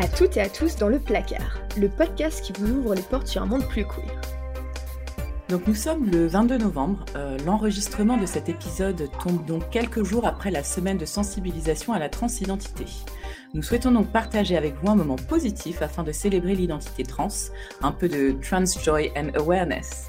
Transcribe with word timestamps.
à 0.00 0.08
toutes 0.08 0.38
et 0.38 0.40
à 0.40 0.48
tous 0.48 0.76
dans 0.76 0.88
le 0.88 0.98
placard, 0.98 1.60
le 1.76 1.90
podcast 1.90 2.42
qui 2.42 2.54
vous 2.58 2.78
ouvre 2.78 2.94
les 2.94 3.02
portes 3.02 3.26
sur 3.26 3.42
un 3.42 3.46
monde 3.46 3.68
plus 3.68 3.84
queer. 3.84 4.18
Donc 5.50 5.66
nous 5.66 5.74
sommes 5.74 6.10
le 6.10 6.26
22 6.26 6.56
novembre. 6.56 7.04
Euh, 7.16 7.36
l'enregistrement 7.44 8.16
de 8.16 8.24
cet 8.24 8.48
épisode 8.48 9.10
tombe 9.22 9.44
donc 9.44 9.68
quelques 9.68 10.02
jours 10.02 10.26
après 10.26 10.50
la 10.50 10.62
semaine 10.64 10.96
de 10.96 11.04
sensibilisation 11.04 11.92
à 11.92 11.98
la 11.98 12.08
transidentité. 12.08 12.86
Nous 13.52 13.62
souhaitons 13.62 13.90
donc 13.90 14.10
partager 14.10 14.56
avec 14.56 14.74
vous 14.82 14.90
un 14.90 14.94
moment 14.94 15.16
positif 15.16 15.82
afin 15.82 16.02
de 16.02 16.12
célébrer 16.12 16.54
l'identité 16.54 17.02
trans, 17.02 17.28
un 17.82 17.92
peu 17.92 18.08
de 18.08 18.34
trans 18.40 18.64
joy 18.82 19.12
and 19.18 19.38
awareness. 19.38 20.06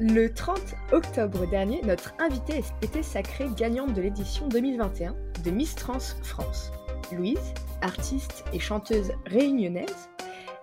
Le 0.00 0.34
30 0.34 0.58
octobre 0.90 1.48
dernier, 1.48 1.82
notre 1.84 2.14
invitée 2.18 2.64
était 2.82 3.04
sacrée 3.04 3.46
gagnante 3.56 3.94
de 3.94 4.02
l'édition 4.02 4.48
2021 4.48 5.14
de 5.44 5.50
Miss 5.52 5.76
Trans 5.76 6.00
France. 6.24 6.72
Louise, 7.14 7.54
artiste 7.80 8.44
et 8.52 8.58
chanteuse 8.58 9.12
réunionnaise, 9.26 10.08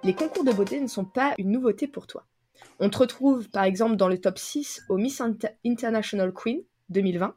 les 0.03 0.13
concours 0.13 0.43
de 0.43 0.51
beauté 0.51 0.79
ne 0.79 0.87
sont 0.87 1.05
pas 1.05 1.33
une 1.37 1.51
nouveauté 1.51 1.87
pour 1.87 2.07
toi. 2.07 2.25
On 2.79 2.89
te 2.89 2.97
retrouve 2.97 3.49
par 3.49 3.63
exemple 3.63 3.95
dans 3.95 4.07
le 4.07 4.19
top 4.19 4.37
6 4.37 4.83
au 4.89 4.97
Miss 4.97 5.21
International 5.65 6.33
Queen 6.33 6.61
2020. 6.89 7.35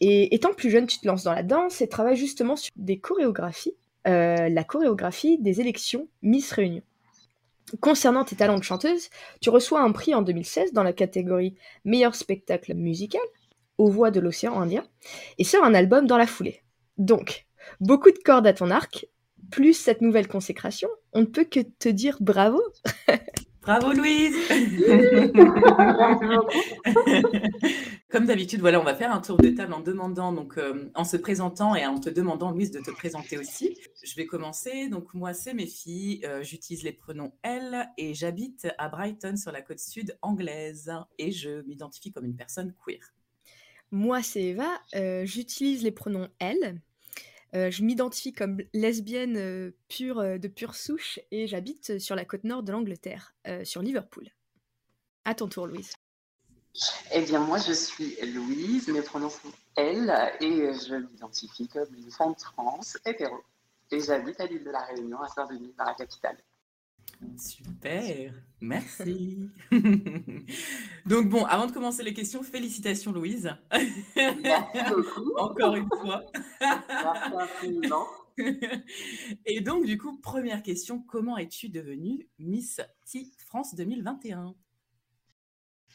Et 0.00 0.34
étant 0.34 0.52
plus 0.52 0.70
jeune, 0.70 0.86
tu 0.86 0.98
te 0.98 1.06
lances 1.06 1.24
dans 1.24 1.32
la 1.32 1.42
danse 1.42 1.80
et 1.80 1.88
travailles 1.88 2.16
justement 2.16 2.56
sur 2.56 2.72
des 2.76 2.98
chorégraphies, 2.98 3.74
euh, 4.06 4.48
la 4.48 4.64
chorégraphie 4.64 5.38
des 5.38 5.60
élections 5.60 6.08
Miss 6.22 6.52
Réunion. 6.52 6.82
Concernant 7.80 8.24
tes 8.24 8.36
talents 8.36 8.58
de 8.58 8.64
chanteuse, 8.64 9.08
tu 9.40 9.50
reçois 9.50 9.80
un 9.80 9.92
prix 9.92 10.14
en 10.14 10.22
2016 10.22 10.72
dans 10.72 10.82
la 10.82 10.92
catégorie 10.92 11.54
meilleur 11.84 12.14
spectacle 12.14 12.74
musical 12.74 13.22
aux 13.78 13.90
voix 13.90 14.10
de 14.10 14.20
l'océan 14.20 14.60
Indien 14.60 14.84
et 15.38 15.44
sort 15.44 15.64
un 15.64 15.74
album 15.74 16.06
dans 16.06 16.18
la 16.18 16.26
foulée. 16.26 16.62
Donc, 16.98 17.46
beaucoup 17.80 18.10
de 18.10 18.18
cordes 18.24 18.46
à 18.46 18.52
ton 18.52 18.70
arc, 18.70 19.06
plus 19.50 19.74
cette 19.74 20.00
nouvelle 20.00 20.28
consécration, 20.28 20.88
on 21.12 21.20
ne 21.20 21.26
peut 21.26 21.44
que 21.44 21.60
te 21.60 21.88
dire 21.88 22.16
bravo. 22.20 22.60
Bravo 23.64 23.92
Louise 23.92 24.36
Comme 28.10 28.26
d'habitude, 28.26 28.60
voilà, 28.60 28.78
on 28.78 28.84
va 28.84 28.94
faire 28.94 29.10
un 29.10 29.22
tour 29.22 29.38
de 29.38 29.48
table 29.48 29.72
en 29.72 29.80
demandant, 29.80 30.34
donc 30.34 30.58
euh, 30.58 30.90
en 30.94 31.04
se 31.04 31.16
présentant 31.16 31.74
et 31.74 31.86
en 31.86 31.98
te 31.98 32.10
demandant, 32.10 32.50
Louise, 32.50 32.72
de 32.72 32.80
te 32.80 32.90
présenter 32.90 33.38
aussi. 33.38 33.78
Je 34.02 34.14
vais 34.16 34.26
commencer. 34.26 34.88
Donc 34.88 35.14
moi, 35.14 35.32
c'est 35.32 35.54
mes 35.54 35.66
filles. 35.66 36.20
Euh, 36.26 36.42
j'utilise 36.42 36.82
les 36.82 36.92
pronoms 36.92 37.32
elles 37.42 37.88
et 37.96 38.12
j'habite 38.12 38.68
à 38.76 38.90
Brighton 38.90 39.36
sur 39.36 39.50
la 39.50 39.62
côte 39.62 39.78
sud 39.78 40.14
anglaise 40.20 40.92
et 41.18 41.30
je 41.30 41.62
m'identifie 41.62 42.12
comme 42.12 42.26
une 42.26 42.36
personne 42.36 42.74
queer. 42.84 43.14
Moi, 43.90 44.22
c'est 44.22 44.42
Eva. 44.42 44.78
Euh, 44.94 45.24
j'utilise 45.24 45.82
les 45.82 45.92
pronoms 45.92 46.28
elles 46.38 46.82
euh, 47.54 47.70
je 47.70 47.84
m'identifie 47.84 48.32
comme 48.32 48.58
lesbienne 48.72 49.36
euh, 49.36 49.70
pure 49.88 50.18
euh, 50.18 50.38
de 50.38 50.48
pure 50.48 50.74
souche 50.74 51.20
et 51.30 51.46
j'habite 51.46 51.98
sur 52.00 52.16
la 52.16 52.24
côte 52.24 52.44
nord 52.44 52.62
de 52.62 52.72
l'Angleterre, 52.72 53.34
sur 53.64 53.82
Liverpool. 53.82 54.28
À 55.24 55.34
ton 55.34 55.48
tour, 55.48 55.66
Louise. 55.66 55.92
Eh 57.12 57.20
bien, 57.22 57.38
moi, 57.38 57.58
je 57.58 57.72
suis 57.72 58.16
Louise, 58.32 58.88
mes 58.88 59.02
pronoms 59.02 59.30
sont 59.30 59.52
elle, 59.76 60.10
et 60.40 60.72
je 60.74 60.96
m'identifie 60.96 61.68
comme 61.68 61.94
une 61.94 62.10
femme 62.10 62.34
trans, 62.34 62.80
hétéro. 63.06 63.36
Et 63.92 64.00
j'habite 64.00 64.40
à 64.40 64.46
l'île 64.46 64.64
de 64.64 64.70
la 64.70 64.80
Réunion, 64.80 65.20
à 65.20 65.28
Saint-Denis, 65.28 65.72
dans 65.78 65.84
la 65.84 65.94
capitale. 65.94 66.36
Super, 67.36 68.32
merci. 68.60 69.50
Donc 71.06 71.28
bon, 71.28 71.44
avant 71.44 71.66
de 71.66 71.72
commencer 71.72 72.02
les 72.02 72.14
questions, 72.14 72.42
félicitations 72.42 73.12
Louise. 73.12 73.54
Merci 74.16 74.78
beaucoup. 74.88 75.32
Encore 75.38 75.74
une 75.74 75.88
fois. 75.88 76.24
Merci 76.60 77.36
infiniment. 77.36 78.06
Et 79.46 79.60
donc 79.60 79.86
du 79.86 79.98
coup, 79.98 80.18
première 80.20 80.62
question, 80.62 81.00
comment 81.00 81.36
es-tu 81.38 81.68
devenue 81.68 82.28
Miss 82.38 82.80
T 83.10 83.30
France 83.38 83.74
2021 83.74 84.54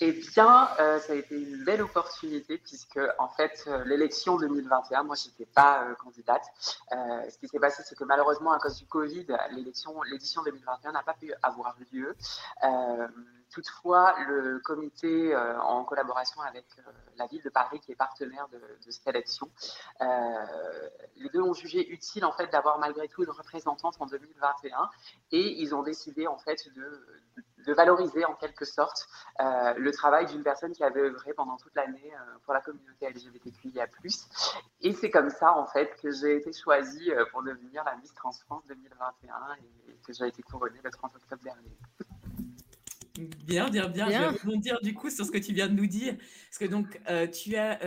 eh 0.02 0.14
bien, 0.14 0.70
euh, 0.80 0.98
ça 1.00 1.12
a 1.12 1.16
été 1.18 1.36
une 1.36 1.66
belle 1.66 1.82
opportunité 1.82 2.58
puisque, 2.58 3.00
en 3.18 3.28
fait, 3.28 3.66
euh, 3.68 3.84
l'élection 3.84 4.38
2021, 4.38 5.04
moi, 5.04 5.16
je 5.16 5.28
n'étais 5.28 5.46
pas 5.46 5.84
euh, 5.84 5.96
candidate. 5.96 6.46
ce 6.92 7.38
qui 7.38 7.50
s'est 7.50 7.60
passé, 7.60 7.84
c'est 7.86 7.98
que 7.98 8.06
malheureusement, 8.06 8.54
à 8.54 8.60
cause 8.60 8.78
du 8.78 8.86
Covid, 8.86 9.28
l'élection, 9.52 10.02
l'édition 10.04 10.42
2021 10.44 10.94
n'a 10.94 11.04
pas 11.04 11.16
pu 11.16 11.34
avoir 11.44 11.76
lieu. 11.92 12.16
toutefois, 13.52 14.16
le 14.28 14.60
comité, 14.60 15.36
en 15.36 15.84
collaboration 15.84 16.42
avec 16.42 16.66
la 17.18 17.26
ville 17.28 17.42
de 17.42 17.50
Paris, 17.50 17.80
qui 17.82 17.92
est 17.92 17.96
partenaire 17.96 18.48
de, 18.50 18.58
de 18.58 18.92
cette 18.92 19.08
élection, 19.08 19.50
les 20.00 21.30
deux 21.34 21.42
ont 21.42 21.54
jugé 21.54 21.90
utile, 21.92 22.24
en 22.26 22.32
fait, 22.32 22.48
d'avoir 22.52 22.80
malgré 22.80 23.08
tout 23.10 23.24
une 23.24 23.32
représentante 23.32 23.96
en 24.00 24.06
2021 24.06 24.90
et 25.32 25.62
ils 25.62 25.76
ont 25.76 25.84
décidé, 25.84 26.28
en 26.28 26.38
fait, 26.38 26.70
de 26.74 27.06
de 27.59 27.59
valoriser 27.68 28.26
en 28.26 28.36
quelque 28.36 28.66
sorte 28.66 29.08
euh, 29.40 29.74
le 29.78 29.92
travail 29.92 30.26
d'une 30.26 30.44
personne 30.44 30.72
qui 30.72 30.84
avait 30.84 31.02
œuvré 31.02 31.34
pendant 31.34 31.58
toute 31.58 31.76
l'année 31.76 32.12
euh, 32.14 32.38
pour 32.44 32.54
la 32.54 32.62
communauté 32.62 33.10
LGBTQIA+. 33.10 33.88
Et 34.82 34.94
c'est 34.94 35.10
comme 35.10 35.30
ça 35.30 35.56
en 35.56 35.66
fait 35.68 35.96
que 36.02 36.12
j'ai 36.12 36.38
été 36.38 36.52
choisie 36.54 37.12
euh, 37.12 37.26
pour 37.32 37.44
devenir 37.44 37.84
la 37.84 37.96
Miss 37.98 38.14
Trans 38.14 38.32
France 38.32 38.64
2021 38.68 39.36
et, 39.88 39.98
que 40.06 40.14
j'ai 40.14 40.28
été 40.28 40.42
couronnée 40.42 40.80
le 40.84 40.90
30 40.90 41.16
octobre 41.16 41.44
dernier. 41.44 41.78
Bien, 43.46 43.70
bien, 43.70 43.88
bien. 43.90 44.06
Je 44.06 44.12
vais 44.12 44.28
rebondir 44.28 44.80
du 44.82 44.94
coup 44.94 45.10
sur 45.10 45.26
ce 45.26 45.32
que 45.32 45.38
tu 45.38 45.54
viens 45.54 45.68
de 45.68 45.74
nous 45.74 45.88
dire. 45.88 46.16
Parce 46.18 46.58
que 46.58 46.66
donc, 46.66 47.00
tu 47.34 47.56
as, 47.58 47.80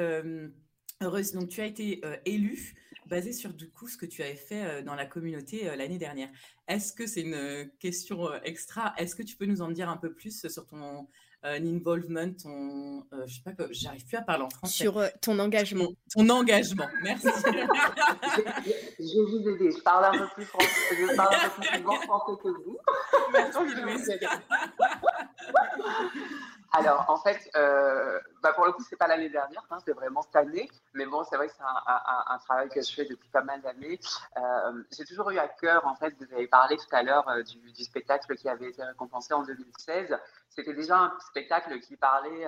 heureuse, 1.00 1.32
donc, 1.32 1.48
tu 1.48 1.62
as 1.62 1.66
été 1.66 2.02
élue 2.26 2.74
basé 3.06 3.32
sur 3.32 3.52
du 3.52 3.70
coup 3.70 3.88
ce 3.88 3.96
que 3.96 4.06
tu 4.06 4.22
avais 4.22 4.34
fait 4.34 4.64
euh, 4.64 4.82
dans 4.82 4.94
la 4.94 5.06
communauté 5.06 5.68
euh, 5.68 5.76
l'année 5.76 5.98
dernière. 5.98 6.28
Est-ce 6.68 6.92
que 6.92 7.06
c'est 7.06 7.22
une 7.22 7.34
euh, 7.34 7.64
question 7.78 8.32
extra? 8.42 8.94
Est-ce 8.98 9.14
que 9.14 9.22
tu 9.22 9.36
peux 9.36 9.46
nous 9.46 9.62
en 9.62 9.70
dire 9.70 9.88
un 9.88 9.96
peu 9.96 10.12
plus 10.12 10.46
sur 10.48 10.66
ton 10.66 11.06
involvement, 11.44 12.32
ton, 12.34 13.04
je 13.26 13.34
sais 13.34 13.42
pas, 13.42 13.50
j'arrive 13.72 14.06
plus 14.06 14.16
à 14.16 14.22
parler 14.22 14.44
en 14.44 14.50
français. 14.50 14.84
Sur 14.84 15.02
ton 15.20 15.40
engagement. 15.40 15.88
Ton, 16.14 16.28
engagement, 16.28 16.86
merci. 17.02 17.26
je, 17.44 18.42
vais 19.00 19.24
vous 19.28 19.48
aider. 19.48 19.72
Je 19.72 19.82
parle 19.82 20.04
un 20.04 20.18
peu 20.18 20.28
plus 20.34 20.44
français. 20.44 20.68
Je 20.92 21.16
parle 21.16 21.34
un 21.34 21.48
peu 21.48 21.62
plus 21.62 22.06
français 22.06 22.32
que 22.44 22.48
vous. 22.48 22.78
Merci, 23.32 23.58
Louise. 23.82 24.18
Alors, 26.74 27.04
en 27.08 27.18
fait, 27.18 27.50
euh, 27.54 28.18
bah 28.42 28.54
pour 28.54 28.64
le 28.64 28.72
coup, 28.72 28.82
c'est 28.88 28.96
pas 28.96 29.06
l'année 29.06 29.28
dernière, 29.28 29.62
hein, 29.70 29.78
c'est 29.84 29.92
vraiment 29.92 30.22
cette 30.22 30.36
année. 30.36 30.70
Mais 30.94 31.04
bon, 31.04 31.22
c'est 31.24 31.36
vrai 31.36 31.48
que 31.48 31.52
c'est 31.54 31.62
un, 31.62 32.38
travail 32.38 32.70
que 32.70 32.80
je 32.80 32.94
fais 32.94 33.04
depuis 33.04 33.28
pas 33.28 33.42
mal 33.42 33.60
d'années. 33.60 34.00
Euh, 34.38 34.82
j'ai 34.90 35.04
toujours 35.04 35.30
eu 35.30 35.38
à 35.38 35.48
cœur, 35.48 35.86
en 35.86 35.94
fait, 35.96 36.14
vous 36.18 36.32
avez 36.32 36.46
parlé 36.46 36.78
tout 36.78 36.96
à 36.96 37.02
l'heure 37.02 37.28
euh, 37.28 37.42
du, 37.42 37.84
spectacle 37.84 38.34
qui 38.36 38.48
avait 38.48 38.70
été 38.70 38.82
récompensé 38.82 39.34
en 39.34 39.42
2016. 39.42 40.16
C'était 40.48 40.72
déjà 40.72 40.96
un 40.96 41.20
spectacle 41.20 41.78
qui 41.80 41.96
parlait, 41.96 42.46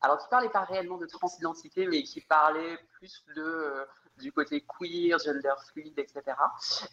alors 0.00 0.18
qui 0.18 0.28
parlait 0.28 0.48
pas 0.48 0.64
réellement 0.64 0.96
de 0.96 1.06
transidentité, 1.06 1.86
mais 1.86 2.02
qui 2.02 2.20
parlait 2.22 2.78
plus 2.98 3.24
de 3.36 3.86
du 4.18 4.32
côté 4.32 4.62
queer, 4.62 5.18
gender 5.18 5.54
fluide, 5.70 5.98
etc. 5.98 6.22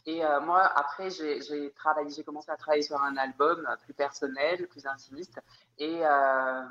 Et 0.06 0.25
euh, 0.25 0.41
moi, 0.41 0.61
après, 0.75 1.09
j'ai 1.09 2.23
commencé 2.25 2.51
à 2.51 2.57
travailler 2.57 2.84
sur 2.84 3.01
un 3.01 3.17
album 3.17 3.67
plus 3.84 3.94
personnel, 3.94 4.67
plus 4.67 4.85
intimiste, 4.85 5.39
et 5.78 6.06
euh, 6.06 6.61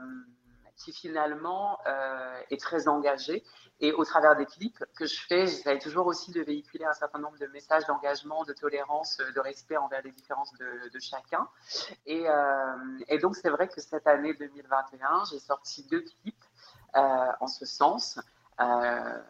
qui 0.76 0.92
finalement 0.92 1.78
euh, 1.86 2.40
est 2.50 2.60
très 2.60 2.88
engagé. 2.88 3.42
Et 3.80 3.92
au 3.92 4.04
travers 4.04 4.36
des 4.36 4.46
clips 4.46 4.84
que 4.96 5.06
je 5.06 5.20
fais, 5.26 5.46
j'essaie 5.46 5.78
toujours 5.78 6.06
aussi 6.06 6.30
de 6.30 6.40
véhiculer 6.40 6.84
un 6.84 6.92
certain 6.92 7.18
nombre 7.18 7.38
de 7.38 7.46
messages 7.46 7.84
d'engagement, 7.86 8.44
de 8.44 8.52
tolérance, 8.52 9.16
de 9.16 9.40
respect 9.40 9.76
envers 9.76 10.02
les 10.02 10.12
différences 10.12 10.52
de, 10.52 10.98
chacun. 11.00 11.48
Et, 12.06 12.24
donc, 13.18 13.34
c'est 13.34 13.50
vrai 13.50 13.66
que 13.66 13.80
cette 13.80 14.06
année 14.06 14.34
2021, 14.34 15.24
j'ai 15.30 15.40
sorti 15.40 15.84
deux 15.90 16.02
clips 16.02 16.44
en 16.94 17.48
ce 17.48 17.66
sens. 17.66 18.20
Euh, 18.60 19.22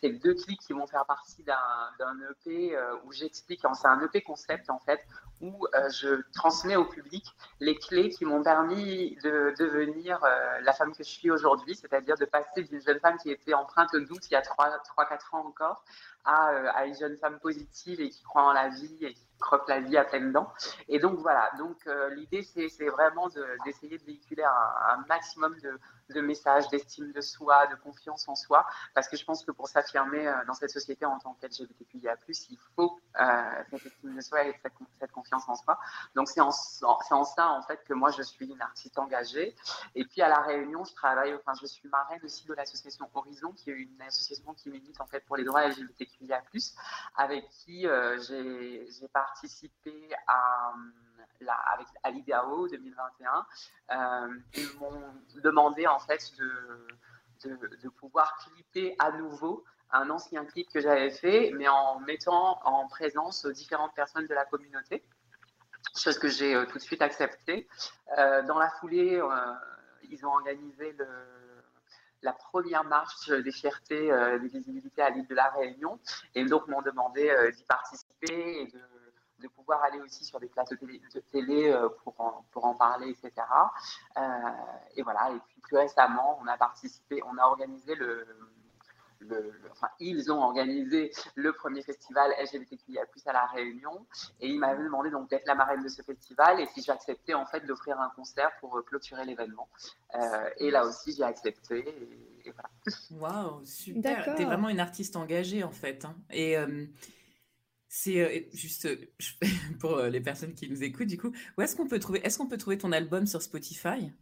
c'est 0.00 0.10
deux 0.10 0.34
clips 0.34 0.60
qui 0.60 0.72
vont 0.72 0.86
faire 0.86 1.04
partie 1.06 1.42
d'un 1.44 2.16
EP 2.30 2.76
euh, 2.76 2.96
où 3.04 3.12
j'explique, 3.12 3.60
c'est 3.74 3.88
un 3.88 4.00
EP 4.00 4.20
concept 4.22 4.70
en 4.70 4.78
fait, 4.78 5.00
où 5.44 5.66
euh, 5.74 5.90
je 5.90 6.22
transmets 6.32 6.76
au 6.76 6.86
public 6.86 7.24
les 7.60 7.76
clés 7.76 8.08
qui 8.08 8.24
m'ont 8.24 8.42
permis 8.42 9.16
de 9.22 9.54
devenir 9.58 10.22
euh, 10.24 10.60
la 10.62 10.72
femme 10.72 10.92
que 10.92 11.04
je 11.04 11.08
suis 11.08 11.30
aujourd'hui, 11.30 11.74
c'est-à-dire 11.74 12.16
de 12.16 12.24
passer 12.24 12.62
d'une 12.62 12.80
jeune 12.80 12.98
femme 13.00 13.18
qui 13.18 13.30
était 13.30 13.54
empreinte 13.54 13.92
de 13.92 14.00
doute 14.00 14.26
il 14.30 14.32
y 14.32 14.36
a 14.36 14.40
3-4 14.40 15.36
ans 15.36 15.46
encore 15.46 15.84
à, 16.24 16.46
à, 16.74 16.86
une 16.86 16.94
jeune 16.94 17.18
femme 17.18 17.38
positive 17.38 18.00
et 18.00 18.08
qui 18.08 18.22
croit 18.22 18.44
en 18.44 18.52
la 18.52 18.68
vie 18.68 18.96
et 19.02 19.12
qui 19.12 19.26
croque 19.38 19.68
la 19.68 19.80
vie 19.80 19.98
à 19.98 20.04
pleines 20.04 20.32
dents. 20.32 20.50
Et 20.88 20.98
donc 20.98 21.18
voilà, 21.18 21.50
donc 21.58 21.86
l'idée 22.12 22.42
c'est 22.42 22.88
vraiment 22.88 23.28
d'essayer 23.66 23.98
de, 23.98 24.04
véhiculer 24.04 24.44
un 24.44 25.04
maximum 25.06 25.54
de, 25.60 25.78
de 26.10 26.20
messages, 26.20 26.68
d'estime 26.68 27.12
de 27.12 27.20
soi, 27.20 27.66
de 27.66 27.76
confiance 27.76 28.28
en 28.28 28.34
soi, 28.34 28.66
parce 28.94 29.08
que 29.08 29.16
je 29.16 29.24
pense 29.24 29.44
que 29.44 29.50
pour 29.50 29.68
s'affirmer 29.68 30.26
euh, 30.26 30.32
dans 30.46 30.54
cette 30.54 30.70
société 30.70 31.04
en 31.04 31.18
tant 31.18 31.36
qu'LGBTQIA+, 31.40 32.16
il 32.28 32.58
faut 32.76 33.00
euh, 33.20 33.24
cette 33.70 33.86
estime 33.86 34.14
de 34.14 34.20
soi 34.20 34.44
et 34.44 34.54
cette, 34.62 35.12
confiance 35.12 35.33
confiance 35.34 35.62
en. 35.66 35.76
Donc 36.14 36.28
c'est 36.28 36.40
en, 36.40 36.50
en, 36.82 37.24
ça 37.24 37.48
en 37.48 37.62
fait 37.62 37.82
que 37.84 37.94
moi 37.94 38.10
je 38.10 38.22
suis 38.22 38.46
une 38.46 38.60
artiste 38.60 38.98
engagée. 38.98 39.54
Et 39.94 40.04
puis 40.04 40.22
à 40.22 40.28
la 40.28 40.40
Réunion, 40.40 40.84
je 40.84 40.94
travaille, 40.94 41.34
enfin 41.34 41.52
je 41.60 41.66
suis 41.66 41.88
marraine 41.88 42.20
aussi 42.24 42.46
de 42.46 42.54
l'association 42.54 43.08
Horizon, 43.14 43.52
qui 43.52 43.70
est 43.70 43.74
une 43.74 44.02
association 44.02 44.54
qui 44.54 44.70
milite 44.70 45.00
en 45.00 45.06
fait 45.06 45.20
pour 45.20 45.36
les 45.36 45.44
droits 45.44 45.66
LGBTQIA+, 45.66 46.42
avec 47.16 47.48
qui 47.50 47.86
euh, 47.86 48.18
j'ai 48.20 49.08
participé 49.12 50.10
à 50.26 50.72
la, 51.40 51.54
avec 51.54 51.86
à 52.02 52.10
l'IDAO 52.10 52.68
2021. 52.68 53.46
Euh, 53.90 54.34
ils 54.54 54.78
m'ont 54.78 55.14
demandé 55.42 55.86
en 55.86 55.98
fait 55.98 56.32
de, 56.38 57.58
de 57.82 57.88
pouvoir 57.88 58.36
clipper 58.38 58.94
à 58.98 59.12
nouveau 59.12 59.64
un 59.94 60.10
ancien 60.10 60.44
clip 60.44 60.68
que 60.70 60.80
j'avais 60.80 61.10
fait, 61.10 61.52
mais 61.54 61.68
en 61.68 62.00
mettant 62.00 62.60
en 62.64 62.88
présence 62.88 63.46
différentes 63.46 63.94
personnes 63.94 64.26
de 64.26 64.34
la 64.34 64.44
communauté, 64.44 65.04
chose 66.00 66.18
que 66.18 66.28
j'ai 66.28 66.54
euh, 66.54 66.66
tout 66.66 66.78
de 66.78 66.82
suite 66.82 67.02
acceptée. 67.02 67.66
Euh, 68.18 68.42
dans 68.42 68.58
la 68.58 68.70
foulée, 68.80 69.16
euh, 69.16 69.28
ils 70.10 70.24
ont 70.26 70.30
organisé 70.30 70.96
la 72.22 72.32
première 72.32 72.84
marche 72.84 73.30
des 73.30 73.52
fiertés 73.52 74.10
des 74.40 74.48
visibilités 74.48 75.02
à 75.02 75.10
l'île 75.10 75.26
de 75.26 75.34
la 75.34 75.48
Réunion, 75.50 75.98
et 76.34 76.44
donc 76.44 76.68
m'ont 76.68 76.82
demandé 76.82 77.34
d'y 77.54 77.64
participer 77.64 78.62
et 78.62 78.66
de, 78.66 79.48
pouvoir 79.56 79.82
aller 79.84 80.00
aussi 80.00 80.24
sur 80.24 80.40
des 80.40 80.48
plateaux 80.48 80.74
de 80.74 81.20
télé 81.30 81.74
pour, 82.02 82.18
en, 82.18 82.46
pour 82.50 82.64
en 82.64 82.74
parler, 82.74 83.10
etc. 83.10 83.30
et 84.96 85.02
voilà, 85.02 85.32
et 85.32 85.40
puis 85.48 85.60
plus 85.60 85.76
récemment, 85.76 86.38
on 86.42 86.46
a 86.46 86.56
participé, 86.56 87.22
on 87.26 87.36
a 87.36 87.42
organisé 87.42 87.94
le 87.94 88.26
enfin, 89.70 89.88
ils 90.00 90.30
ont 90.32 90.40
organisé 90.42 91.12
le 91.34 91.52
premier 91.52 91.82
festival 91.82 92.32
LGBTQIA+ 92.42 93.04
à 93.26 93.32
la 93.32 93.46
Réunion, 93.46 94.06
et 94.40 94.48
ils 94.48 94.58
m'avaient 94.58 94.84
demandé 94.84 95.10
donc 95.10 95.30
d'être 95.30 95.46
la 95.46 95.54
marraine 95.54 95.82
de 95.82 95.88
ce 95.88 96.02
festival 96.02 96.60
et 96.60 96.66
si 96.66 96.82
j'acceptais 96.82 97.34
en 97.34 97.46
fait 97.46 97.64
d'offrir 97.66 98.00
un 98.00 98.10
concert 98.10 98.50
pour 98.60 98.76
euh, 98.76 98.82
clôturer 98.82 99.24
l'événement. 99.24 99.68
Euh, 100.14 100.50
et 100.58 100.70
là 100.70 100.84
aussi, 100.86 101.14
j'ai 101.14 101.24
accepté. 101.24 101.84
Et, 102.44 102.52
voilà. 102.52 103.40
Waouh, 103.42 103.64
super. 103.64 104.34
T'es 104.36 104.44
vraiment 104.44 104.68
une 104.68 104.80
artiste 104.80 105.16
engagée 105.16 105.64
en 105.64 105.72
fait. 105.72 106.04
Hein. 106.04 106.16
Et 106.30 106.56
euh, 106.58 106.86
c'est 107.88 108.48
juste 108.52 108.88
pour 109.80 109.98
les 110.02 110.20
personnes 110.20 110.54
qui 110.54 110.68
nous 110.68 110.82
écoutent, 110.82 111.08
du 111.08 111.18
coup, 111.18 111.32
où 111.56 111.62
est-ce 111.62 111.76
qu'on 111.76 111.88
peut 111.88 111.98
trouver, 111.98 112.20
est-ce 112.24 112.38
qu'on 112.38 112.48
peut 112.48 112.58
trouver 112.58 112.78
ton 112.78 112.92
album 112.92 113.26
sur 113.26 113.40
Spotify? 113.40 114.12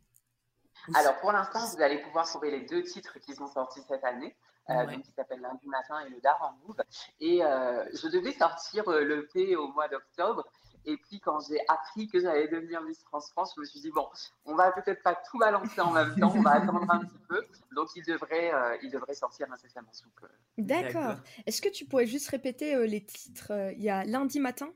Alors 0.95 1.19
pour 1.21 1.33
l'instant, 1.33 1.65
vous 1.67 1.81
allez 1.81 1.99
pouvoir 1.99 2.27
trouver 2.27 2.51
les 2.51 2.67
deux 2.67 2.83
titres 2.83 3.19
qui 3.21 3.35
sont 3.35 3.47
sortis 3.47 3.81
cette 3.89 4.05
année. 4.05 4.35
Euh, 4.71 4.87
qui 4.87 5.11
s'appelle 5.13 5.41
Lundi 5.41 5.67
matin 5.67 6.01
et 6.07 6.11
le 6.11 6.21
Dar 6.21 6.39
en 6.41 6.67
Move. 6.67 6.81
Et 7.21 7.45
euh, 7.45 7.85
je 7.93 8.07
devais 8.09 8.33
sortir 8.33 8.89
euh, 8.89 9.03
le 9.03 9.27
P 9.27 9.57
au 9.57 9.69
mois 9.69 9.89
d'octobre. 9.89 10.47
Et 10.85 10.97
puis, 10.97 11.21
quand 11.21 11.41
j'ai 11.49 11.61
appris 11.69 12.09
que 12.09 12.21
j'allais 12.21 12.49
devenir 12.49 12.81
Miss 12.83 13.03
France 13.05 13.31
France, 13.31 13.53
je 13.57 13.61
me 13.61 13.67
suis 13.67 13.81
dit, 13.81 13.91
bon, 13.91 14.09
on 14.45 14.55
va 14.55 14.71
peut-être 14.73 15.03
pas 15.03 15.15
tout 15.15 15.39
balancer 15.39 15.81
en 15.81 15.93
même 15.93 16.15
temps, 16.17 16.33
on 16.35 16.43
va 16.43 16.53
attendre 16.53 16.85
un 16.89 17.01
petit 17.01 17.19
peu. 17.29 17.41
Donc, 17.75 17.89
il 17.95 18.05
devrait, 18.05 18.53
il 18.83 18.91
devrait 18.91 19.15
sortir 19.15 19.47
incessamment 19.53 19.93
sous 19.93 20.11
peu. 20.21 20.29
D'accord. 20.59 21.17
Est-ce 21.47 21.63
que 21.63 21.69
tu 21.69 21.85
pourrais 21.85 22.07
juste 22.07 22.29
répéter 22.31 22.85
les 22.87 23.05
titres 23.05 23.73
Il 23.77 23.83
y 23.83 23.91
a 23.91 24.05
lundi 24.05 24.41
matin? 24.41 24.73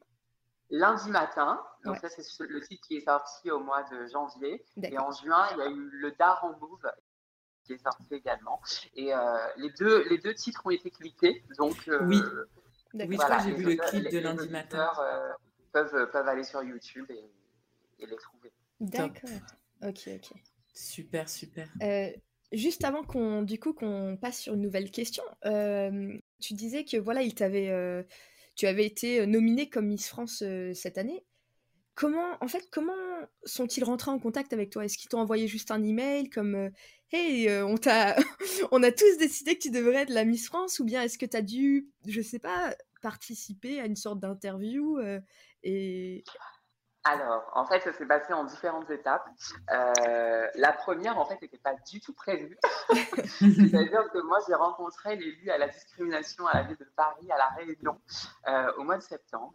Lundi 0.70 1.10
matin, 1.10 1.60
donc 1.84 1.98
ça 1.98 2.08
c'est 2.08 2.24
le 2.40 2.60
titre 2.60 2.84
qui 2.88 2.96
est 2.96 3.04
sorti 3.04 3.52
au 3.52 3.60
mois 3.60 3.84
de 3.84 4.06
janvier. 4.06 4.64
Et 4.82 4.98
en 4.98 5.12
juin, 5.12 5.46
il 5.52 5.58
y 5.58 5.62
a 5.62 5.68
eu 5.68 5.90
le 5.92 6.10
Dar 6.12 6.44
en 6.44 6.58
Move 6.58 6.90
qui 7.66 7.74
est 7.74 7.82
sorti 7.82 8.14
également. 8.14 8.60
Et 8.94 9.12
euh, 9.12 9.18
les, 9.56 9.70
deux, 9.78 10.08
les 10.08 10.18
deux 10.18 10.34
titres 10.34 10.62
ont 10.64 10.70
été 10.70 10.90
cliqués. 10.90 11.42
Donc, 11.58 11.88
euh, 11.88 12.04
oui, 12.04 12.20
oui 12.94 13.16
voilà, 13.16 13.40
j'ai 13.40 13.52
vu 13.52 13.64
le 13.64 13.76
clip 13.76 14.08
de 14.10 14.18
lundi 14.18 14.48
matin. 14.48 14.90
Euh, 15.00 15.32
peuvent, 15.72 16.10
peuvent 16.10 16.28
aller 16.28 16.44
sur 16.44 16.62
YouTube 16.62 17.06
et, 17.10 18.06
les 18.06 18.16
trouver. 18.16 18.52
D'accord. 18.80 19.30
Ok, 19.82 20.08
ok. 20.08 20.32
Super, 20.72 21.28
super. 21.28 21.68
juste 22.52 22.84
avant 22.84 23.02
qu'on 23.02 23.42
du 23.42 23.58
coup 23.58 23.72
qu'on 23.72 24.18
passe 24.20 24.40
sur 24.40 24.54
une 24.54 24.60
nouvelle 24.60 24.90
question, 24.90 25.24
tu 25.42 26.54
disais 26.54 26.84
que 26.84 26.96
voilà, 26.98 27.22
il 27.22 27.34
t'avait, 27.34 28.06
tu 28.54 28.66
avais 28.66 28.86
été 28.86 29.26
nominée 29.26 29.68
comme 29.68 29.86
Miss 29.86 30.08
France 30.08 30.44
cette 30.74 30.98
année. 30.98 31.24
Comment, 31.96 32.36
en 32.42 32.46
fait, 32.46 32.68
comment 32.70 32.92
sont-ils 33.44 33.82
rentrés 33.82 34.10
en 34.10 34.18
contact 34.18 34.52
avec 34.52 34.68
toi? 34.68 34.84
Est-ce 34.84 34.98
qu'ils 34.98 35.08
t'ont 35.08 35.18
envoyé 35.18 35.48
juste 35.48 35.70
un 35.70 35.82
email 35.82 36.28
comme 36.28 36.70
hey, 37.10 37.48
euh, 37.48 37.64
on, 37.64 37.78
t'a 37.78 38.14
on 38.70 38.82
a 38.82 38.92
tous 38.92 39.16
décidé 39.18 39.56
que 39.56 39.62
tu 39.62 39.70
devrais 39.70 40.02
être 40.02 40.10
la 40.10 40.24
Miss 40.24 40.46
France, 40.46 40.78
ou 40.78 40.84
bien 40.84 41.02
est-ce 41.02 41.16
que 41.16 41.24
tu 41.24 41.36
as 41.36 41.42
dû, 41.42 41.88
je 42.06 42.20
sais 42.20 42.38
pas, 42.38 42.74
participer 43.00 43.80
à 43.80 43.86
une 43.86 43.96
sorte 43.96 44.20
d'interview 44.20 44.98
euh, 44.98 45.20
et... 45.62 46.22
Alors, 47.04 47.48
en 47.54 47.64
fait, 47.64 47.80
ça 47.80 47.92
s'est 47.92 48.04
passé 48.04 48.32
en 48.32 48.42
différentes 48.42 48.90
étapes. 48.90 49.24
Euh, 49.70 50.48
la 50.56 50.72
première, 50.72 51.16
en 51.18 51.24
fait, 51.24 51.40
n'était 51.40 51.56
pas 51.56 51.76
du 51.88 52.00
tout 52.00 52.12
prévue. 52.12 52.58
C'est-à-dire 53.38 54.10
que 54.12 54.26
moi, 54.26 54.38
j'ai 54.48 54.54
rencontré 54.54 55.14
l'élu 55.14 55.48
à 55.50 55.56
la 55.56 55.68
discrimination 55.68 56.48
à 56.48 56.54
la 56.54 56.62
ville 56.64 56.76
de 56.76 56.92
Paris, 56.96 57.30
à 57.30 57.38
La 57.38 57.48
Réunion, 57.50 58.00
au 58.76 58.82
mois 58.82 58.96
de 58.96 59.02
septembre 59.02 59.54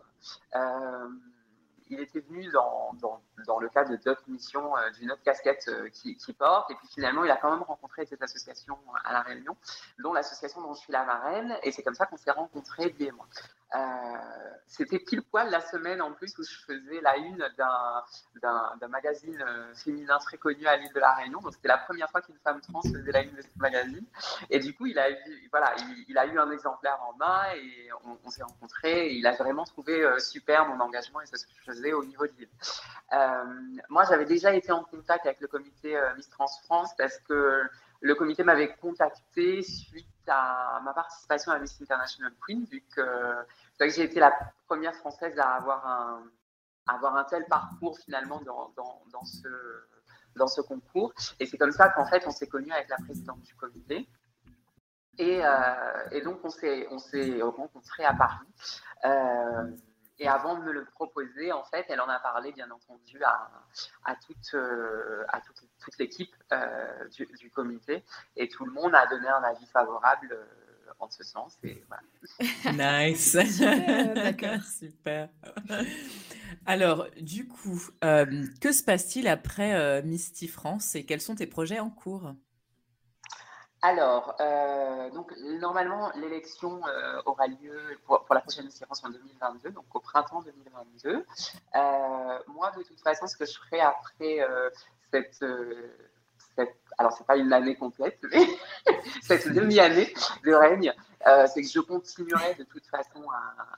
il 1.92 2.00
était 2.00 2.22
venu 2.22 2.50
dans, 2.52 3.60
le 3.60 3.70
cadre 3.70 3.96
d'autres 3.98 4.24
missions 4.28 4.76
euh, 4.78 4.90
d'une 4.92 5.12
autre 5.12 5.22
casquette 5.24 5.66
euh, 5.68 5.90
qui, 5.90 6.34
porte. 6.34 6.72
Et 6.72 6.76
puis 6.76 6.88
finalement, 6.88 7.26
il 7.26 7.32
a 7.32 7.36
quand 7.38 7.52
même 7.52 7.64
rencontré 7.64 8.06
cette 8.06 8.22
association 8.22 8.78
à 9.04 9.12
La 9.12 9.22
Réunion, 9.22 9.56
dont 10.00 10.14
l'association 10.14 10.62
dont 10.62 10.74
je 10.74 10.80
suis 10.80 10.94
la 10.94 11.04
marraine. 11.04 11.58
Et 11.64 11.72
c'est 11.72 11.84
comme 11.84 11.94
ça 11.94 12.06
qu'on 12.06 12.18
s'est 12.18 12.32
rencontrés, 12.32 12.90
lui 12.98 13.08
et 13.08 13.12
moi. 13.12 13.28
Euh, 13.74 13.80
c'était 14.68 15.00
pile 15.00 15.22
poil 15.22 15.50
la 15.50 15.62
semaine 15.62 16.02
en 16.02 16.12
plus 16.12 16.38
où 16.38 16.44
je 16.44 16.58
faisais 16.66 17.00
la 17.02 17.16
une 17.18 17.38
d'un 17.58 18.88
magazine 18.90 19.42
euh, 19.48 19.74
féminin 19.76 20.18
très 20.20 20.38
connu 20.38 20.66
à 20.68 20.76
l'île 20.76 20.92
de 20.94 21.00
la 21.00 21.14
Réunion. 21.14 21.40
Donc 21.40 21.54
c'était 21.54 21.70
la 21.70 21.78
première 21.78 22.10
fois 22.10 22.22
qu'une 22.22 22.38
femme 22.44 22.60
trans 22.62 22.82
faisait 22.82 23.12
la 23.12 23.22
une 23.22 23.34
de 23.34 23.42
ce 23.42 23.48
magazine. 23.58 24.06
Et 24.50 24.60
du 24.60 24.74
coup, 24.74 24.88
il 24.88 25.00
a 25.00 25.10
eu, 25.10 25.48
voilà, 25.52 25.74
il, 26.08 26.18
a 26.18 26.26
eu 26.26 26.38
un 26.38 26.52
exemplaire 26.52 27.00
en 27.08 27.16
main 27.16 27.44
et 27.56 27.90
on, 28.26 28.30
s'est 28.30 28.44
rencontrés. 28.44 29.14
Il 29.14 29.26
a 29.26 29.34
vraiment 29.34 29.64
trouvé 29.64 30.04
euh, 30.04 30.20
super 30.20 30.68
mon 30.68 30.80
engagement 30.82 31.22
et 31.22 31.26
ce 31.26 31.32
que 31.46 31.52
je 31.60 31.72
faisais 31.72 31.94
au 31.94 32.04
niveau 32.04 32.26
de 32.28 32.34
l'île. 32.38 32.50
moi, 33.90 34.04
j'avais 34.10 34.26
déjà 34.26 34.54
été 34.54 34.72
en 34.72 34.84
contact 34.84 35.26
avec 35.26 35.40
le 35.40 35.48
comité 35.48 36.00
Miss 36.18 36.30
Trans 36.30 36.48
France 36.66 36.92
parce 36.98 37.18
que 37.20 37.64
le 38.02 38.16
comité 38.16 38.44
m'avait 38.44 38.76
contacté 38.76 39.62
suite 39.62 40.08
à 40.28 40.82
ma 40.84 40.94
participation 40.94 41.52
à 41.52 41.60
Miss 41.60 41.80
International 41.82 42.34
Queen, 42.46 42.66
vu 42.66 42.84
que 42.96 43.02
j'ai 43.80 44.04
été 44.04 44.20
la 44.20 44.34
première 44.66 44.96
française 44.96 45.38
à 45.40 45.56
avoir 45.56 45.86
un, 45.88 46.24
avoir 46.88 47.16
un 47.16 47.24
tel 47.24 47.46
parcours 47.46 47.98
finalement 48.00 48.42
dans, 48.42 48.74
dans, 49.12 49.24
ce, 49.24 49.48
dans 50.36 50.48
ce 50.48 50.62
concours. 50.62 51.14
Et 51.40 51.46
c'est 51.46 51.58
comme 51.58 51.72
ça 51.72 51.90
qu'en 51.90 52.06
fait, 52.06 52.26
on 52.28 52.32
s'est 52.32 52.48
connus 52.48 52.72
avec 52.72 52.90
la 52.90 52.98
présidente 52.98 53.42
du 53.42 53.56
comité. 53.56 54.08
Et, 55.18 55.46
euh, 55.46 56.10
et 56.12 56.22
donc, 56.22 56.40
on 56.44 56.50
s'est 56.50 57.42
rencontrés 57.42 58.06
à 58.06 58.14
Paris. 58.14 58.48
Euh, 59.06 59.72
et 60.22 60.28
avant 60.28 60.56
de 60.56 60.64
me 60.64 60.72
le 60.72 60.86
proposer, 60.86 61.52
en 61.52 61.64
fait, 61.64 61.86
elle 61.90 62.00
en 62.00 62.08
a 62.08 62.20
parlé, 62.20 62.52
bien 62.52 62.70
entendu, 62.72 63.22
à, 63.24 63.50
à 64.06 64.16
toute, 64.16 64.54
euh, 64.54 65.24
à 65.30 65.42
toute, 65.42 65.62
toute 65.84 65.98
l'équipe 65.98 66.34
du, 67.18 67.26
du, 67.26 67.50
comité. 67.50 68.04
Et 68.36 68.48
tout 68.48 68.66
le 68.66 68.72
monde 68.72 68.94
a 68.96 69.08
donné 69.08 69.28
un 69.28 69.44
avis 69.44 69.66
favorable 69.66 70.38
en 71.00 71.10
ce 71.10 71.24
sens. 71.24 71.58
Et 71.64 71.84
voilà. 71.88 72.04
Nice. 73.08 73.36
D'accord, 74.16 74.64
super. 74.64 75.30
Alors, 76.66 77.08
du 77.20 77.48
coup, 77.48 77.82
euh, 78.04 78.46
que 78.62 78.72
se 78.72 78.84
passe-t-il 78.84 79.28
après 79.28 79.74
euh, 79.74 80.02
Misty 80.04 80.48
France 80.48 80.96
et 80.96 81.06
quels 81.06 81.22
sont 81.22 81.36
tes 81.36 81.48
projets 81.48 81.80
en 81.80 81.90
cours? 81.90 82.34
Alors, 83.82 84.36
euh, 84.40 85.10
donc 85.10 85.34
normalement, 85.60 86.12
l'élection 86.16 86.82
aura 87.26 87.48
lieu 87.48 87.98
pour, 88.06 88.26
la 88.32 88.42
prochaine 88.42 88.70
France 88.70 89.04
en 89.04 89.10
2022, 89.10 89.72
donc 89.72 89.86
au 89.94 90.00
printemps 90.00 90.42
2022. 90.42 91.26
moi, 92.48 92.72
de 92.78 92.84
toute 92.84 93.02
façon, 93.02 93.28
ce 93.28 93.36
que 93.36 93.46
je 93.46 93.58
ferai 93.58 93.80
après 93.80 94.48
cette, 95.12 95.44
cette 96.56 96.82
alors 96.98 97.12
c'est 97.14 97.26
pas 97.26 97.38
une 97.38 97.52
année 97.52 97.76
complète, 97.76 98.20
mais 98.32 98.46
cette 99.22 99.52
demi-année 99.52 100.14
de 100.46 100.54
règne, 100.54 100.94
euh, 101.28 101.48
c'est 101.52 101.62
que 101.62 101.68
je 101.68 101.80
continuerai 101.80 102.56
de 102.56 102.64
toute 102.64 102.86
façon 102.88 103.24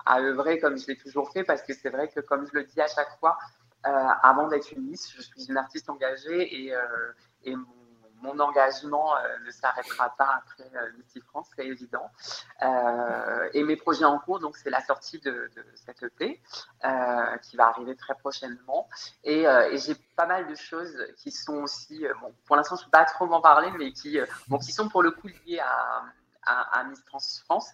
à, 0.06 0.20
œuvrer 0.20 0.60
comme 0.60 0.78
je 0.78 0.88
l'ai 0.88 0.98
toujours 0.98 1.32
fait, 1.32 1.44
parce 1.44 1.62
que 1.64 1.74
c'est 1.74 1.90
vrai 1.90 2.10
que 2.10 2.20
comme 2.20 2.46
je 2.48 2.54
le 2.54 2.64
dis 2.66 2.82
à 2.82 2.88
chaque 2.88 3.18
fois, 3.20 3.38
euh, 3.86 4.08
avant 4.24 4.48
d'être 4.48 4.72
une 4.72 4.84
Miss, 4.84 5.12
je 5.16 5.22
suis 5.22 5.46
une 5.48 5.58
artiste 5.58 5.90
engagée 5.90 6.66
et, 6.66 6.74
euh, 6.74 6.80
et 7.44 7.56
mon 7.56 7.66
mon 8.24 8.40
engagement 8.40 9.16
euh, 9.18 9.38
ne 9.46 9.52
s'arrêtera 9.52 10.10
pas 10.18 10.42
après 10.42 10.72
euh, 10.76 11.22
France, 11.28 11.50
c'est 11.56 11.66
évident. 11.68 12.10
Euh, 12.62 13.50
et 13.54 13.64
mes 13.64 13.76
projets 13.76 14.06
en 14.06 14.18
cours, 14.18 14.40
donc 14.40 14.56
c'est 14.58 14.70
la 14.70 14.82
sortie 14.82 15.20
de, 15.20 15.52
cette 15.76 16.02
EP 16.04 16.42
qui 17.44 17.58
va 17.58 17.68
arriver 17.68 17.96
très 17.96 18.16
prochainement. 18.16 18.88
Et, 19.24 19.46
j'ai 19.74 19.96
pas 20.16 20.26
mal 20.26 20.48
de 20.48 20.56
choses 20.56 20.96
qui 21.18 21.32
sont 21.32 21.58
aussi, 21.58 22.06
bon, 22.22 22.34
pour 22.46 22.56
l'instant 22.56 22.76
je 22.76 22.82
ne 22.82 22.86
peux 22.86 22.92
pas 22.92 23.06
trop 23.06 23.26
m'en 23.26 23.42
parler, 23.42 23.70
mais 23.78 23.92
qui 23.92 24.18
sont 24.72 24.90
pour 24.90 25.04
le 25.04 25.12
coup 25.12 25.28
liées 25.46 25.60
à, 25.60 26.04
à, 26.46 26.84
Miss 26.86 27.04
Trans 27.06 27.20
France, 27.46 27.70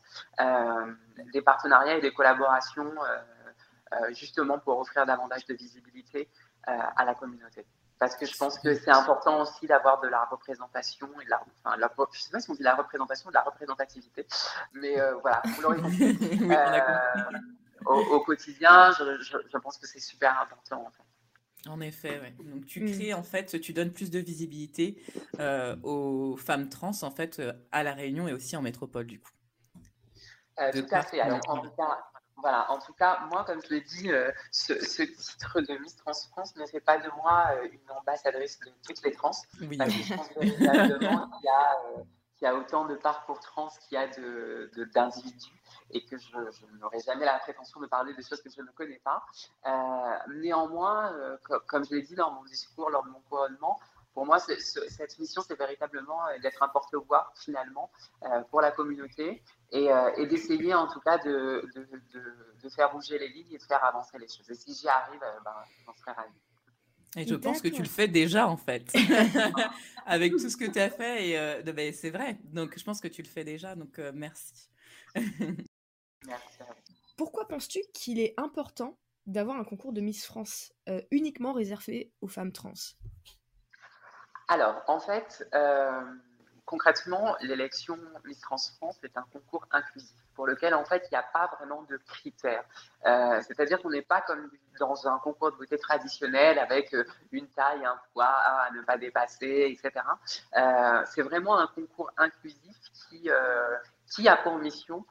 des 1.34 1.42
partenariats 1.42 1.98
et 1.98 2.02
des 2.02 2.14
collaborations 2.14 2.94
justement 4.12 4.60
pour 4.60 4.80
offrir 4.80 5.06
davantage 5.06 5.46
de 5.46 5.54
visibilité 5.54 6.30
à 6.64 7.06
la 7.06 7.16
communauté 7.16 7.66
parce 8.00 8.16
que 8.16 8.26
je 8.26 8.36
pense 8.38 8.58
que 8.58 8.74
c'est 8.74 8.92
important 8.92 9.42
aussi 9.42 9.68
d'avoir 9.68 10.00
de 10.02 10.08
la 10.08 10.26
représentation 10.26 11.08
et 11.22 11.26
de 11.26 11.30
la, 11.30 11.42
enfin, 11.64 11.78
la, 11.78 11.92
je 12.14 12.20
sais 12.20 12.32
pas 12.32 12.40
si 12.40 12.50
on 12.50 12.56
dit 12.56 12.64
la 12.64 12.76
représentation, 12.76 13.30
de 13.30 13.36
la 13.36 13.42
représentativité, 13.42 14.26
mais 14.74 14.96
voilà, 15.22 15.42
vous 15.46 15.62
l'aurez 15.62 15.82
compris. 15.82 16.18
au, 17.86 18.20
quotidien, 18.22 18.92
je, 18.92 19.22
je, 19.22 19.58
pense 19.58 19.78
que 19.78 19.88
c'est 19.88 20.00
super 20.00 20.40
important 20.42 20.86
en 20.86 20.92
fait. 20.92 21.70
En 21.70 21.82
effet, 21.82 22.20
ouais. 22.20 22.34
Donc 22.40 22.66
tu 22.66 22.82
mmh. 22.82 22.92
crées 22.92 23.14
en 23.14 23.24
fait, 23.24 23.60
tu 23.60 23.74
donnes 23.74 23.92
plus 23.92 24.10
de 24.10 24.20
visibilité 24.20 25.02
euh, 25.40 25.76
aux 25.84 26.38
femmes 26.38 26.70
trans 26.70 26.92
en 27.02 27.12
fait 27.12 27.40
euh, 27.40 27.54
à 27.72 27.84
la 27.84 27.94
Réunion 27.94 28.28
et 28.28 28.34
aussi 28.34 28.56
en 28.56 28.62
métropole 28.62 29.08
du 29.08 29.20
coup. 29.20 29.32
Euh, 30.60 30.72
tout 30.72 30.86
à 30.92 31.02
fait. 31.04 31.20
Alors, 31.22 31.40
en 31.48 31.62
tout 31.62 31.72
cas, 31.72 31.98
voilà. 32.42 32.70
En 32.72 32.80
tout 32.80 32.94
cas, 32.94 33.20
moi, 33.32 33.44
comme 33.46 33.62
je 33.62 33.70
l'ai 33.70 33.82
dit, 33.82 34.10
ce, 34.52 34.74
titre 35.04 35.62
de 35.62 35.78
Miss 35.78 35.96
Trans 35.96 36.14
France 36.32 36.56
ne 36.56 36.66
fait 36.66 36.80
pas 36.80 36.98
de 36.98 37.10
moi 37.22 37.50
une 37.72 37.92
ambassadrice 37.92 38.60
de 38.60 38.72
toutes 38.86 39.04
les 39.04 39.12
trans. 39.12 39.32
Oui. 39.62 39.78
Parce 39.78 39.94
que 39.94 40.04
je 40.04 40.14
pense 40.14 40.30
véritablement 40.38 41.30
qu'il 41.40 41.46
y 41.46 41.50
a 41.50 41.78
qu'il 42.40 42.48
y 42.48 42.52
a 42.52 42.56
autant 42.56 42.86
de 42.86 42.96
parcours 42.96 43.40
trans 43.42 43.68
qu'il 43.82 43.98
y 43.98 44.02
a 44.02 44.08
d'individus 44.08 45.52
de, 45.92 45.98
et 45.98 46.06
que 46.06 46.18
je, 46.18 46.38
n'aurai 46.80 47.00
jamais 47.02 47.26
la 47.26 47.38
prétention 47.40 47.82
de 47.82 47.86
parler 47.86 48.14
des 48.14 48.24
choses 48.24 48.42
que 48.42 48.50
je 48.50 48.62
ne 48.62 48.72
connais 48.72 49.02
pas. 49.04 49.22
Euh, 49.68 50.34
néanmoins, 50.36 51.14
euh, 51.14 51.38
comme 51.68 51.84
je 51.84 51.96
l'ai 51.96 52.02
dit 52.02 52.16
dans 52.16 52.32
mon 52.32 52.44
discours, 52.46 52.90
lors 52.90 53.04
de 53.04 53.10
mon 53.10 53.20
couronnement, 53.30 53.78
pour 54.14 54.26
moi, 54.26 54.40
cette 54.40 55.20
mission, 55.20 55.42
c'est 55.46 55.58
véritablement 55.58 56.26
euh, 56.28 56.40
d'être 56.40 56.64
un 56.64 56.70
porte-voix 56.70 57.32
finalement 57.36 57.92
pour 58.50 58.62
la 58.62 58.72
communauté 58.72 59.44
et, 59.72 60.26
d'essayer 60.28 60.74
en 60.74 60.88
tout 60.88 61.00
cas 61.00 61.18
de, 61.20 61.68
de, 61.74 62.70
faire 62.70 62.92
bouger 62.92 63.18
les 63.18 63.30
lignes 63.30 63.54
et 63.54 63.58
de 63.58 63.64
faire 63.64 63.84
avancer 63.84 64.18
les 64.18 64.28
choses. 64.28 64.50
Et 64.50 64.56
si 64.56 64.74
j'y 64.74 64.88
arrive, 64.88 65.20
ben, 65.20 65.54
j'en 65.86 65.96
serais 65.96 66.12
ravie. 66.12 66.40
Et 67.16 67.26
je 67.26 67.36
pense 67.36 67.62
que 67.62 67.68
tu 67.68 67.82
le 67.82 67.88
fais 67.88 68.08
déjà, 68.08 68.48
en 68.48 68.58
fait, 68.58 68.94
avec 70.06 70.34
tout 70.34 70.50
ce 70.50 70.58
que 70.58 70.70
tu 70.70 70.80
as 70.80 70.90
fait. 70.90 71.30
Et 71.30 71.40
euh, 71.40 71.62
ben, 71.64 71.94
c'est 71.94 72.12
vrai. 72.12 72.38
Donc, 72.44 72.78
je 72.78 72.84
pense 72.84 73.02
que 73.02 73.08
tu 73.08 73.22
le 73.22 73.28
fais 73.28 73.44
déjà. 73.44 73.76
Donc, 73.76 73.98
euh, 74.00 74.12
merci. 74.14 74.70
merci. 75.16 76.60
Pourquoi 77.18 77.48
penses-tu 77.48 77.80
qu'il 77.94 78.20
est 78.20 78.34
important 78.38 78.98
d'avoir 79.26 79.58
un 79.58 79.64
concours 79.64 79.94
de 79.94 80.02
Miss 80.02 80.26
France 80.26 80.72
euh, 80.88 81.02
uniquement 81.12 81.54
réservé 81.54 82.12
aux 82.22 82.28
femmes 82.28 82.52
trans? 82.52 82.74
Alors, 84.48 84.82
en 84.88 85.00
fait, 85.00 85.48
concrètement, 86.70 87.36
l'élection 87.42 87.98
Miss 88.26 88.40
Trans 88.42 88.58
France 88.78 89.00
est 89.04 89.18
un 89.18 89.26
concours 89.34 89.66
inclusif 89.72 90.16
pour 90.36 90.46
lequel 90.46 90.76
en 90.76 90.86
fait 90.86 91.04
il 91.08 91.10
n'y 91.14 91.18
a 91.18 91.24
pas 91.24 91.50
vraiment 91.58 91.82
de 91.90 91.98
critères. 91.98 92.64
Euh, 93.08 93.42
c'est-à-dire 93.42 93.82
qu'on 93.82 93.90
n'est 93.90 94.04
pas 94.04 94.22
comme 94.22 94.52
dans 94.80 95.08
un 95.08 95.18
concours 95.18 95.52
de 95.52 95.58
beauté 95.58 95.80
traditionnel 95.80 96.60
avec 96.60 96.94
euh, 96.94 97.06
une 97.32 97.48
taille, 97.48 97.84
un 97.84 98.00
poids 98.14 98.28
à 98.28 98.70
ne 98.72 98.84
pas 98.84 99.00
dépasser, 99.00 99.76
etc. 99.76 100.06
Euh, 100.58 101.02
c'est 101.08 101.24
vraiment 101.24 101.58
un 101.58 101.66
concours 101.66 102.12
inclusif 102.18 102.78
qui 103.10 104.28
a 104.28 104.38
pour 104.38 104.60
mission 104.60 105.04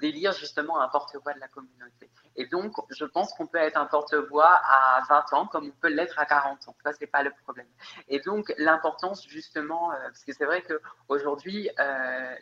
d'élire 0.00 0.32
justement 0.32 0.80
un 0.80 0.88
porte-voix 0.88 1.34
de 1.34 1.40
la 1.40 1.48
communauté. 1.48 2.10
Et 2.36 2.46
donc, 2.46 2.72
je 2.88 3.04
pense 3.04 3.34
qu'on 3.34 3.46
peut 3.46 3.58
être 3.58 3.76
un 3.76 3.84
porte-voix 3.84 4.48
à 4.64 5.02
20 5.08 5.32
ans 5.34 5.46
comme 5.46 5.66
on 5.66 5.80
peut 5.80 5.88
l'être 5.88 6.18
à 6.18 6.24
40 6.24 6.68
ans. 6.68 6.76
Ça, 6.82 6.92
c'est 6.94 7.06
pas 7.06 7.22
le 7.22 7.32
problème. 7.42 7.66
Et 8.08 8.20
donc, 8.20 8.54
l'importance 8.56 9.26
justement, 9.28 9.90
parce 9.90 10.24
que 10.24 10.32
c'est 10.32 10.46
vrai 10.46 10.62
qu'aujourd'hui, 10.62 11.68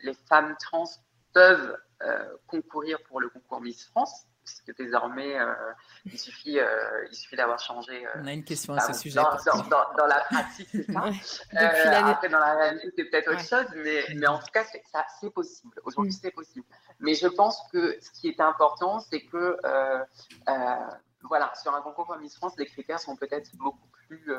les 0.02 0.14
femmes 0.28 0.57
trans 0.61 0.85
peuvent 1.33 1.76
euh, 2.02 2.37
concourir 2.47 2.99
pour 3.09 3.21
le 3.21 3.28
concours 3.28 3.61
Miss 3.61 3.85
France 3.85 4.26
puisque 4.44 4.76
désormais, 4.76 5.38
euh, 5.38 5.52
il 6.04 6.18
suffit, 6.18 6.59
euh, 6.59 7.06
il 7.11 7.14
suffit 7.14 7.37
d'avoir 7.37 7.59
changé. 7.59 8.04
On 8.16 8.26
a 8.26 8.32
une 8.32 8.44
question 8.44 8.75
à 8.75 8.80
ce 8.80 8.92
sujet. 8.92 9.20
Dans, 9.20 10.06
la 10.06 10.20
pratique, 10.20 10.68
c'est 10.70 10.90
ça. 10.90 11.02
après, 12.06 12.28
dans 12.28 12.38
la 12.38 12.54
réalité, 12.54 12.92
c'est 12.97 13.04
peut-être 13.04 13.30
autre 13.32 13.44
chose, 13.44 13.66
mais, 13.76 14.04
mais 14.16 14.26
en 14.26 14.38
tout 14.38 14.50
cas, 14.52 14.64
c'est 14.64 15.30
possible. 15.30 15.75
Aujourd'hui, 15.85 16.12
mm. 16.12 16.18
c'est 16.23 16.30
possible. 16.30 16.66
Mais 16.99 17.14
je 17.14 17.28
pense 17.28 17.62
que 17.73 17.99
ce 18.00 18.11
qui 18.12 18.28
est 18.28 18.40
important, 18.40 19.00
c'est 19.00 19.23
que, 19.23 19.56
voilà, 21.23 21.52
sur 21.54 21.75
un 21.75 21.82
concours 21.82 22.06
comme 22.06 22.20
Miss 22.20 22.37
France, 22.37 22.54
les 22.56 22.66
critères 22.66 22.99
sont 22.99 23.16
peut-être 23.16 23.54
beaucoup 23.56 23.88
plus. 24.09 24.35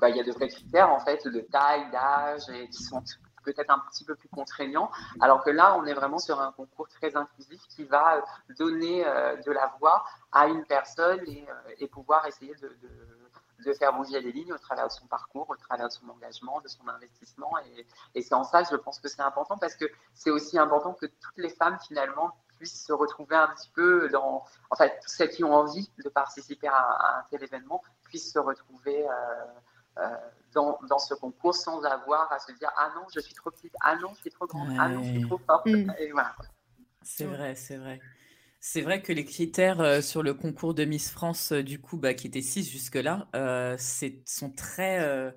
Bah, 0.00 0.08
il 0.08 0.16
y 0.16 0.20
a 0.20 0.24
de 0.24 0.32
vrais 0.32 0.48
critères, 0.48 0.90
en 0.90 1.00
fait, 1.00 1.26
de 1.26 1.40
taille, 1.40 1.90
d'âge, 1.90 2.48
et 2.50 2.68
qui 2.68 2.82
sont 2.82 3.02
peut-être 3.44 3.70
un 3.70 3.78
petit 3.90 4.04
peu 4.04 4.14
plus 4.14 4.28
contraignant, 4.28 4.90
alors 5.20 5.42
que 5.44 5.50
là, 5.50 5.76
on 5.76 5.84
est 5.84 5.94
vraiment 5.94 6.18
sur 6.18 6.40
un 6.40 6.52
concours 6.52 6.88
très 6.88 7.16
inclusif 7.16 7.60
qui 7.68 7.84
va 7.84 8.16
euh, 8.16 8.20
donner 8.58 9.06
euh, 9.06 9.36
de 9.36 9.52
la 9.52 9.72
voix 9.78 10.04
à 10.32 10.46
une 10.46 10.64
personne 10.64 11.20
et, 11.26 11.46
euh, 11.80 11.86
pouvoir 11.88 12.26
essayer 12.26 12.54
de, 12.56 13.72
faire 13.78 13.94
bouger 13.94 14.20
les 14.20 14.32
lignes 14.32 14.52
au 14.52 14.58
travers 14.58 14.88
de 14.88 14.92
son 14.92 15.06
parcours, 15.06 15.48
au 15.48 15.56
travers 15.56 15.88
de 15.88 15.92
son 15.92 16.08
engagement, 16.08 16.60
de 16.60 16.68
son 16.68 16.86
investissement. 16.88 17.52
Et, 18.14 18.22
c'est 18.22 18.34
en 18.34 18.44
ça 18.44 18.62
je 18.62 18.76
pense 18.76 19.00
que 19.00 19.08
c'est 19.08 19.22
important 19.22 19.56
parce 19.56 19.74
que 19.74 19.86
c'est 20.12 20.30
aussi 20.30 20.58
important 20.58 20.92
que 20.92 21.06
toutes 21.06 21.38
les 21.38 21.48
femmes, 21.48 21.78
finalement, 21.86 22.36
puissent 22.58 22.84
se 22.84 22.92
retrouver 22.92 23.36
un 23.36 23.48
petit 23.48 23.70
peu 23.70 24.08
dans. 24.10 24.44
En 24.70 24.76
fait, 24.76 25.00
celles 25.06 25.30
qui 25.30 25.44
ont 25.44 25.54
envie 25.54 25.90
de 26.02 26.08
participer 26.08 26.68
à, 26.68 27.18
un 27.18 27.24
tel 27.30 27.42
événement 27.42 27.82
puissent 28.04 28.32
se 28.32 28.38
retrouver. 28.38 29.06
Dans, 30.52 30.78
dans, 30.88 30.98
ce 30.98 31.14
concours 31.14 31.54
sans 31.54 31.82
avoir 31.82 32.32
à 32.32 32.38
se 32.38 32.52
dire 32.52 32.70
ah 32.76 32.92
non 32.94 33.02
je 33.14 33.20
suis 33.20 33.34
trop 33.34 33.50
petite 33.50 33.74
ah 33.80 33.96
non 33.96 34.10
je 34.14 34.20
suis 34.20 34.30
trop 34.30 34.46
grande 34.46 34.68
ah 34.78 34.88
non 34.88 35.02
je 35.02 35.10
suis 35.10 35.22
trop 35.22 35.38
forte 35.38 35.66
mm. 35.66 35.92
et 35.98 36.12
voilà 36.12 36.34
c'est 37.02 37.24
vrai 37.24 37.54
c'est 37.54 37.76
vrai 37.76 38.00
c'est 38.66 38.80
vrai 38.80 39.02
que 39.02 39.12
les 39.12 39.26
critères 39.26 39.82
euh, 39.82 40.00
sur 40.00 40.22
le 40.22 40.32
concours 40.32 40.72
de 40.72 40.86
Miss 40.86 41.10
France, 41.10 41.52
euh, 41.52 41.62
du 41.62 41.78
coup, 41.78 41.98
bah, 41.98 42.14
qui 42.14 42.28
étaient 42.28 42.40
six 42.40 42.66
jusque-là, 42.66 43.28
euh, 43.36 43.76
sont 44.24 44.50
très. 44.50 45.34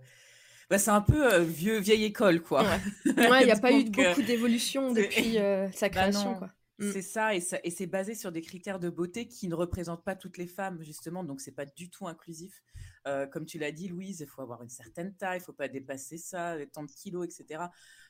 Bah, 0.70 0.78
c'est 0.78 0.92
un 0.92 1.02
peu 1.02 1.40
vieux, 1.40 1.78
vieille 1.80 2.06
école, 2.06 2.42
quoi. 2.42 2.64
Ouais, 2.64 3.42
il 3.42 3.46
n'y 3.46 3.52
a 3.52 3.60
pas 3.60 3.74
eu 3.74 3.84
beaucoup 3.84 4.22
d'évolution 4.22 4.94
depuis 4.94 5.34
sa 5.34 5.68
bah, 5.82 5.90
création, 5.90 6.36
quoi. 6.36 6.50
Mm. 6.80 6.92
C'est 6.92 7.02
ça 7.02 7.34
et, 7.34 7.40
ça, 7.40 7.58
et 7.64 7.72
c'est 7.72 7.88
basé 7.88 8.14
sur 8.14 8.32
des 8.32 8.42
critères 8.42 8.80
de 8.80 8.90
beauté 8.90 9.28
qui 9.28 9.48
ne 9.48 9.56
représentent 9.56 10.04
pas 10.04 10.16
toutes 10.16 10.38
les 10.38 10.48
femmes, 10.48 10.82
justement, 10.84 11.24
donc 11.24 11.42
c'est 11.42 11.52
pas 11.52 11.66
du 11.66 11.90
tout 11.90 12.08
inclusif. 12.08 12.62
Euh, 13.08 13.26
comme 13.26 13.46
tu 13.46 13.58
l'as 13.58 13.72
dit, 13.72 13.88
Louise, 13.88 14.20
il 14.20 14.28
faut 14.28 14.42
avoir 14.42 14.62
une 14.62 14.70
certaine 14.70 15.16
taille, 15.16 15.40
il 15.40 15.44
faut 15.44 15.54
pas 15.54 15.68
dépasser 15.68 16.18
ça, 16.18 16.56
tant 16.74 16.84
de 16.84 16.92
kilos, 16.92 17.26
etc. 17.26 17.66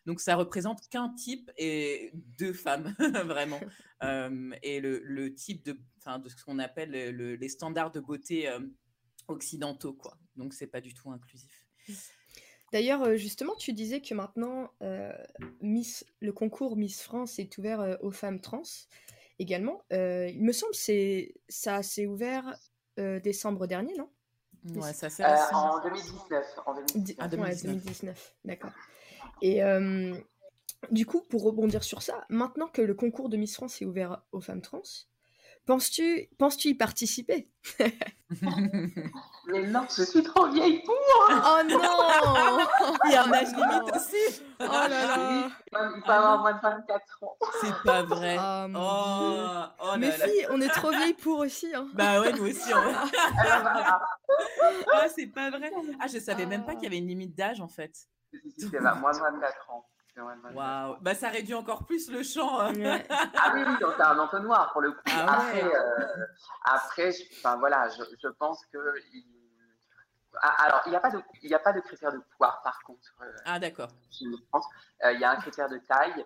Donc 0.06 0.20
ça 0.20 0.36
représente 0.36 0.88
qu'un 0.90 1.10
type 1.14 1.52
et 1.58 2.12
deux 2.14 2.54
femmes, 2.54 2.94
vraiment. 3.26 3.60
Euh, 4.04 4.52
et 4.62 4.80
le, 4.80 5.02
le, 5.04 5.34
type 5.34 5.66
de, 5.66 5.72
de 5.72 6.30
ce 6.30 6.46
qu'on 6.46 6.60
appelle 6.60 6.92
les 6.92 7.50
standards 7.50 7.90
de 7.90 8.00
beauté 8.00 8.48
euh, 8.48 8.60
occidentaux, 9.28 9.94
quoi. 9.94 10.20
Donc 10.36 10.54
c'est 10.54 10.68
pas 10.68 10.82
du 10.82 10.94
tout 10.94 11.10
inclusif. 11.10 11.66
D'ailleurs, 12.74 13.04
euh, 13.04 13.16
justement, 13.16 13.56
tu 13.56 13.74
disais 13.74 14.02
que 14.02 14.14
maintenant, 14.14 14.72
euh, 14.82 15.12
Miss, 15.62 16.06
le 16.20 16.34
concours 16.34 16.76
Miss 16.76 17.02
France 17.02 17.40
est 17.40 17.58
ouvert 17.58 17.80
euh, 17.80 17.96
aux 18.02 18.12
femmes 18.12 18.42
trans 18.42 18.64
également. 19.40 19.84
il 19.92 20.44
me 20.44 20.52
semble 20.52 20.74
que 20.74 21.32
ça 21.48 21.84
s'est 21.84 22.06
ouvert 22.08 22.58
décembre 22.98 23.68
dernier, 23.68 23.96
non? 23.96 24.10
Ouais, 24.76 24.92
ça 24.92 25.10
c'est 25.12 25.24
en 25.24 25.80
2019. 25.84 26.46
En 26.66 26.74
2019. 26.74 27.16
Ah, 27.20 27.28
2019, 27.28 28.36
d'accord. 28.44 28.72
Et 29.44 29.62
du 30.90 31.06
coup, 31.06 31.22
pour 31.22 31.44
rebondir 31.44 31.84
sur 31.84 32.02
ça, 32.02 32.26
maintenant 32.30 32.68
que 32.68 32.82
le 32.82 32.96
concours 32.96 33.30
de 33.30 33.38
Miss 33.38 33.54
France 33.54 33.80
est 33.80 33.86
ouvert 33.86 34.24
aux 34.32 34.42
femmes 34.42 34.62
trans, 34.62 34.82
Penses-tu 35.68 36.30
penses 36.40 36.64
y 36.64 36.74
participer? 36.74 37.52
Mais 37.80 39.68
non, 39.68 39.86
je 39.96 40.04
suis 40.04 40.24
trop 40.24 40.48
vieille 40.48 40.82
pour 40.84 40.96
Oh 41.30 41.62
non 41.68 41.82
Il 43.04 43.12
y 43.12 43.16
a 43.16 43.26
un 43.26 43.34
âge 43.34 43.54
limite 43.54 43.94
aussi 43.94 44.42
Oh 44.62 44.64
là 44.64 44.88
là 44.88 45.50
Il 45.74 46.02
peut 46.04 46.12
avoir 46.12 46.40
moins 46.40 46.54
de 46.54 46.62
24 46.62 47.24
ans. 47.24 47.38
C'est 47.60 47.84
pas 47.84 48.04
vrai 48.04 48.38
oh, 48.40 48.68
oh, 48.78 49.64
oh 49.84 49.98
Mes 49.98 50.12
filles, 50.12 50.48
on 50.52 50.62
est 50.62 50.70
trop 50.70 50.92
vieilles 50.92 51.14
pour 51.14 51.40
aussi. 51.40 51.76
Hein. 51.76 51.90
Bah 51.94 52.22
ouais, 52.22 52.32
nous 52.32 52.48
aussi. 52.48 52.72
ah, 53.40 54.00
c'est 55.14 55.28
pas 55.28 55.50
vrai 55.50 55.70
Ah, 56.00 56.08
je 56.08 56.20
savais 56.20 56.46
même 56.46 56.64
pas 56.66 56.76
qu'il 56.76 56.86
y 56.86 56.88
avait 56.88 57.00
une 57.00 57.10
limite 57.10 57.36
d'âge 57.36 57.60
en 57.60 57.68
fait. 57.68 57.94
C'est 58.58 58.80
moins 58.80 59.12
de 59.12 59.20
24 59.20 59.70
ans. 59.72 59.86
Waouh, 60.54 60.98
bah 61.02 61.14
ça 61.14 61.30
réduit 61.30 61.54
encore 61.54 61.86
plus 61.86 62.10
le 62.10 62.24
champ. 62.24 62.60
Hein. 62.60 62.74
ah 63.10 63.52
oui, 63.54 63.64
oui, 63.68 63.76
c'est 63.80 64.04
un 64.04 64.20
entonnoir 64.20 64.72
pour 64.72 64.82
le 64.82 64.92
coup. 64.92 65.02
Ah 65.06 65.34
après, 65.34 65.64
euh, 65.64 66.26
après, 66.64 67.12
enfin 67.38 67.58
voilà, 67.58 67.88
je, 67.90 68.04
je 68.22 68.28
pense 68.30 68.66
que 68.68 68.78
ah, 70.42 70.56
alors 70.64 70.82
il 70.86 70.90
n'y 70.90 70.96
a 70.96 71.00
pas 71.00 71.12
de, 71.12 71.22
il 71.42 71.54
a 71.54 71.60
pas 71.60 71.74
de 71.74 71.80
critère 71.82 72.12
de 72.12 72.22
poids 72.36 72.60
par 72.64 72.82
contre. 72.84 73.14
Euh, 73.22 73.32
ah 73.46 73.60
d'accord. 73.60 73.90
Je 74.12 74.26
pense, 74.52 74.66
euh, 75.04 75.14
il 75.14 75.20
y 75.20 75.24
a 75.24 75.32
un 75.32 75.38
critère 75.38 75.70
de 75.70 75.78
taille. 75.78 76.26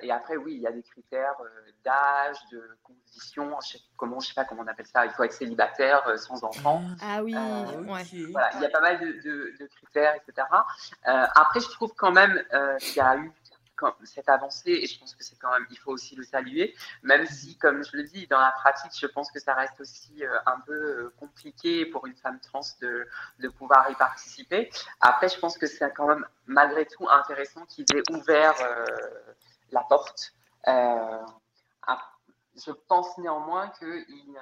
Et 0.00 0.10
après, 0.10 0.36
oui, 0.36 0.54
il 0.54 0.60
y 0.60 0.66
a 0.66 0.72
des 0.72 0.82
critères 0.82 1.36
d'âge, 1.84 2.36
de 2.50 2.76
condition, 2.82 3.58
je 3.64 3.72
sais, 3.72 3.78
comment, 3.96 4.20
je 4.20 4.28
sais 4.28 4.34
pas 4.34 4.44
comment 4.44 4.62
on 4.62 4.66
appelle 4.66 4.86
ça. 4.86 5.06
Il 5.06 5.12
faut 5.12 5.24
être 5.24 5.32
célibataire, 5.32 6.18
sans 6.18 6.42
enfant. 6.44 6.82
Ah, 7.00 7.16
ah 7.16 7.22
oui, 7.22 7.34
ouais. 7.34 8.26
Voilà, 8.30 8.50
il 8.54 8.60
y 8.60 8.66
a 8.66 8.70
pas 8.70 8.80
mal 8.80 9.00
de, 9.00 9.06
de, 9.22 9.54
de 9.58 9.66
critères, 9.66 10.14
etc. 10.14 10.46
après, 11.04 11.60
je 11.60 11.68
trouve 11.70 11.92
quand 11.94 12.12
même 12.12 12.42
qu'il 12.80 12.96
y 12.96 13.00
a 13.00 13.16
eu 13.16 13.32
cette 14.04 14.28
avancée, 14.28 14.70
et 14.70 14.86
je 14.86 14.96
pense 14.96 15.12
que 15.16 15.24
c'est 15.24 15.34
quand 15.40 15.50
même, 15.50 15.66
il 15.68 15.76
faut 15.76 15.90
aussi 15.90 16.14
le 16.14 16.22
saluer, 16.22 16.72
même 17.02 17.26
si, 17.26 17.58
comme 17.58 17.82
je 17.82 17.96
le 17.96 18.04
dis, 18.04 18.28
dans 18.28 18.38
la 18.38 18.52
pratique, 18.52 18.92
je 18.96 19.08
pense 19.08 19.32
que 19.32 19.40
ça 19.40 19.54
reste 19.54 19.80
aussi 19.80 20.22
un 20.46 20.60
peu 20.60 21.12
compliqué 21.18 21.84
pour 21.86 22.06
une 22.06 22.14
femme 22.14 22.38
trans 22.38 22.60
de, 22.80 23.08
de 23.40 23.48
pouvoir 23.48 23.90
y 23.90 23.94
participer. 23.96 24.70
Après, 25.00 25.28
je 25.28 25.36
pense 25.36 25.58
que 25.58 25.66
c'est 25.66 25.92
quand 25.94 26.06
même 26.06 26.24
malgré 26.46 26.86
tout 26.86 27.08
intéressant 27.08 27.66
qu'ils 27.66 27.86
aient 27.96 28.08
ouvert 28.12 28.54
la 29.72 29.82
porte. 29.82 30.32
je 30.66 32.70
pense 32.88 33.18
néanmoins 33.18 33.68
qu'il 33.70 34.38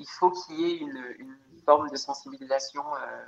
il 0.00 0.08
faut 0.08 0.30
qu'il 0.30 0.58
y 0.58 0.64
ait 0.64 0.76
une, 0.78 1.36
forme 1.66 1.90
de 1.90 1.96
sensibilisation 1.96 2.82
euh, 2.96 3.24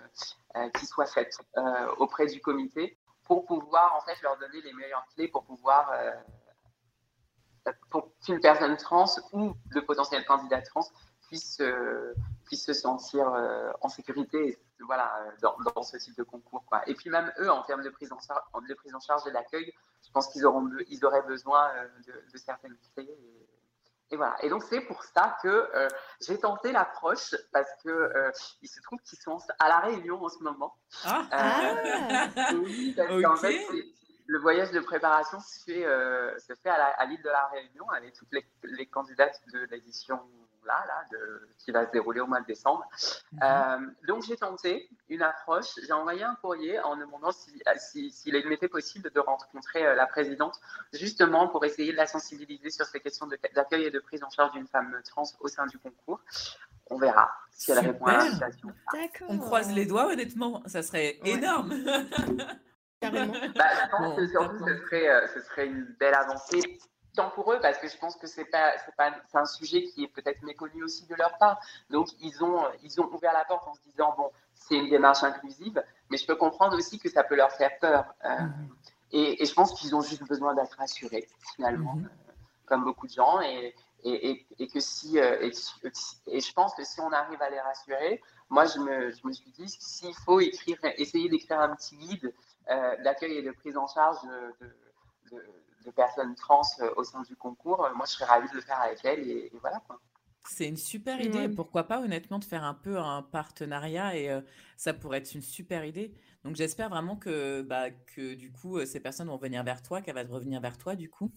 euh, 0.57 0.71
qui 0.71 0.87
soit 0.87 1.05
faite 1.05 1.39
euh, 1.59 1.95
auprès 1.99 2.27
du 2.27 2.41
comité 2.41 2.97
pour 3.25 3.45
pouvoir 3.45 3.95
en 3.95 4.01
fait 4.01 4.21
leur 4.23 4.39
donner 4.39 4.63
les 4.63 4.73
meilleures 4.73 5.07
clés 5.15 5.29
pour 5.29 5.45
pouvoir 5.45 5.93
pour 7.91 8.09
qu'une 8.25 8.41
personne 8.41 8.77
trans 8.79 9.05
ou 9.33 9.53
de 9.75 9.81
potentiels 9.81 10.25
candidats 10.25 10.63
trans 10.63 10.89
puisse, 11.29 11.63
puisse 12.47 12.65
se 12.65 12.73
sentir 12.73 13.31
en 13.81 13.89
sécurité 13.89 14.59
voilà, 14.87 15.13
dans, 15.41 15.83
ce 15.83 15.97
type 15.97 16.17
de 16.17 16.23
concours. 16.23 16.65
Quoi. 16.67 16.83
Et 16.87 16.95
puis 16.95 17.11
même 17.11 17.33
eux, 17.39 17.51
en 17.51 17.63
termes 17.63 17.83
de 17.83 17.91
prise 17.91 18.13
en, 18.13 18.19
charge, 18.21 18.43
de, 18.69 18.75
prise 18.75 18.95
en 18.95 19.01
charge 19.01 19.25
de 19.25 19.31
l'accueil, 19.31 19.73
je 20.05 20.11
pense 20.13 20.29
qu'ils 20.29 20.45
auront 20.45 20.69
ils 20.89 21.05
auraient 21.05 21.23
besoin 21.23 21.71
de, 22.07 22.39
certaines 22.39 22.77
clés. 22.95 23.09
Et 24.13 24.17
voilà. 24.17 24.37
Et 24.43 24.51
donc, 24.51 24.63
c'est 24.63 24.83
pour 24.83 25.03
ça 25.03 25.39
que 25.43 25.49
euh, 25.49 25.89
j'ai 26.21 26.39
tenté 26.39 26.71
l'approche 26.71 27.35
parce 27.51 27.71
que 27.83 27.89
euh, 27.89 28.31
il 28.61 28.69
se 28.69 28.81
trouve 28.83 29.01
qu'ils 29.01 29.19
sont 29.19 29.39
à 29.59 29.69
La 29.69 29.79
Réunion 29.79 30.23
en 30.23 30.29
ce 30.29 30.43
moment. 30.43 30.77
Ah, 31.05 31.23
euh, 31.33 32.27
ah. 32.37 32.53
Oui, 32.63 32.93
parce 32.95 33.23
qu'en 33.23 33.37
fait, 33.37 33.59
le 34.27 34.39
voyage 34.39 34.71
de 34.71 34.81
préparation 34.81 35.41
se 35.41 35.65
fait, 35.65 35.83
se 36.41 36.55
fait 36.63 36.69
à 36.69 37.05
l'île 37.07 37.23
de 37.23 37.31
La 37.31 37.47
Réunion 37.47 37.89
avec 37.89 38.13
toutes 38.13 38.33
les, 38.33 38.47
les 38.65 38.87
candidates 38.87 39.41
de 39.51 39.61
l'édition 39.71 40.21
là, 40.67 40.85
là 40.87 41.05
de, 41.11 41.49
qui 41.59 41.71
va 41.71 41.87
se 41.87 41.93
dérouler 41.93 42.21
au 42.21 42.27
mois 42.27 42.41
de 42.41 42.47
décembre. 42.47 42.85
Mhm. 43.33 43.41
Euh, 43.43 44.07
donc 44.07 44.23
j'ai 44.23 44.37
tenté 44.37 44.89
une 45.09 45.23
approche, 45.23 45.75
j'ai 45.87 45.93
envoyé 45.93 46.23
un 46.23 46.35
courrier 46.37 46.79
en 46.81 46.97
demandant 46.97 47.33
s'il 47.33 47.63
si, 47.77 48.11
si, 48.11 48.31
si 48.31 48.31
était 48.31 48.69
possible 48.69 49.11
de 49.11 49.21
rencontrer 49.21 49.87
euh, 49.87 49.95
la 49.95 50.07
présidente, 50.07 50.61
justement 50.93 51.49
pour 51.49 51.65
essayer 51.65 51.93
de 51.93 51.97
la 51.97 52.07
sensibiliser 52.07 52.71
sur 52.71 52.87
ces 52.87 53.01
questions 53.01 53.27
d'accueil 53.55 53.85
et 53.85 53.91
de 53.91 53.99
prise 53.99 54.23
en 54.23 54.31
charge 54.31 54.53
d'une 54.53 54.67
femme 54.67 55.01
trans 55.05 55.25
au 55.41 55.49
sein 55.49 55.67
du 55.67 55.79
concours. 55.79 56.21
On 56.91 56.99
verra 56.99 57.31
si 57.51 57.73
elle 57.73 57.79
répond 57.79 58.07
à 58.07 58.19
l'invitation. 58.19 58.69
On 59.29 59.39
croise 59.39 59.73
les 59.73 59.87
doigts, 59.87 60.09
honnêtement, 60.09 60.63
ça 60.67 60.83
serait 60.83 61.19
énorme. 61.25 61.73
Carrément. 63.01 63.33
Bah, 63.57 63.65
je 63.83 63.91
pense 63.91 64.17
que 64.17 64.27
surtout, 64.29 64.59
ce 64.67 64.77
serait, 64.85 65.09
euh, 65.09 65.27
ce 65.35 65.41
serait 65.41 65.67
une 65.67 65.85
belle 65.99 66.15
avancée 66.15 66.79
tant 67.15 67.31
pour 67.31 67.53
eux 67.53 67.59
parce 67.61 67.79
que 67.79 67.89
je 67.89 67.97
pense 67.99 68.17
que 68.17 68.27
c'est 68.27 68.45
pas 68.45 68.73
c'est 68.85 68.95
pas 68.97 69.15
c'est 69.31 69.39
un 69.39 69.47
sujet 69.47 69.85
qui 69.85 70.05
est 70.05 70.09
peut-être 70.09 70.43
méconnu 70.43 70.83
aussi 70.83 71.07
de 71.07 71.15
leur 71.15 71.37
part. 71.39 71.61
Donc 71.91 72.09
ils 72.21 72.43
ont 72.43 72.65
ils 72.83 73.01
ont 73.01 73.09
ouvert 73.13 73.33
la 73.33 73.45
porte 73.45 73.67
en 73.69 73.75
se 73.75 73.81
disant 73.83 74.15
bon 74.17 74.31
c'est 74.55 74.77
une 74.77 74.89
démarche 74.89 75.23
inclusive, 75.23 75.83
mais 76.11 76.17
je 76.17 76.27
peux 76.27 76.37
comprendre 76.37 76.77
aussi 76.77 76.99
que 76.99 77.09
ça 77.11 77.25
peut 77.25 77.37
leur 77.37 77.53
faire 77.53 77.79
peur. 77.79 78.15
Euh, 78.25 78.29
mhm. 78.29 78.69
et, 79.13 79.43
et, 79.43 79.47
je 79.47 79.55
pense 79.55 79.79
qu'ils 79.79 79.95
ont 79.97 80.01
juste 80.01 80.23
besoin 80.25 80.55
d'être 80.55 80.77
rassurés 80.77 81.29
finalement, 81.55 81.95
mhm. 81.95 82.05
euh, 82.05 82.33
comme 82.67 82.85
beaucoup 82.85 83.07
de 83.07 83.13
gens 83.13 83.41
et 83.41 83.75
et, 84.05 84.45
et, 84.59 84.67
que 84.67 84.81
si 84.81 85.21
euh, 85.21 85.49
et, 86.27 86.41
je 86.41 86.53
pense 86.55 86.75
que 86.75 86.83
si 86.83 87.01
on 87.01 87.13
arrive 87.13 87.41
à 87.41 87.51
les 87.51 87.61
rassurer, 87.61 88.21
moi 88.49 88.65
je 88.65 88.81
me, 88.81 89.13
je 89.13 89.25
me 89.25 89.33
suis 89.33 89.51
dit 89.53 89.69
s'il 89.69 90.13
faut 90.15 90.41
écrire 90.41 90.77
essayer 90.97 91.29
d'écrire 91.29 91.61
un 91.61 91.77
petit 91.77 91.97
guide 91.97 92.35
d'accueil 93.05 93.37
et 93.39 93.43
de 93.43 93.53
prise 93.53 93.77
en 93.77 93.87
charge 93.87 94.21
de, 94.23 94.67
de 94.67 94.73
de 95.33 95.62
personnes 95.91 96.35
trans 96.35 96.63
euh, 96.81 96.91
au 96.97 97.05
sein 97.05 97.23
du 97.23 97.37
concours, 97.37 97.85
euh, 97.85 97.95
moi 97.95 98.07
je 98.07 98.13
serais 98.13 98.25
ravie 98.25 98.49
de 98.49 98.55
le 98.55 98.61
faire 98.61 98.81
avec 98.81 99.05
elle 99.05 99.29
et, 99.29 99.53
voilà 99.61 99.81
quoi. 99.87 100.01
C'est 100.49 100.67
une 100.67 100.77
super 100.77 101.21
idée. 101.21 101.49
Pourquoi 101.49 101.85
pas, 101.85 102.01
honnêtement, 102.01 102.41
de 102.41 102.45
faire 102.45 102.65
un 102.65 102.75
peu 102.75 102.99
un 102.99 103.23
partenariat 103.23 104.17
et 104.17 104.29
euh, 104.29 104.41
ça 104.77 104.93
pourrait 104.93 105.19
être 105.19 105.33
une 105.37 105.41
super 105.41 105.85
idée. 105.85 106.13
Donc, 106.43 106.57
j'espère 106.57 106.89
vraiment 106.89 107.15
que, 107.15 107.63
bah, 107.63 107.93
que 107.93 108.35
du 108.35 108.51
coup, 108.51 108.85
ces 108.85 108.99
personnes 108.99 109.29
vont 109.29 109.37
venir 109.37 109.63
vers 109.63 109.83
toi, 109.83 110.03
qu'elle 110.03 110.17
va 110.17 110.25
revenir 110.25 110.61
vers 110.61 110.79
toi, 110.79 110.97
du 110.97 111.09
coup. 111.09 111.31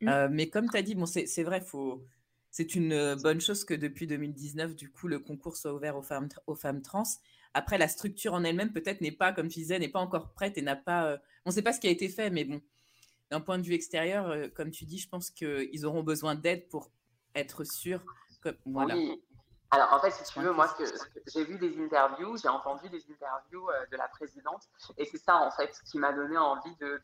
Mmh. 0.00 0.26
mais 0.32 0.50
comme 0.50 0.68
tu 0.68 0.76
as 0.76 0.82
dit, 0.82 0.96
bon, 0.96 1.06
c'est 1.06 1.44
vrai, 1.44 1.60
faut... 1.60 2.04
c'est 2.50 2.74
une 2.74 3.14
bonne 3.22 3.40
chose 3.40 3.64
que 3.64 3.72
depuis 3.72 4.08
2019, 4.08 4.74
du 4.74 4.90
coup, 4.90 5.06
le 5.06 5.20
concours 5.20 5.56
soit 5.56 5.72
ouvert 5.72 5.96
aux 5.96 6.02
femmes, 6.02 6.28
aux 6.48 6.56
femmes 6.56 6.82
trans. 6.82 7.04
Après, 7.54 7.78
la 7.78 7.86
structure 7.86 8.34
en 8.34 8.42
elle-même, 8.42 8.72
peut-être, 8.72 9.00
n'est 9.00 9.12
pas, 9.12 9.32
comme 9.32 9.46
tu 9.46 9.60
disais, 9.60 9.78
n'est 9.78 9.88
pas 9.88 10.00
encore 10.00 10.32
prête 10.32 10.58
et 10.58 10.62
n'a 10.62 10.74
pas. 10.74 11.18
On 11.44 11.50
ne 11.50 11.54
sait 11.54 11.62
pas 11.62 11.72
ce 11.72 11.78
qui 11.78 11.86
a 11.86 11.90
été 11.90 12.08
fait, 12.08 12.30
mais 12.30 12.44
bon, 12.44 12.60
d'un 13.34 13.40
point 13.40 13.58
de 13.58 13.64
vue 13.64 13.74
extérieur, 13.74 14.28
euh, 14.28 14.46
comme 14.54 14.70
tu 14.70 14.84
dis, 14.84 14.98
je 14.98 15.08
pense 15.08 15.30
qu'ils 15.30 15.86
auront 15.86 16.04
besoin 16.04 16.36
d'aide 16.36 16.68
pour 16.68 16.92
être 17.34 17.64
sûrs. 17.64 18.00
Que, 18.40 18.56
voilà. 18.64 18.94
Oui. 18.94 19.20
Alors, 19.72 19.92
en 19.92 19.98
fait, 19.98 20.12
si 20.12 20.22
tu 20.32 20.38
veux, 20.38 20.52
moi, 20.52 20.72
j'ai 21.26 21.44
vu 21.44 21.58
des 21.58 21.82
interviews, 21.82 22.36
j'ai 22.36 22.48
entendu 22.48 22.88
des 22.90 23.02
interviews 23.10 23.68
euh, 23.70 23.86
de 23.90 23.96
la 23.96 24.06
présidente, 24.06 24.62
et 24.98 25.04
c'est 25.04 25.18
ça, 25.18 25.38
en 25.38 25.50
fait, 25.50 25.76
qui 25.84 25.98
m'a 25.98 26.12
donné 26.12 26.38
envie 26.38 26.76
de, 26.76 27.02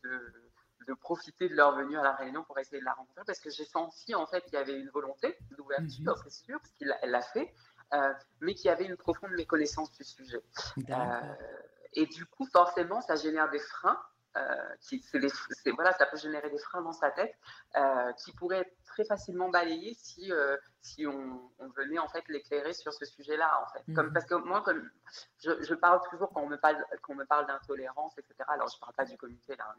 de, 0.87 0.93
profiter 1.01 1.47
de 1.49 1.55
leur 1.55 1.75
venue 1.75 1.97
à 1.97 2.03
la 2.03 2.13
réunion 2.13 2.43
pour 2.43 2.59
essayer 2.59 2.79
de 2.79 2.85
la 2.85 2.93
rencontrer, 2.93 3.23
parce 3.25 3.39
que 3.39 3.49
j'ai 3.49 3.65
senti, 3.65 4.15
en 4.15 4.25
fait, 4.25 4.43
qu'il 4.45 4.53
y 4.53 4.57
avait 4.57 4.77
une 4.77 4.89
volonté 4.89 5.37
d'ouverture, 5.57 6.15
mhm. 6.15 6.23
c'est 6.23 6.45
sûr, 6.45 6.59
parce 6.59 6.73
qu'elle 6.73 7.11
l'a 7.11 7.21
fait, 7.21 7.53
euh, 7.93 8.13
mais 8.39 8.55
qu'il 8.55 8.65
y 8.65 8.69
avait 8.69 8.85
une 8.85 8.97
profonde 8.97 9.31
méconnaissance 9.31 9.91
du 9.93 10.03
sujet. 10.05 10.41
et 11.93 12.05
du 12.05 12.25
coup, 12.25 12.45
forcément, 12.45 13.01
ça 13.01 13.15
génère 13.15 13.49
des 13.49 13.59
freins 13.59 14.01
euh, 14.37 14.75
qui, 14.79 15.03
voilà, 15.75 15.91
ça 15.93 16.05
peut 16.05 16.15
générer 16.15 16.49
des 16.49 16.57
freins 16.57 16.81
dans 16.81 16.93
sa 16.93 17.11
tête 17.11 17.35
euh, 17.75 18.13
qui 18.13 18.31
pourraient 18.31 18.59
être 18.59 18.75
très 18.85 19.03
facilement 19.03 19.49
balayés 19.49 19.93
si, 19.93 20.31
euh, 20.31 20.55
si 20.81 21.05
on, 21.05 21.51
venait 21.75 21.99
en 21.99 22.07
fait 22.07 22.23
l'éclairer 22.29 22.71
sur 22.71 22.93
ce 22.93 23.03
sujet-là. 23.03 23.61
En 23.61 23.73
fait. 23.73 23.93
Comme, 23.93 24.07
mhm. 24.07 24.13
parce 24.13 24.25
que 24.25 24.35
moi, 24.35 24.61
comme 24.61 24.89
je, 25.39 25.73
parle 25.73 25.99
toujours 26.09 26.29
quand 26.33 26.43
on 26.43 26.47
me 26.47 26.55
parle, 26.55 26.77
quand 27.01 27.13
on 27.13 27.17
me 27.17 27.25
parle 27.25 27.45
d'intolérance, 27.45 28.17
etc. 28.17 28.35
Alors, 28.47 28.69
je 28.69 28.77
ne 28.77 28.79
parle 28.79 28.93
pas 28.93 29.05
du 29.05 29.17
comité 29.17 29.55
là, 29.57 29.75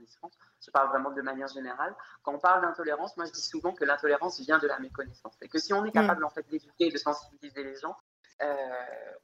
je 0.61 0.71
parle 0.71 0.89
vraiment 0.91 1.13
de 1.13 1.23
manière 1.23 1.49
générale. 1.49 1.95
Quand 2.23 2.35
on 2.35 2.39
parle 2.39 2.61
d'intolérance, 2.61 3.17
moi, 3.17 3.25
je 3.25 3.33
dis 3.33 3.43
souvent 3.43 3.73
que 3.73 3.85
l'intolérance 3.85 4.39
vient 4.41 4.59
de 4.59 4.67
la 4.67 4.79
méconnaissance. 4.79 5.35
Et 5.41 5.49
que 5.49 5.59
si 5.59 5.73
on 5.73 5.85
est 5.87 5.93
capable 5.93 6.21
mhm. 6.21 6.27
en 6.27 6.31
fait 6.31 6.47
d'éduquer 6.49 6.89
et 6.89 6.93
de 6.93 6.99
sensibiliser 6.99 7.65
les 7.65 7.77
gens, 7.77 7.97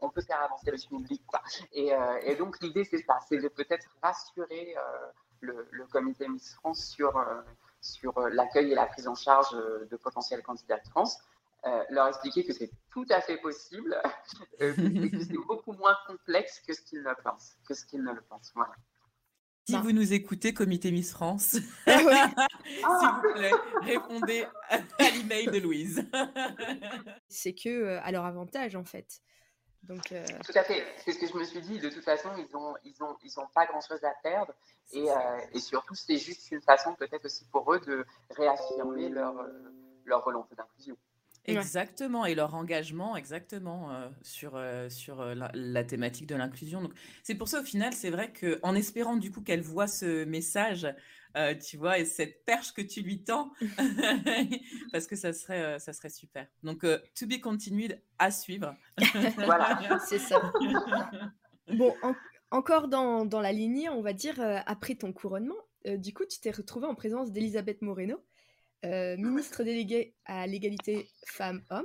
on 0.01 0.11
peut 0.11 0.23
faire 0.23 0.43
avancer 0.43 0.71
le 0.71 0.79
public. 0.89 1.23
Quoi. 1.27 1.43
Et, 1.73 2.35
donc 2.37 2.61
l'idée, 2.61 2.85
c'est 2.85 3.03
ça, 3.03 3.19
c'est 3.29 3.39
de 3.39 3.49
peut-être 3.49 3.87
rassurer 4.03 4.77
le, 5.41 5.87
comité 5.91 6.29
Miss 6.29 6.55
France 6.55 6.85
sur, 6.87 7.17
euh, 7.17 7.41
euh, 8.05 8.31
l'accueil 8.31 8.73
et 8.73 8.75
la 8.75 8.87
prise 8.87 9.09
en 9.09 9.15
charge 9.15 9.55
euh, 9.55 9.87
de 9.91 9.97
potentiels 9.97 10.43
candidats 10.43 10.79
trans. 10.79 11.09
leur 11.91 12.09
expliquer 12.09 12.45
que 12.45 12.53
c'est 12.53 12.71
tout 12.91 13.07
à 13.11 13.21
fait 13.21 13.39
possible, 13.39 13.97
que 14.59 15.25
c'est 15.25 15.47
beaucoup 15.47 15.73
moins 15.73 15.97
complexe 16.07 16.61
que 16.67 16.73
ce 16.73 16.81
qu'ils 16.83 17.03
ne 17.03 17.15
pensent. 17.23 17.57
Que 17.67 17.75
ce 17.75 17.85
qu'ils 17.85 18.03
ne 18.03 18.13
le 18.13 18.21
pensent. 18.23 18.53
Voilà. 18.55 18.75
Si 19.69 19.77
vous 19.77 19.93
nous 19.93 20.15
écoutez, 20.15 20.55
Comité 20.55 20.91
Miss 20.91 21.13
France, 21.13 21.57
ah 21.87 22.33
s'il 22.65 23.09
vous 23.11 23.35
plaît, 23.35 23.51
répondez 23.83 24.47
à 24.71 25.11
l'email 25.11 25.49
de 25.49 25.59
Louise. 25.59 26.09
C'est 27.29 27.53
que 27.53 27.99
à 27.99 28.11
leur 28.11 28.25
avantage, 28.25 28.77
en 28.77 28.85
fait. 28.85 29.21
Donc, 29.83 30.05
Tout 30.09 30.53
à 30.55 30.65
fait. 30.65 30.83
C'est 31.05 31.13
ce 31.13 31.19
que 31.19 31.27
je 31.27 31.37
me 31.37 31.45
suis 31.45 31.61
dit. 31.61 31.81
De 31.81 31.91
toute 31.91 32.03
façon, 32.03 32.31
ils 32.39 32.51
n'ont 32.51 32.77
ils 32.83 33.03
ont, 33.03 33.15
ils 33.23 33.39
ont 33.39 33.47
pas 33.55 33.67
grand-chose 33.67 34.03
à 34.05 34.15
perdre. 34.23 34.55
Et, 34.93 35.11
euh, 35.11 35.15
et 35.53 35.61
surtout, 35.61 35.95
c'est 35.95 36.17
juste 36.17 36.51
une 36.51 36.63
façon 36.63 36.95
peut-être 36.95 37.27
aussi 37.27 37.45
pour 37.53 37.71
eux 37.75 37.81
de 37.81 38.07
réaffirmer 38.31 39.11
leur, 39.11 39.39
euh, 39.39 39.53
leur 40.07 40.25
volonté 40.25 40.55
d'inclusion. 40.55 40.97
Exactement, 41.49 42.27
et 42.27 42.35
leur 42.35 42.55
engagement 42.55 43.17
exactement 43.17 43.93
euh, 43.93 44.09
sur, 44.23 44.61
sur 44.89 45.25
la, 45.25 45.85
thématique 45.85 46.27
de 46.27 46.35
l'inclusion. 46.35 46.83
Donc, 46.83 46.93
c'est 47.23 47.35
pour 47.35 47.49
ça, 47.49 47.61
au 47.61 47.65
final, 47.65 47.93
c'est 47.93 48.11
vrai 48.11 48.33
qu'en 48.33 48.75
espérant 48.75 49.17
du 49.17 49.31
coup 49.31 49.41
qu'elle 49.41 49.63
voit 49.63 49.87
ce 49.87 50.25
message, 50.25 50.87
tu 51.67 51.77
vois, 51.77 51.99
et 51.99 52.05
cette 52.05 52.45
perche 52.45 52.73
que 52.73 52.83
tu 52.83 53.01
lui 53.01 53.23
tends, 53.23 53.53
parce 54.93 55.07
que 55.07 55.15
ça 55.15 55.33
serait, 55.33 55.79
ça 55.79 55.93
serait 55.93 56.09
super. 56.09 56.47
Donc, 56.63 56.81
to 56.81 57.27
be 57.27 57.41
continued 57.41 58.01
à 58.19 58.31
suivre. 58.31 58.75
voilà, 59.37 59.99
c'est 60.07 60.19
ça. 60.19 60.41
Bon, 61.71 61.95
en, 62.03 62.15
encore 62.51 62.89
dans, 62.89 63.27
dans, 63.27 63.41
la 63.41 63.53
lignée, 63.53 63.89
on 63.89 64.01
va 64.01 64.13
dire, 64.13 64.41
euh, 64.41 64.59
après 64.67 64.95
ton 64.95 65.13
couronnement, 65.13 65.57
euh, 65.87 65.97
du 65.97 66.15
coup, 66.15 66.25
tu 66.25 66.41
t'es 66.41 66.51
retrouvée 66.51 66.87
en 66.87 66.95
présence 66.95 67.31
d'Elisabeth 67.31 67.83
Moreno, 67.83 68.25
euh, 68.85 69.17
ministre 69.17 69.63
déléguée 69.65 70.15
à 70.25 70.47
l'égalité 70.47 71.09
femmes-hommes, 71.27 71.85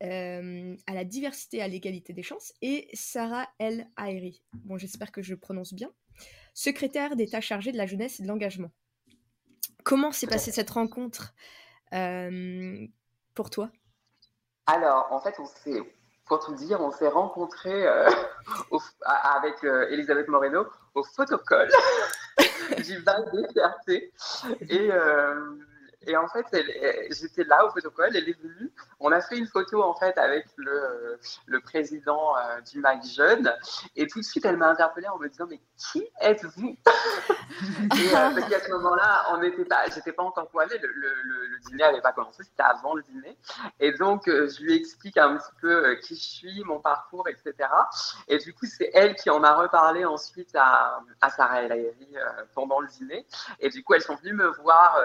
à 0.00 0.94
la 0.94 1.04
diversité 1.04 1.58
et 1.58 1.62
à 1.62 1.68
l'égalité 1.68 2.12
des 2.12 2.22
chances, 2.22 2.52
et 2.60 2.88
Sarah 2.92 3.48
El 3.58 3.88
Haïri, 3.96 4.42
bon, 4.52 4.76
j'espère 4.76 5.10
que 5.10 5.22
je 5.22 5.34
prononce 5.34 5.72
bien, 5.72 5.90
secrétaire 6.54 7.16
d'État 7.16 7.40
chargée 7.40 7.72
de 7.72 7.78
la 7.78 7.86
jeunesse 7.86 8.20
et 8.20 8.22
de 8.22 8.28
l'engagement. 8.28 8.70
Comment 9.84 10.12
s'est 10.12 10.26
passée 10.26 10.52
cette 10.52 10.70
rencontre 10.70 11.34
pour 13.34 13.50
toi? 13.50 13.70
Alors, 14.66 15.06
en 15.12 15.20
fait, 15.20 15.36
on 15.38 15.46
s'est 15.46 15.80
pour 16.26 16.40
tout 16.44 16.54
dire, 16.54 16.80
on 16.80 16.90
s'est 16.90 17.08
rencontrés 17.08 17.86
euh, 17.86 18.08
avec 19.04 19.62
euh, 19.64 19.88
Elisabeth 19.90 20.28
Moreno 20.28 20.66
au 20.94 21.02
photocall. 21.04 21.70
J'y 22.78 22.96
vais 22.96 23.12
des. 23.86 24.12
Et, 24.68 24.90
et 26.06 26.16
en 26.16 26.28
fait, 26.28 26.46
j'étais 27.10 27.44
là 27.44 27.64
au 27.64 27.68
protocole, 27.68 28.10
elle 28.14 28.28
est 28.28 28.40
venue. 28.40 28.72
On 29.00 29.10
a 29.10 29.20
fait 29.20 29.36
une 29.36 29.46
photo 29.46 29.82
en 29.82 29.94
fait 29.94 30.16
avec 30.18 30.46
le, 30.56 31.18
le 31.46 31.60
président 31.60 32.36
euh, 32.36 32.60
du 32.60 32.80
MAC 32.80 33.04
Jeune. 33.04 33.52
Et 33.96 34.06
tout 34.06 34.20
de 34.20 34.24
suite, 34.24 34.44
elle 34.44 34.56
m'a 34.56 34.68
interpellée 34.68 35.08
en 35.08 35.18
me 35.18 35.28
disant 35.28 35.46
Mais 35.48 35.60
qui 35.76 36.06
êtes-vous? 36.20 36.76
Et 36.86 38.16
euh, 38.16 38.30
parce 38.34 38.48
qu'à 38.48 38.60
ce 38.60 38.70
moment-là, 38.70 39.26
on 39.32 39.38
n'était 39.38 39.64
pas, 39.64 39.86
j'étais 39.92 40.12
pas 40.12 40.22
encore 40.22 40.48
poilée, 40.48 40.78
le, 40.78 40.88
le, 40.88 41.46
le, 41.46 41.58
dîner 41.66 41.82
n'avait 41.84 42.00
pas 42.00 42.12
commencé, 42.12 42.44
c'était 42.44 42.62
avant 42.62 42.94
le 42.94 43.02
dîner. 43.02 43.36
Et 43.80 43.92
donc, 43.92 44.28
euh, 44.28 44.48
je 44.48 44.62
lui 44.62 44.74
explique 44.74 45.16
un 45.16 45.36
petit 45.36 45.52
peu 45.60 45.96
qui 45.96 46.14
je 46.14 46.22
suis, 46.22 46.64
mon 46.64 46.80
parcours, 46.80 47.28
etc. 47.28 47.68
Et 48.28 48.38
du 48.38 48.54
coup, 48.54 48.66
c'est 48.66 48.90
elle 48.94 49.16
qui 49.16 49.30
en 49.30 49.42
a 49.42 49.54
reparlé 49.54 50.04
ensuite 50.04 50.54
à, 50.54 51.00
à 51.20 51.30
Sarah 51.30 51.62
El 51.62 51.94
pendant 52.54 52.80
le 52.80 52.88
dîner. 52.88 53.26
Et 53.58 53.70
du 53.70 53.82
coup, 53.82 53.94
elles 53.94 54.02
sont 54.02 54.16
venues 54.16 54.34
me 54.34 54.48
voir 54.62 55.00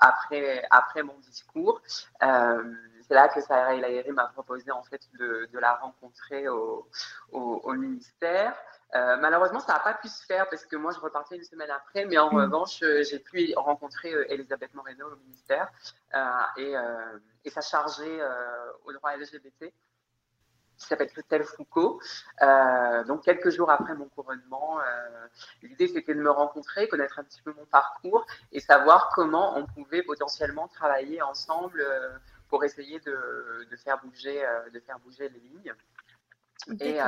après, 0.00 0.31
après 0.70 1.02
mon 1.02 1.18
discours. 1.18 1.80
Euh, 2.22 2.74
c'est 3.06 3.14
là 3.14 3.28
que 3.28 3.40
Sarah 3.40 3.74
El 3.74 4.12
m'a 4.12 4.26
proposé 4.28 4.70
en 4.70 4.82
fait 4.82 5.02
de, 5.18 5.48
de 5.52 5.58
la 5.58 5.74
rencontrer 5.74 6.48
au, 6.48 6.88
au, 7.32 7.72
ministère. 7.74 8.54
Euh, 8.94 9.16
malheureusement, 9.16 9.60
ça 9.60 9.74
n'a 9.74 9.80
pas 9.80 9.94
pu 9.94 10.08
se 10.08 10.24
faire 10.24 10.48
parce 10.48 10.64
que 10.66 10.76
moi, 10.76 10.92
je 10.92 11.00
repartais 11.00 11.36
une 11.36 11.44
semaine 11.44 11.70
après, 11.70 12.04
mais 12.04 12.18
en 12.18 12.32
mm. 12.32 12.36
revanche, 12.36 12.82
euh, 12.82 13.02
j'ai 13.02 13.18
pu 13.18 13.52
rencontrer 13.56 14.12
Elisabeth 14.28 14.72
Moreno 14.74 15.06
au 15.12 15.16
ministère 15.16 15.70
et, 16.56 16.74
et, 17.44 17.50
sa 17.50 17.60
chargée 17.60 18.20
au 18.84 18.92
droit 18.92 19.16
LGBT 19.16 19.72
qui 20.82 20.88
s'appelle 20.88 21.10
Christelle 21.10 21.44
Foucault. 21.44 22.00
Euh, 22.42 23.04
donc, 23.04 23.24
quelques 23.24 23.50
jours 23.50 23.70
après 23.70 23.94
mon 23.94 24.08
couronnement, 24.08 24.80
euh, 24.80 25.26
l'idée 25.62 25.88
c'était 25.88 26.14
de 26.14 26.20
me 26.20 26.30
rencontrer, 26.30 26.88
connaître 26.88 27.18
un 27.18 27.24
petit 27.24 27.42
peu 27.42 27.52
mon 27.52 27.64
parcours 27.66 28.26
et 28.52 28.60
savoir 28.60 29.10
comment 29.14 29.56
on 29.56 29.66
pouvait 29.66 30.02
potentiellement 30.02 30.68
travailler 30.68 31.22
ensemble 31.22 31.80
euh, 31.80 32.10
pour 32.48 32.64
essayer 32.64 33.00
de, 33.00 33.66
de, 33.70 33.76
faire 33.76 33.98
bouger, 34.02 34.44
de 34.74 34.80
faire 34.80 34.98
bouger 34.98 35.30
les 35.30 35.40
lignes. 35.40 35.74
Et, 36.80 36.98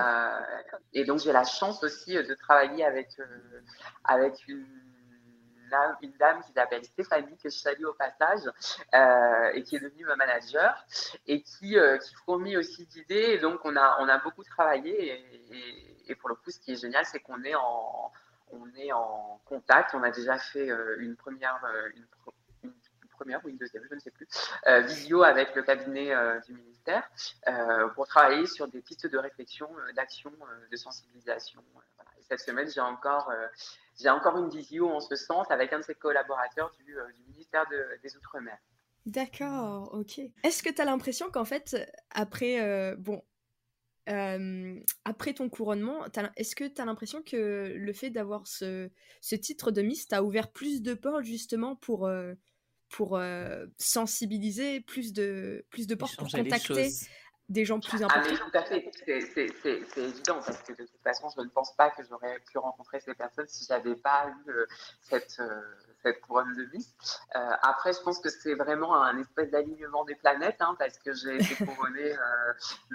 et, 0.95 1.05
donc, 1.05 1.21
j'ai 1.21 1.33
la 1.33 1.45
chance 1.45 1.85
aussi 1.85 2.15
de 2.15 2.35
travailler 2.35 2.85
avec, 2.85 3.11
avec 4.05 4.49
une 4.49 4.67
une 6.03 6.13
dame 6.13 6.43
qui 6.43 6.53
s'appelle 6.53 6.85
Stéphanie, 6.85 7.37
que 7.37 7.51
je 7.51 7.57
salue 7.57 7.85
au 7.85 7.95
passage, 7.95 8.43
euh, 8.95 9.51
et 9.55 9.63
qui 9.63 9.77
est 9.77 9.81
devenue 9.81 10.05
ma 10.05 10.17
manager, 10.17 10.85
et 11.27 11.43
qui, 11.43 11.79
euh, 11.79 11.99
qui 11.99 12.15
fourmille 12.25 12.57
aussi 12.57 12.87
d'idées. 12.87 13.39
Donc, 13.39 13.61
on 13.65 13.77
a, 13.77 13.97
on 14.01 14.09
a 14.09 14.19
beaucoup 14.19 14.45
travaillé. 14.45 15.25
Et, 16.09 16.15
pour 16.17 16.29
le 16.29 16.35
coup, 16.35 16.51
ce 16.51 16.59
qui 16.59 16.73
est 16.73 16.81
génial, 16.81 17.05
c'est 17.07 17.21
qu'on 17.21 17.43
est 17.45 17.55
en, 17.55 18.13
est 18.77 18.93
en 18.93 19.41
contact. 19.45 19.95
On 19.95 20.03
a 20.03 20.11
déjà 20.11 20.39
fait 20.39 20.71
euh, 20.71 20.97
une 20.99 21.17
première, 21.17 21.61
première 23.11 23.45
ou 23.45 23.49
une 23.49 23.57
deuxième, 23.57 23.85
je 23.89 23.95
ne 23.95 24.01
sais 24.01 24.11
plus, 24.11 24.27
visio 24.87 25.23
avec 25.23 25.55
le 25.55 25.63
cabinet 25.63 26.13
du 26.47 26.53
ministère 26.53 26.74
pour 27.95 28.07
travailler 28.07 28.47
sur 28.47 28.69
des 28.69 28.81
pistes 28.81 29.07
de 29.07 29.19
réflexion, 29.19 29.69
d'action, 29.95 30.33
de 30.71 30.77
sensibilisation. 30.77 31.63
Et 32.19 32.23
cette 32.23 32.41
semaine, 32.41 32.69
j'ai 32.71 32.81
encore 32.81 33.33
encore 34.09 34.39
une 34.39 34.51
visio 34.51 34.89
en 34.91 35.01
ce 35.01 35.17
sens 35.17 35.51
avec 35.51 35.73
un 35.73 35.81
de 35.81 35.85
ses 35.85 35.95
collaborateurs 35.95 36.73
du, 36.79 36.99
euh, 36.99 37.07
ministère 37.29 37.65
des 38.03 38.17
Outre-mer. 38.17 38.59
D'accord, 39.07 39.93
ok. 39.93 40.21
Est-ce 40.43 40.63
que 40.63 40.71
tu 40.71 40.81
as 40.81 40.85
l'impression 40.85 41.31
qu'en 41.31 41.45
fait, 41.45 41.77
après, 42.11 42.61
euh, 42.63 42.97
bon, 42.97 43.23
euh, 44.09 44.81
après 45.05 45.35
ton 45.35 45.49
couronnement, 45.49 46.07
est-ce 46.37 46.57
que 46.57 46.65
tu 46.65 46.81
as 46.81 46.85
l'impression 46.85 47.23
que 47.23 47.75
le 47.77 47.93
fait 47.93 48.11
d'avoir 48.11 48.47
ce, 48.47 48.91
ce, 49.21 49.35
titre 49.35 49.71
de 49.71 49.83
Miss 49.83 50.09
t'a 50.09 50.23
ouvert 50.23 50.51
plus 50.53 50.83
de 50.83 50.95
portes 50.95 51.25
justement 51.25 51.77
pour, 51.77 52.11
pour 52.95 53.21
sensibiliser, 53.77 54.81
plus 54.81 55.13
de, 55.13 55.65
plus 55.71 55.89
de 55.89 55.97
portes 55.97 56.17
pour 56.17 56.31
contacter 56.31 56.91
des 57.49 57.65
gens 57.65 57.79
plus 57.79 58.03
importants. 58.03 58.23
Ah, 58.25 58.31
mais 58.31 58.37
tout 58.39 58.57
à 58.59 58.63
fait, 58.63 58.91
c'est 59.63 59.99
évident 59.99 60.41
parce 60.45 60.63
que 60.63 60.73
de 60.73 60.87
toute 60.87 61.03
façon, 61.03 61.29
je 61.37 61.43
ne 61.43 61.49
pense 61.49 61.77
pas 61.77 61.91
que 61.91 62.03
j'aurais 62.09 62.39
pu 62.41 62.57
rencontrer 62.59 63.01
ces 63.01 63.15
personnes 63.15 63.49
si 63.49 63.67
j'avais 63.67 63.97
pas 63.97 64.29
eu 64.29 64.51
euh, 64.51 64.67
cette, 65.03 65.37
euh, 65.41 65.61
cette 66.03 66.23
couronne 66.23 66.55
de 66.55 66.63
vie. 66.63 66.89
Euh, 67.37 67.51
après, 67.63 67.93
je 67.93 68.01
pense 68.01 68.19
que 68.21 68.31
c'est 68.31 68.55
vraiment 68.55 68.95
un 68.95 69.19
espèce 69.19 69.51
d'alignement 69.51 70.05
des 70.05 70.15
planètes 70.15 70.57
hein, 70.61 70.75
parce 70.79 70.99
que 70.99 71.13
j'ai 71.13 71.37
été 71.37 71.65
couronnée 71.65 72.17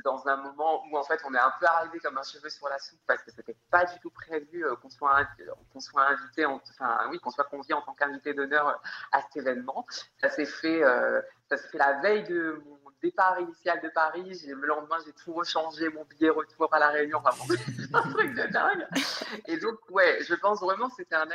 dans 0.04 0.28
un 0.28 0.38
moment 0.38 0.84
où 0.88 0.98
en 0.98 1.04
fait 1.04 1.20
on 1.26 1.34
est 1.34 1.40
un 1.40 1.54
peu 1.60 1.68
arrivé 1.68 2.00
comme 2.00 2.18
un 2.18 2.24
cheveu 2.24 2.50
sur 2.50 2.68
la 2.70 2.80
soupe 2.80 3.00
parce 3.06 3.22
que 3.24 3.32
c'était 3.32 3.56
pas 3.70 3.86
du 3.86 4.00
tout 4.00 4.10
prévu 4.10 4.66
qu'on 4.82 4.90
soit, 4.90 5.28
qu'on 5.72 5.80
soit 5.80 6.06
invité, 6.08 6.46
enfin 6.46 7.08
oui, 7.12 7.20
qu'on 7.20 7.32
soit 7.32 7.46
convié 7.46 7.74
en 7.74 7.82
tant 7.82 7.94
qu'invité 7.94 8.34
d'honneur 8.34 8.82
à 9.12 9.22
cet 9.22 9.38
événement. 9.38 9.86
Ça 10.20 10.30
s'est 10.30 10.46
fait, 10.46 10.82
ça 11.50 11.58
s'est 11.58 11.68
fait 11.68 11.78
la 11.78 12.00
veille 12.02 12.24
de 12.24 12.62
mon 12.66 12.79
départ 13.02 13.40
initial 13.40 13.82
de 13.82 13.90
Paris. 13.90 14.42
Le 14.48 14.68
lendemain, 14.68 14.98
j'ai 15.06 15.14
tout 15.14 15.34
rechangé, 15.34 15.90
mon 15.90 16.04
billet 16.06 16.30
retour 16.30 16.74
à 16.74 16.80
La 16.80 16.90
Réunion. 16.90 17.22
Enfin, 17.24 17.54
un 17.94 18.12
truc 18.12 18.34
de 18.34 18.48
dingue. 18.48 18.88
Et 19.48 19.58
donc, 19.58 19.78
ouais, 19.90 20.20
je 20.22 20.36
pense 20.36 20.60
vraiment 20.62 20.90
que 20.90 20.96
c'était 20.98 21.16
un, 21.16 21.30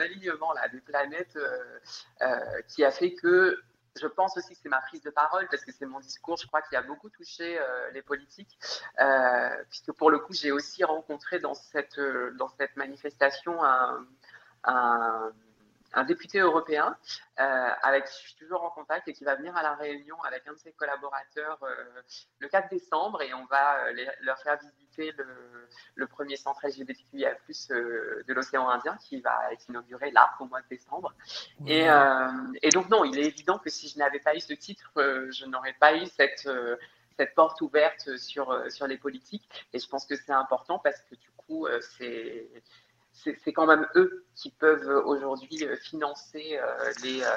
alignement 0.00 0.52
là, 0.52 0.68
des 0.68 0.80
planètes 0.80 1.36
euh, 1.36 1.78
euh, 2.22 2.62
qui 2.68 2.84
a 2.84 2.90
fait 2.90 3.14
que 3.14 3.60
je 4.00 4.06
pense 4.06 4.38
aussi 4.38 4.54
que 4.54 4.60
c'est 4.62 4.70
ma 4.70 4.80
prise 4.80 5.02
de 5.02 5.10
parole 5.10 5.46
parce 5.50 5.64
que 5.66 5.72
c'est 5.72 5.84
mon 5.84 6.00
discours, 6.00 6.38
je 6.38 6.46
crois, 6.46 6.62
qui 6.62 6.74
a 6.76 6.82
beaucoup 6.82 7.10
touché 7.10 7.58
euh, 7.58 7.90
les 7.90 8.00
politiques, 8.00 8.58
puisque 9.68 9.92
pour 9.92 10.10
le 10.10 10.18
coup, 10.18 10.32
j'ai 10.32 10.50
aussi 10.50 10.82
rencontré 10.82 11.40
dans 11.40 11.52
cette, 11.52 12.00
dans 12.38 12.48
cette 12.48 12.74
manifestation 12.76 13.62
un 14.64 15.32
un 15.94 16.04
député 16.04 16.38
européen 16.38 16.96
euh, 17.40 17.68
avec 17.82 18.04
qui 18.06 18.12
je 18.22 18.28
suis 18.28 18.34
toujours 18.36 18.62
en 18.64 18.70
contact 18.70 19.08
et 19.08 19.12
qui 19.12 19.24
va 19.24 19.34
venir 19.36 19.56
à 19.56 19.62
la 19.62 19.74
réunion 19.74 20.20
avec 20.22 20.46
un 20.46 20.52
de 20.52 20.58
ses 20.58 20.72
collaborateurs 20.72 21.58
euh, 21.62 22.02
le 22.38 22.48
4 22.48 22.70
décembre 22.70 23.22
et 23.22 23.34
on 23.34 23.44
va 23.46 23.86
euh, 23.86 24.06
leur 24.20 24.38
faire 24.38 24.58
visiter 24.58 25.12
le, 25.16 25.68
le 25.94 26.06
premier 26.06 26.36
centre 26.36 26.66
LGBTQIA+ 26.66 27.36
de 27.48 28.32
l'océan 28.32 28.68
Indien 28.68 28.96
qui 28.96 29.20
va 29.20 29.52
être 29.52 29.68
inauguré 29.68 30.10
là 30.10 30.30
au 30.40 30.46
mois 30.46 30.60
de 30.62 30.68
décembre. 30.68 31.14
Et, 31.66 31.86
et, 32.62 32.70
donc 32.70 32.88
non, 32.88 33.04
il 33.04 33.18
est 33.18 33.26
évident 33.26 33.58
que 33.58 33.70
si 33.70 33.88
je 33.88 33.98
n'avais 33.98 34.18
pas 34.18 34.34
eu 34.34 34.40
ce 34.40 34.52
titre, 34.52 34.90
je 34.96 35.46
n'aurais 35.46 35.74
pas 35.74 35.96
eu 35.96 36.06
cette 36.06 36.48
cette 37.18 37.34
porte 37.34 37.60
ouverte 37.60 38.16
sur, 38.16 38.58
sur 38.70 38.86
les 38.86 38.96
politiques. 38.96 39.46
Et 39.72 39.78
je 39.78 39.86
pense 39.86 40.06
que 40.06 40.16
c'est 40.16 40.32
important 40.32 40.78
parce 40.78 41.00
que 41.02 41.14
du 41.14 41.30
coup, 41.36 41.66
c'est 41.80 42.48
c'est 43.12 43.52
quand 43.52 43.66
même 43.66 43.86
eux 43.94 44.26
qui 44.34 44.50
peuvent 44.50 45.02
aujourd'hui 45.04 45.64
euh, 45.64 45.76
financer 45.76 46.58
euh, 46.58 46.92
les, 47.02 47.22
euh, 47.22 47.28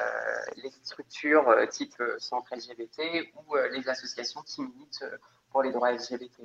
les, 0.64 0.72
structures 0.84 1.54
type 1.70 2.02
centre 2.18 2.56
LGBT 2.56 3.32
ou 3.36 3.56
les 3.72 3.88
associations 3.90 4.42
qui 4.44 4.62
militent 4.62 5.06
pour 5.52 5.64
les 5.64 5.72
droits 5.72 5.92
LGBT. 5.92 6.42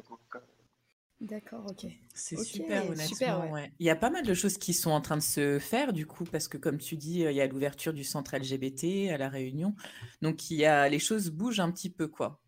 D'accord, 1.21 1.67
ok. 1.69 1.87
C'est 2.15 2.39
super, 2.39 2.89
honnêtement. 2.89 3.57
Il 3.79 3.87
y 3.87 3.91
a 3.91 3.97
pas 3.97 4.09
mal 4.09 4.25
de 4.25 4.35
choses 4.35 4.57
qui 4.57 4.73
sont 4.73 4.91
en 4.91 5.03
train 5.03 5.19
de 5.19 5.23
se 5.23 5.59
faire, 5.59 5.93
du 5.93 6.07
coup, 6.07 6.25
parce 6.25 6.49
que 6.49 6.57
comme 6.57 6.79
tu 6.79 6.97
dis, 6.97 7.21
il 7.21 7.33
y 7.33 7.41
a 7.43 7.47
l'ouverture 7.47 7.93
du 7.93 8.05
centre 8.05 8.35
LGBT 8.37 9.11
à 9.11 9.19
La 9.19 9.29
Réunion. 9.29 9.75
Donc, 10.23 10.51
il 10.51 10.57
y 10.57 10.65
a, 10.65 10.89
les 10.89 10.99
choses 10.99 11.31
bougent 11.31 11.61
un 11.61 11.71
petit 11.71 11.91
peu, 11.91 12.09
quoi. 12.09 12.41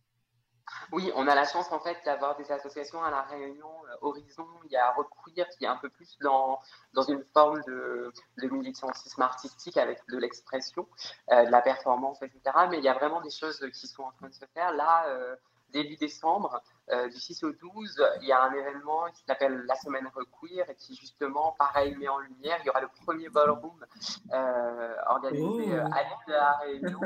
Oui, 0.92 1.10
on 1.14 1.26
a 1.26 1.34
la 1.34 1.44
chance 1.44 1.70
en 1.72 1.80
fait 1.80 1.96
d'avoir 2.04 2.36
des 2.36 2.50
associations 2.52 3.02
à 3.02 3.10
la 3.10 3.22
Réunion, 3.22 3.70
euh, 3.90 3.96
Horizon, 4.02 4.46
il 4.64 4.72
y 4.72 4.76
a 4.76 4.92
Recouvrir 4.92 5.48
qui 5.48 5.64
est 5.64 5.68
un 5.68 5.76
peu 5.76 5.88
plus 5.88 6.18
dans, 6.20 6.60
dans 6.92 7.02
une 7.02 7.24
forme 7.32 7.62
de, 7.66 8.12
de 8.38 8.48
militantisme 8.48 9.22
artistique 9.22 9.76
avec 9.76 10.00
de 10.08 10.18
l'expression, 10.18 10.86
euh, 11.30 11.44
de 11.44 11.50
la 11.50 11.62
performance, 11.62 12.22
etc. 12.22 12.40
Mais 12.70 12.78
il 12.78 12.84
y 12.84 12.88
a 12.88 12.94
vraiment 12.94 13.20
des 13.20 13.30
choses 13.30 13.66
qui 13.72 13.86
sont 13.86 14.02
en 14.02 14.12
train 14.12 14.28
de 14.28 14.34
se 14.34 14.44
faire. 14.54 14.72
Là, 14.72 15.06
euh, 15.08 15.36
début 15.72 15.96
décembre, 15.96 16.62
euh, 16.90 17.08
du 17.08 17.18
6 17.18 17.44
au 17.44 17.52
12, 17.52 18.04
il 18.20 18.28
y 18.28 18.32
a 18.32 18.42
un 18.42 18.52
événement 18.52 19.06
qui 19.14 19.22
s'appelle 19.24 19.64
la 19.66 19.74
Semaine 19.76 20.08
Requeer 20.14 20.68
et 20.68 20.74
qui 20.74 20.94
justement, 20.96 21.54
pareil, 21.58 21.96
met 21.96 22.08
en 22.08 22.18
lumière. 22.18 22.58
Il 22.60 22.66
y 22.66 22.70
aura 22.70 22.80
le 22.80 22.88
premier 23.04 23.28
ballroom 23.28 23.86
euh, 24.32 24.94
organisé 25.06 25.68
oh. 25.68 25.76
euh, 25.76 25.84
à 25.86 26.02
l'île 26.02 26.26
de 26.26 26.32
la 26.32 26.52
Réunion, 26.58 27.00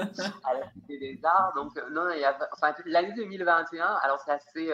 à 0.45 0.55
la 0.55 0.71
Cité 0.73 0.99
des 0.99 1.21
Arts. 1.25 1.53
Donc, 1.55 1.77
non, 1.91 2.11
il 2.11 2.21
y 2.21 2.25
a, 2.25 2.37
enfin, 2.53 2.75
l'année 2.87 3.13
2021, 3.15 3.87
alors 4.03 4.21
c'est 4.25 4.33
assez, 4.33 4.73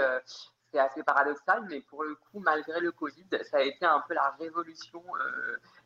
c'est 0.71 0.79
assez 0.79 1.03
paradoxal, 1.03 1.67
mais 1.69 1.81
pour 1.81 2.05
le 2.05 2.15
coup, 2.15 2.39
malgré 2.39 2.81
le 2.81 2.93
Covid, 2.93 3.27
ça 3.51 3.59
a 3.59 3.63
été 3.63 3.85
un 3.85 4.03
peu 4.07 4.15
la 4.15 4.31
révolution 4.39 5.03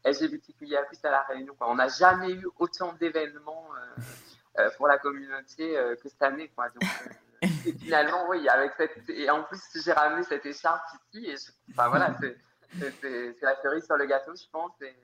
LGBTQIA+, 0.04 0.82
à 1.02 1.10
la 1.10 1.22
Réunion. 1.22 1.54
Quoi. 1.58 1.68
On 1.70 1.76
n'a 1.76 1.88
jamais 1.88 2.32
eu 2.32 2.46
autant 2.58 2.92
d'événements 2.92 3.70
pour 4.76 4.86
la 4.86 4.98
communauté 4.98 5.74
que 6.02 6.08
cette 6.08 6.22
année. 6.22 6.48
Quoi. 6.54 6.68
Donc, 6.68 6.88
et 7.42 7.72
finalement, 7.72 8.28
oui, 8.28 8.48
avec 8.48 8.72
cette. 8.76 9.08
Et 9.08 9.28
en 9.30 9.42
plus, 9.44 9.60
j'ai 9.84 9.92
ramené 9.92 10.22
cette 10.24 10.44
écharpe 10.46 10.82
ici. 11.12 11.26
Et 11.26 11.34
enfin, 11.72 11.88
voilà, 11.88 12.16
c'est 12.20 13.42
la 13.42 13.56
cerise 13.62 13.84
sur 13.84 13.96
le 13.96 14.06
gâteau, 14.06 14.32
je 14.34 14.48
pense. 14.50 14.72
Et, 14.82 14.94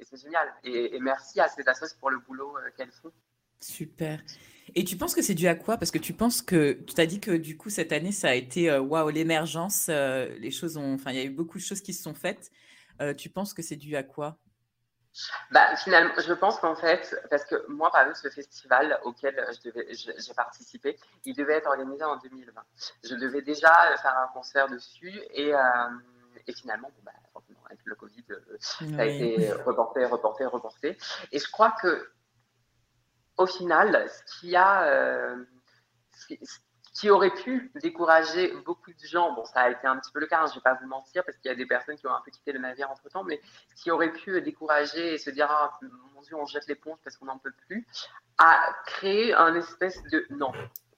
c'est 0.00 0.20
génial. 0.20 0.52
Et, 0.64 0.98
merci 1.00 1.40
à 1.40 1.48
ces 1.48 1.66
associations 1.66 1.98
pour 2.00 2.10
le 2.10 2.18
boulot 2.18 2.56
euh, 2.56 2.70
qu'elles 2.76 2.92
font. 2.92 3.12
Super. 3.60 4.20
Et 4.74 4.84
tu 4.84 4.96
penses 4.96 5.14
que 5.14 5.22
c'est 5.22 5.34
dû 5.34 5.46
à 5.46 5.54
quoi? 5.54 5.76
Parce 5.76 5.90
que 5.90 5.98
tu 5.98 6.12
penses 6.12 6.42
que 6.42 6.72
tu 6.72 6.94
t'as 6.94 7.06
dit 7.06 7.20
que 7.20 7.32
du 7.32 7.56
coup 7.56 7.70
cette 7.70 7.92
année 7.92 8.12
ça 8.12 8.28
a 8.28 8.34
été 8.34 8.70
euh, 8.70 8.80
waouh 8.80 9.10
l'émergence, 9.10 9.86
euh, 9.90 10.28
les 10.38 10.50
choses 10.50 10.76
ont, 10.76 10.94
enfin 10.94 11.10
il 11.10 11.16
y 11.16 11.20
a 11.20 11.24
eu 11.24 11.30
beaucoup 11.30 11.58
de 11.58 11.62
choses 11.62 11.80
qui 11.80 11.92
se 11.92 12.02
sont 12.02 12.14
faites. 12.14 12.50
tu 13.18 13.30
penses 13.30 13.52
que 13.52 13.62
c'est 13.62 13.76
dû 13.76 13.96
à 13.96 14.02
quoi? 14.02 14.38
Bah, 15.50 15.74
finalement, 15.76 16.12
je 16.18 16.32
pense 16.32 16.58
qu'en 16.60 16.76
fait, 16.76 17.16
parce 17.30 17.44
que 17.44 17.66
moi, 17.68 17.90
par 17.90 18.02
exemple, 18.02 18.18
ce 18.18 18.28
festival 18.28 19.00
auquel 19.04 19.44
j'ai 19.92 20.34
participé, 20.34 20.98
il 21.24 21.34
devait 21.34 21.54
être 21.54 21.66
organisé 21.66 22.04
en 22.04 22.16
2020. 22.16 22.52
Je 23.04 23.14
devais 23.16 23.42
déjà 23.42 23.72
faire 23.98 24.16
un 24.16 24.28
concert 24.32 24.68
dessus 24.68 25.20
et, 25.32 25.54
euh, 25.54 25.60
et 26.46 26.52
finalement, 26.52 26.88
bon, 26.88 27.02
bah, 27.02 27.12
avec 27.66 27.80
le 27.84 27.94
Covid, 27.94 28.24
euh, 28.30 28.56
ça 28.60 28.84
a 28.98 29.04
été 29.04 29.52
reporté, 29.52 30.04
reporté, 30.04 30.44
reporté. 30.44 30.98
Et 31.32 31.38
je 31.38 31.50
crois 31.50 31.72
que, 31.80 32.10
au 33.36 33.46
final, 33.46 34.08
ce 34.08 34.40
qui 34.40 34.56
a, 34.56 34.84
euh, 34.84 35.44
qui 37.00 37.08
aurait 37.08 37.32
pu 37.32 37.72
décourager 37.80 38.52
beaucoup 38.66 38.92
de 38.92 39.06
gens, 39.06 39.32
bon, 39.32 39.46
ça 39.46 39.60
a 39.60 39.70
été 39.70 39.86
un 39.86 39.96
petit 39.96 40.12
peu 40.12 40.20
le 40.20 40.26
cas, 40.26 40.40
hein, 40.42 40.46
je 40.48 40.50
ne 40.50 40.54
vais 40.56 40.60
pas 40.60 40.74
vous 40.74 40.86
mentir, 40.86 41.24
parce 41.24 41.38
qu'il 41.38 41.50
y 41.50 41.52
a 41.52 41.56
des 41.56 41.64
personnes 41.64 41.96
qui 41.96 42.06
ont 42.06 42.14
un 42.14 42.20
peu 42.22 42.30
quitté 42.30 42.52
le 42.52 42.58
navire 42.58 42.90
entre 42.90 43.08
temps, 43.08 43.24
mais 43.24 43.40
qui 43.74 43.90
aurait 43.90 44.12
pu 44.12 44.38
décourager 44.42 45.14
et 45.14 45.18
se 45.18 45.30
dire, 45.30 45.46
ah, 45.50 45.78
mon 46.14 46.20
Dieu, 46.20 46.36
on 46.36 46.44
jette 46.44 46.66
l'éponge 46.66 46.98
parce 47.02 47.16
qu'on 47.16 47.24
n'en 47.24 47.38
peut 47.38 47.54
plus, 47.66 47.86
a 48.36 48.60
créé 48.84 49.32
un 49.32 49.54
espèce 49.54 50.02
de 50.12 50.26
non. 50.28 50.52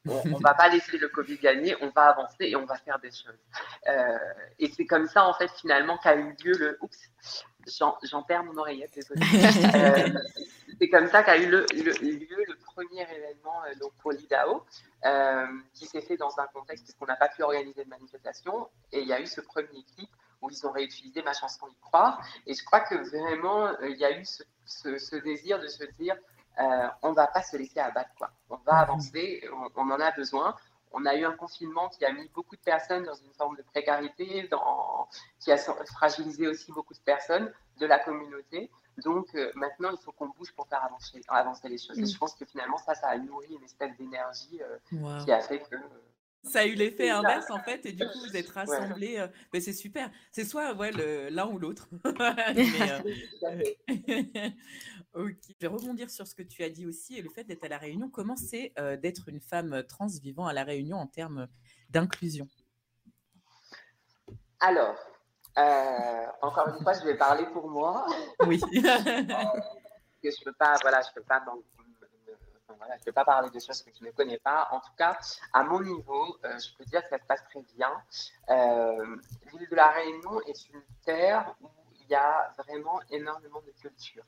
On 0.09 0.25
ne 0.25 0.43
va 0.43 0.55
pas 0.55 0.69
laisser 0.69 0.99
le 0.99 1.09
Covid 1.09 1.39
gagner, 1.39 1.77
on 1.81 1.91
va 1.91 2.09
avancer 2.09 2.47
et 2.47 2.57
on 2.57 2.65
va 2.65 2.75
faire 2.75 2.99
des 2.99 3.13
choses. 3.13 3.39
Euh, 3.87 4.19
et 4.59 4.69
c'est 4.73 4.87
comme 4.87 5.07
ça, 5.07 5.25
en 5.25 5.35
fait, 5.35 5.53
finalement, 5.53 5.97
qu'a 5.99 6.17
eu 6.17 6.35
lieu 6.45 6.55
le. 6.59 6.79
Oups, 6.81 6.99
j'en 7.79 8.23
perds 8.25 8.43
mon 8.43 8.57
oreillette, 8.57 8.93
désolé. 8.95 9.21
Euh, 9.75 10.09
c'est 10.81 10.89
comme 10.89 11.07
ça 11.07 11.23
qu'a 11.23 11.39
eu 11.39 11.49
le, 11.49 11.67
lieu 11.73 12.45
le 12.49 12.57
premier 12.57 13.05
donc 13.83 13.93
pour 13.99 14.13
l'IDAO, 14.13 14.65
euh, 15.05 15.47
qui 15.75 15.87
s'est 15.87 16.01
fait 16.01 16.17
dans 16.17 16.39
un 16.39 16.47
contexte 16.47 16.85
puisqu'on 16.85 17.07
n'a 17.07 17.17
pas 17.17 17.29
pu 17.29 17.43
organiser 17.43 17.85
de 17.85 17.91
manifestation. 17.91 18.69
Et 18.93 19.01
il 19.01 19.09
y 19.09 19.13
a 19.13 19.21
eu 19.21 19.27
ce 19.27 19.41
premier 19.41 19.85
clip 19.95 20.11
où 20.41 20.51
ils 20.51 20.67
ont 20.67 20.73
réutilisé 20.73 21.23
ma 21.23 21.35
chanson 21.35 21.67
Y 21.69 21.77
croire. 21.81 22.25
Et 22.47 22.55
je 22.55 22.65
crois 22.65 22.81
que 22.81 22.95
vraiment, 22.95 23.67
euh, 23.67 23.89
il 23.89 23.99
y 23.99 24.05
a 24.05 24.19
eu 24.19 24.25
ce, 24.65 25.17
désir 25.17 25.61
de 25.61 25.69
se 25.69 25.85
dire 25.99 26.17
on 27.03 27.11
ne 27.11 27.15
va 27.15 27.27
pas 27.29 27.43
se 27.43 27.57
laisser 27.57 27.81
abattre, 27.81 28.11
quoi. 28.19 28.31
on 28.51 28.57
va 28.57 28.75
mhm. 28.75 28.79
avancer, 28.79 29.49
on, 29.75 29.91
en 29.91 30.01
a 30.01 30.11
besoin 30.11 30.55
on 30.93 31.07
a 31.07 31.15
eu 31.15 31.25
un 31.25 31.33
confinement 31.33 31.89
qui 31.89 32.05
a 32.05 32.13
mis 32.13 32.29
beaucoup 32.35 32.57
de 32.57 32.61
personnes 32.61 33.05
dans 33.05 33.15
une 33.15 33.33
forme 33.33 33.57
de 33.57 33.63
précarité, 33.63 34.49
dans, 34.49 35.09
qui 35.41 35.53
a 35.53 35.57
fragilisé 35.57 36.47
aussi 36.47 36.71
beaucoup 36.73 36.95
de 36.95 37.01
personnes 37.01 37.53
de 37.79 37.87
la 37.87 37.99
communauté. 37.99 38.71
Donc 38.99 39.35
euh, 39.35 39.51
maintenant, 39.55 39.91
il 39.91 39.99
faut 39.99 40.13
qu'on 40.13 40.29
bouge 40.29 40.53
pour 40.53 40.69
faire 40.69 40.85
avancer, 40.85 41.23
avancer 41.29 41.69
les 41.69 41.79
choses. 41.79 41.99
Et 41.99 42.07
je 42.07 42.15
mm. 42.15 42.19
pense 42.19 42.35
que 42.35 42.45
finalement, 42.45 42.79
ça, 42.79 42.95
ça 42.95 43.09
a 43.09 43.19
nourri 43.19 43.55
une 43.55 43.65
espèce 43.65 43.97
d'énergie 43.97 44.61
euh, 44.63 44.79
qui 45.25 45.33
a 45.33 45.41
fait 45.41 45.61
que. 45.61 45.77
ça 46.45 46.61
a 46.61 46.67
eu 46.67 46.75
l'effet 46.75 47.09
inverse 47.09 47.51
en 47.51 47.61
fait, 47.61 47.87
et 47.87 47.93
du 47.93 48.05
coup 48.05 48.19
vous 48.19 48.37
êtes 48.37 48.49
rassemblés. 48.51 49.19
Euh, 49.19 49.29
mais 49.53 49.61
c'est 49.61 49.73
super. 49.73 50.11
C'est 50.31 50.45
soit 50.45 50.75
ouais, 50.75 50.91
l'un 51.31 51.47
ou 51.47 51.59
l'autre. 51.59 51.89
ok. 55.15 55.37
Je 55.49 55.59
vais 55.61 55.67
rebondir 55.67 56.11
sur 56.11 56.27
ce 56.27 56.35
que 56.35 56.43
tu 56.43 56.63
as 56.63 56.71
dit 56.71 56.87
aussi 56.87 57.17
et 57.17 57.23
le 57.23 57.31
fait 57.31 57.45
d'être 57.45 57.65
à 57.65 57.69
La 57.69 57.79
Réunion. 57.79 58.11
Comment 58.11 58.37
c'est 58.37 58.75
d'être 59.01 59.29
une 59.29 59.41
femme 59.41 59.83
trans 59.89 60.07
vivant 60.07 60.47
à 60.47 60.53
La 60.53 60.65
Réunion 60.65 60.99
en 60.99 61.07
termes 61.07 61.49
d'inclusion? 61.89 62.47
Alors, 64.61 64.97
euh, 65.59 66.27
encore 66.41 66.69
une 66.69 66.83
fois, 66.83 66.93
je 66.95 67.05
vais 67.05 67.17
parler 67.17 67.47
pour 67.47 67.69
moi. 67.69 68.07
Oui. 68.47 68.61
que 70.23 70.31
je 70.31 70.45
peux 70.45 70.53
pas, 70.53 70.77
voilà, 70.83 71.01
je 71.03 71.13
peux 71.15 71.23
pas, 71.23 71.43
voilà, 72.79 72.97
je 72.99 73.05
peux 73.05 73.13
pas 73.13 73.25
parler 73.25 73.51
de 73.51 73.59
choses 73.59 73.83
que 73.83 73.91
je 73.99 74.05
ne 74.05 74.11
connais 74.13 74.39
pas. 74.39 74.69
En 74.71 74.81
tout 74.81 74.93
cas, 74.97 75.19
à 75.53 75.63
mon 75.65 75.81
niveau, 75.81 76.37
euh, 76.45 76.59
je 76.59 76.77
peux 76.77 76.85
dire 76.85 77.03
que 77.03 77.09
ça 77.11 77.19
se 77.19 77.27
passe 77.27 77.45
très 77.51 77.63
bien. 77.77 77.93
Euh, 78.51 79.17
L'île 79.53 79.69
de 79.69 79.77
la 79.77 79.89
Réunion 79.89 80.41
est 80.43 80.69
une 80.71 80.83
terre 81.05 81.55
où 81.61 81.69
il 82.01 82.09
y 82.09 82.15
a 82.15 82.53
vraiment 82.59 83.01
énormément 83.11 83.61
de 83.61 83.73
culture, 83.73 84.25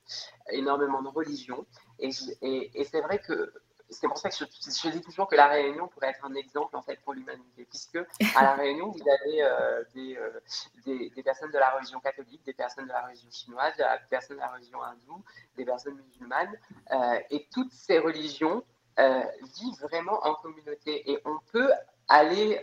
énormément 0.50 1.02
de 1.02 1.08
religion. 1.08 1.66
Et, 1.98 2.10
et, 2.42 2.80
et 2.80 2.84
c'est 2.84 3.00
vrai 3.00 3.18
que 3.18 3.52
c'est 3.94 4.08
pour 4.08 4.18
ça 4.18 4.28
que 4.28 4.36
je, 4.36 4.88
dis 4.88 5.00
toujours 5.00 5.28
que 5.28 5.36
la 5.36 5.46
Réunion 5.46 5.88
pourrait 5.88 6.08
être 6.08 6.24
un 6.24 6.34
exemple 6.34 6.76
en 6.76 6.82
fait 6.82 6.96
pour 7.04 7.14
l'humanité, 7.14 7.64
puisque 7.64 7.98
à 8.34 8.42
la 8.42 8.54
Réunion 8.54 8.90
vous 8.90 9.08
avez 9.08 9.42
euh, 9.42 9.82
euh, 9.96 10.40
des, 10.84 11.10
des, 11.10 11.22
personnes 11.22 11.50
de 11.50 11.58
la 11.58 11.70
religion 11.70 12.00
catholique, 12.00 12.44
des 12.44 12.52
personnes 12.54 12.84
de 12.84 12.92
la 12.92 13.06
religion 13.06 13.30
chinoise, 13.30 13.76
des 13.76 13.84
personnes 14.10 14.36
de 14.36 14.42
la 14.42 14.52
religion 14.52 14.82
hindoue, 14.82 15.24
des 15.56 15.64
personnes 15.64 16.00
musulmanes, 16.06 16.58
euh, 16.92 17.18
et 17.30 17.46
toutes 17.52 17.72
ces 17.72 17.98
religions 17.98 18.62
vivent 18.96 19.80
vraiment 19.80 20.24
en 20.24 20.34
communauté, 20.34 21.10
et 21.10 21.20
on 21.24 21.38
peut 21.50 21.72
aller 22.06 22.62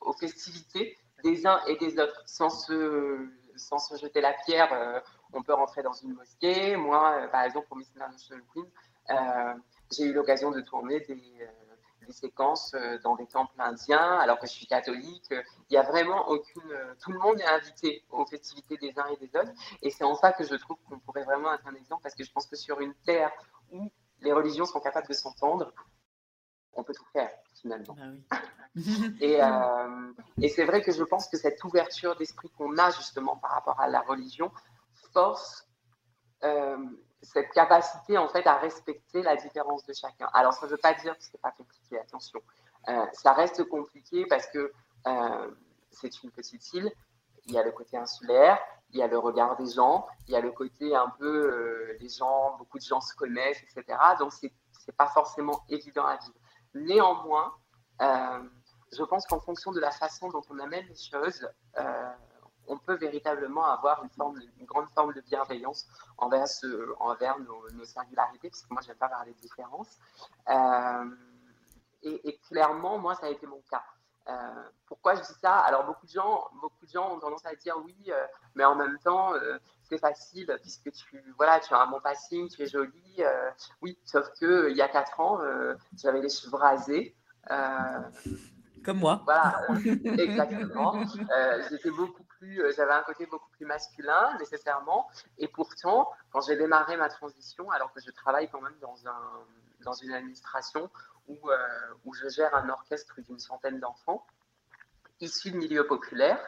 aux 0.00 0.12
festivités 0.12 0.96
des 1.24 1.46
uns 1.46 1.60
et 1.66 1.76
des 1.76 1.98
autres 1.98 2.22
sans 2.26 2.50
se 2.50 3.28
sans 3.56 3.78
se 3.78 3.96
jeter 3.96 4.20
la 4.20 4.32
pierre. 4.32 5.02
on 5.32 5.42
peut 5.42 5.52
rentrer 5.52 5.82
dans 5.82 5.92
une 5.92 6.14
mosquée. 6.14 6.76
Moi, 6.76 7.28
par 7.32 7.42
exemple, 7.42 7.66
pour 7.66 7.76
Miss 7.76 7.90
International 7.96 8.44
Queen 8.54 8.66
j'ai 9.90 10.04
eu 10.04 10.12
l'occasion 10.12 10.50
de 10.50 10.60
tourner 10.60 11.00
des, 11.00 11.22
euh, 11.40 12.06
des, 12.06 12.12
séquences 12.12 12.74
euh, 12.74 12.98
dans 13.02 13.16
des 13.16 13.26
temples 13.26 13.54
indiens, 13.58 14.18
alors 14.18 14.38
que 14.38 14.46
je 14.46 14.52
suis 14.52 14.66
catholique. 14.66 15.30
Il 15.30 15.72
n'y 15.72 15.76
a 15.76 15.82
vraiment 15.82 16.28
aucune. 16.28 16.72
Tout 17.02 17.12
le 17.12 17.18
monde 17.18 17.40
est 17.40 17.46
invité 17.46 18.04
aux 18.10 18.26
festivités 18.26 18.76
des 18.76 18.98
uns 18.98 19.06
et 19.06 19.16
des 19.16 19.36
autres. 19.38 19.52
Et 19.82 19.90
c'est 19.90 20.04
en 20.04 20.14
ça 20.14 20.32
que 20.32 20.44
je 20.44 20.54
trouve 20.54 20.76
qu'on 20.88 20.98
pourrait 20.98 21.24
vraiment 21.24 21.52
être 21.52 21.66
un 21.66 21.74
exemple, 21.74 22.02
parce 22.02 22.14
que 22.14 22.24
je 22.24 22.32
pense 22.32 22.46
que 22.46 22.56
sur 22.56 22.80
une 22.80 22.94
terre 23.06 23.32
où 23.72 23.90
les 24.20 24.32
religions 24.32 24.64
sont 24.66 24.80
capables 24.80 25.08
de 25.08 25.14
s'entendre, 25.14 25.72
on 26.74 26.84
peut 26.84 26.94
tout 26.94 27.06
faire 27.12 27.30
finalement. 27.54 27.96
Ah 28.30 28.40
et, 29.20 29.42
euh, 29.42 30.12
et 30.40 30.48
c'est 30.48 30.64
vrai 30.64 30.80
que 30.82 30.92
je 30.92 31.02
pense 31.02 31.28
que 31.28 31.36
cette 31.36 31.62
ouverture 31.64 32.16
d'esprit 32.16 32.48
qu'on 32.50 32.78
a 32.78 32.90
justement 32.92 33.36
par 33.36 33.50
rapport 33.50 33.80
à 33.80 33.88
la 33.88 34.00
religion 34.00 34.52
force 35.12 35.66
cette 37.22 37.50
capacité 37.52 38.18
en 38.18 38.28
fait 38.28 38.46
à 38.46 38.56
respecter 38.56 39.22
la 39.22 39.36
différence 39.36 39.84
de 39.84 39.92
chacun. 39.92 40.28
Alors 40.32 40.52
ça 40.52 40.66
ne 40.66 40.70
veut 40.70 40.78
pas 40.78 40.94
dire 40.94 41.16
que 41.16 41.22
c'est 41.22 41.40
pas 41.40 41.52
compliqué, 41.52 41.98
attention. 41.98 42.40
Euh, 42.88 43.06
ça 43.12 43.32
reste 43.32 43.64
compliqué 43.64 44.26
parce 44.26 44.46
que 44.46 44.72
euh, 45.06 45.50
c'est 45.90 46.22
une 46.22 46.30
petite 46.30 46.72
île. 46.72 46.90
Il 47.46 47.54
y 47.54 47.58
a 47.58 47.62
le 47.62 47.72
côté 47.72 47.96
insulaire, 47.96 48.58
il 48.90 48.98
y 48.98 49.02
a 49.02 49.06
le 49.06 49.18
regard 49.18 49.56
des 49.56 49.66
gens, 49.66 50.06
il 50.26 50.32
y 50.32 50.36
a 50.36 50.40
le 50.40 50.50
côté 50.50 50.94
un 50.94 51.10
peu 51.18 51.26
euh, 51.26 51.96
les 52.00 52.08
gens, 52.08 52.56
beaucoup 52.58 52.78
de 52.78 52.84
gens 52.84 53.00
se 53.00 53.14
connaissent, 53.14 53.62
etc. 53.62 53.98
Donc 54.18 54.32
c'est 54.32 54.52
c'est 54.78 54.96
pas 54.96 55.08
forcément 55.08 55.60
évident 55.68 56.06
à 56.06 56.16
vivre. 56.16 56.38
Néanmoins, 56.74 57.52
je 58.00 59.02
pense 59.02 59.26
qu'en 59.26 59.40
fonction 59.40 59.72
de 59.72 59.80
la 59.80 59.90
façon 59.90 60.30
dont 60.30 60.42
on 60.48 60.58
amène 60.58 60.86
les 60.86 60.96
choses, 60.96 61.46
on 62.70 62.78
peut 62.78 62.94
véritablement 62.94 63.66
avoir 63.66 64.02
une, 64.04 64.10
forme, 64.10 64.40
une 64.58 64.66
grande 64.66 64.88
forme 64.90 65.12
de 65.12 65.20
bienveillance 65.22 65.88
envers, 66.16 66.46
ce, 66.46 66.94
envers 67.00 67.36
nos, 67.40 67.84
singularités, 67.84 68.48
parce 68.48 68.62
que 68.62 68.72
moi, 68.72 68.80
je 68.82 68.88
n'aime 68.88 68.96
pas 68.96 69.08
parler 69.08 69.32
de 69.32 69.40
différence. 69.40 69.98
Euh, 70.48 71.04
et, 72.02 72.38
clairement, 72.48 72.96
moi, 72.98 73.14
ça 73.16 73.26
a 73.26 73.30
été 73.30 73.46
mon 73.46 73.60
cas. 73.68 73.82
Euh, 74.28 74.62
pourquoi 74.86 75.16
je 75.16 75.22
dis 75.22 75.38
ça? 75.42 75.58
Alors, 75.58 75.84
beaucoup 75.84 76.06
de, 76.06 76.12
gens, 76.12 76.48
beaucoup 76.60 76.86
de 76.86 76.90
gens 76.90 77.16
ont 77.16 77.18
tendance 77.18 77.44
à 77.44 77.54
dire 77.56 77.76
oui, 77.84 77.96
euh, 78.08 78.24
mais 78.54 78.64
en 78.64 78.76
même 78.76 78.98
temps, 79.00 79.32
c'est 79.82 79.98
facile 79.98 80.56
puisque 80.62 80.92
tu, 80.92 81.34
voilà, 81.36 81.58
tu 81.58 81.74
as 81.74 81.80
un 81.80 81.88
bon 81.88 82.00
passing, 82.00 82.48
tu 82.48 82.62
es 82.62 82.66
jolie. 82.66 83.22
oui, 83.82 83.98
sauf 84.04 84.30
qu'il 84.34 84.76
y 84.76 84.82
a 84.82 84.88
quatre 84.88 85.18
ans, 85.18 85.40
j'avais 85.96 86.20
les 86.20 86.28
cheveux 86.28 86.56
rasés. 86.56 87.16
Comme 88.84 88.98
moi. 88.98 89.22
Voilà, 89.24 89.66
exactement. 90.04 91.02
J'étais 91.68 91.90
beaucoup 91.90 92.22
euh, 92.42 92.72
j'avais 92.76 92.92
un 92.92 93.02
côté 93.02 93.26
beaucoup 93.26 93.50
plus 93.50 93.66
masculin 93.66 94.36
nécessairement. 94.38 95.08
Et 95.38 95.48
pourtant, 95.48 96.10
quand 96.30 96.40
j'ai 96.40 96.56
démarré 96.56 96.96
ma 96.96 97.08
transition, 97.08 97.70
alors 97.70 97.92
que 97.92 98.00
je 98.00 98.10
travaille 98.10 98.48
quand 98.48 98.60
même 98.60 98.78
dans, 98.80 98.96
un, 99.06 99.44
dans 99.80 99.92
une 99.92 100.12
administration 100.12 100.90
où, 101.28 101.50
euh, 101.50 101.58
où 102.04 102.14
je 102.14 102.28
gère 102.28 102.54
un 102.54 102.68
orchestre 102.68 103.20
d'une 103.20 103.38
centaine 103.38 103.78
d'enfants 103.80 104.26
issus 105.20 105.50
de 105.50 105.58
milieux 105.58 105.86
populaires, 105.86 106.40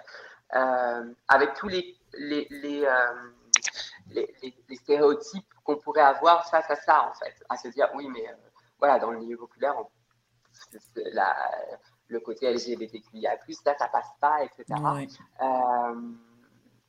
euh, 0.54 1.12
avec 1.28 1.54
tous 1.54 1.68
les, 1.68 1.94
les, 2.14 2.46
les, 2.50 2.88
les, 4.68 4.76
stéréotypes 4.76 5.52
qu'on 5.62 5.76
pourrait 5.76 6.00
avoir 6.00 6.48
face 6.48 6.70
à 6.70 6.76
ça, 6.76 7.02
en 7.02 7.12
fait, 7.14 7.34
à 7.50 7.56
se 7.58 7.68
dire, 7.68 7.90
oui, 7.94 8.08
mais 8.08 8.34
voilà, 8.78 8.98
dans 8.98 9.10
le 9.10 9.18
milieu 9.18 9.36
populaire, 9.36 9.74
la, 10.96 11.36
le 12.12 12.20
côté 12.20 12.52
LGBTQIA+, 12.52 13.36
là, 13.66 13.74
ça 13.78 13.88
passe 13.88 14.10
pas, 14.20 14.44
etc. 14.44 14.64
Euh, 15.40 15.94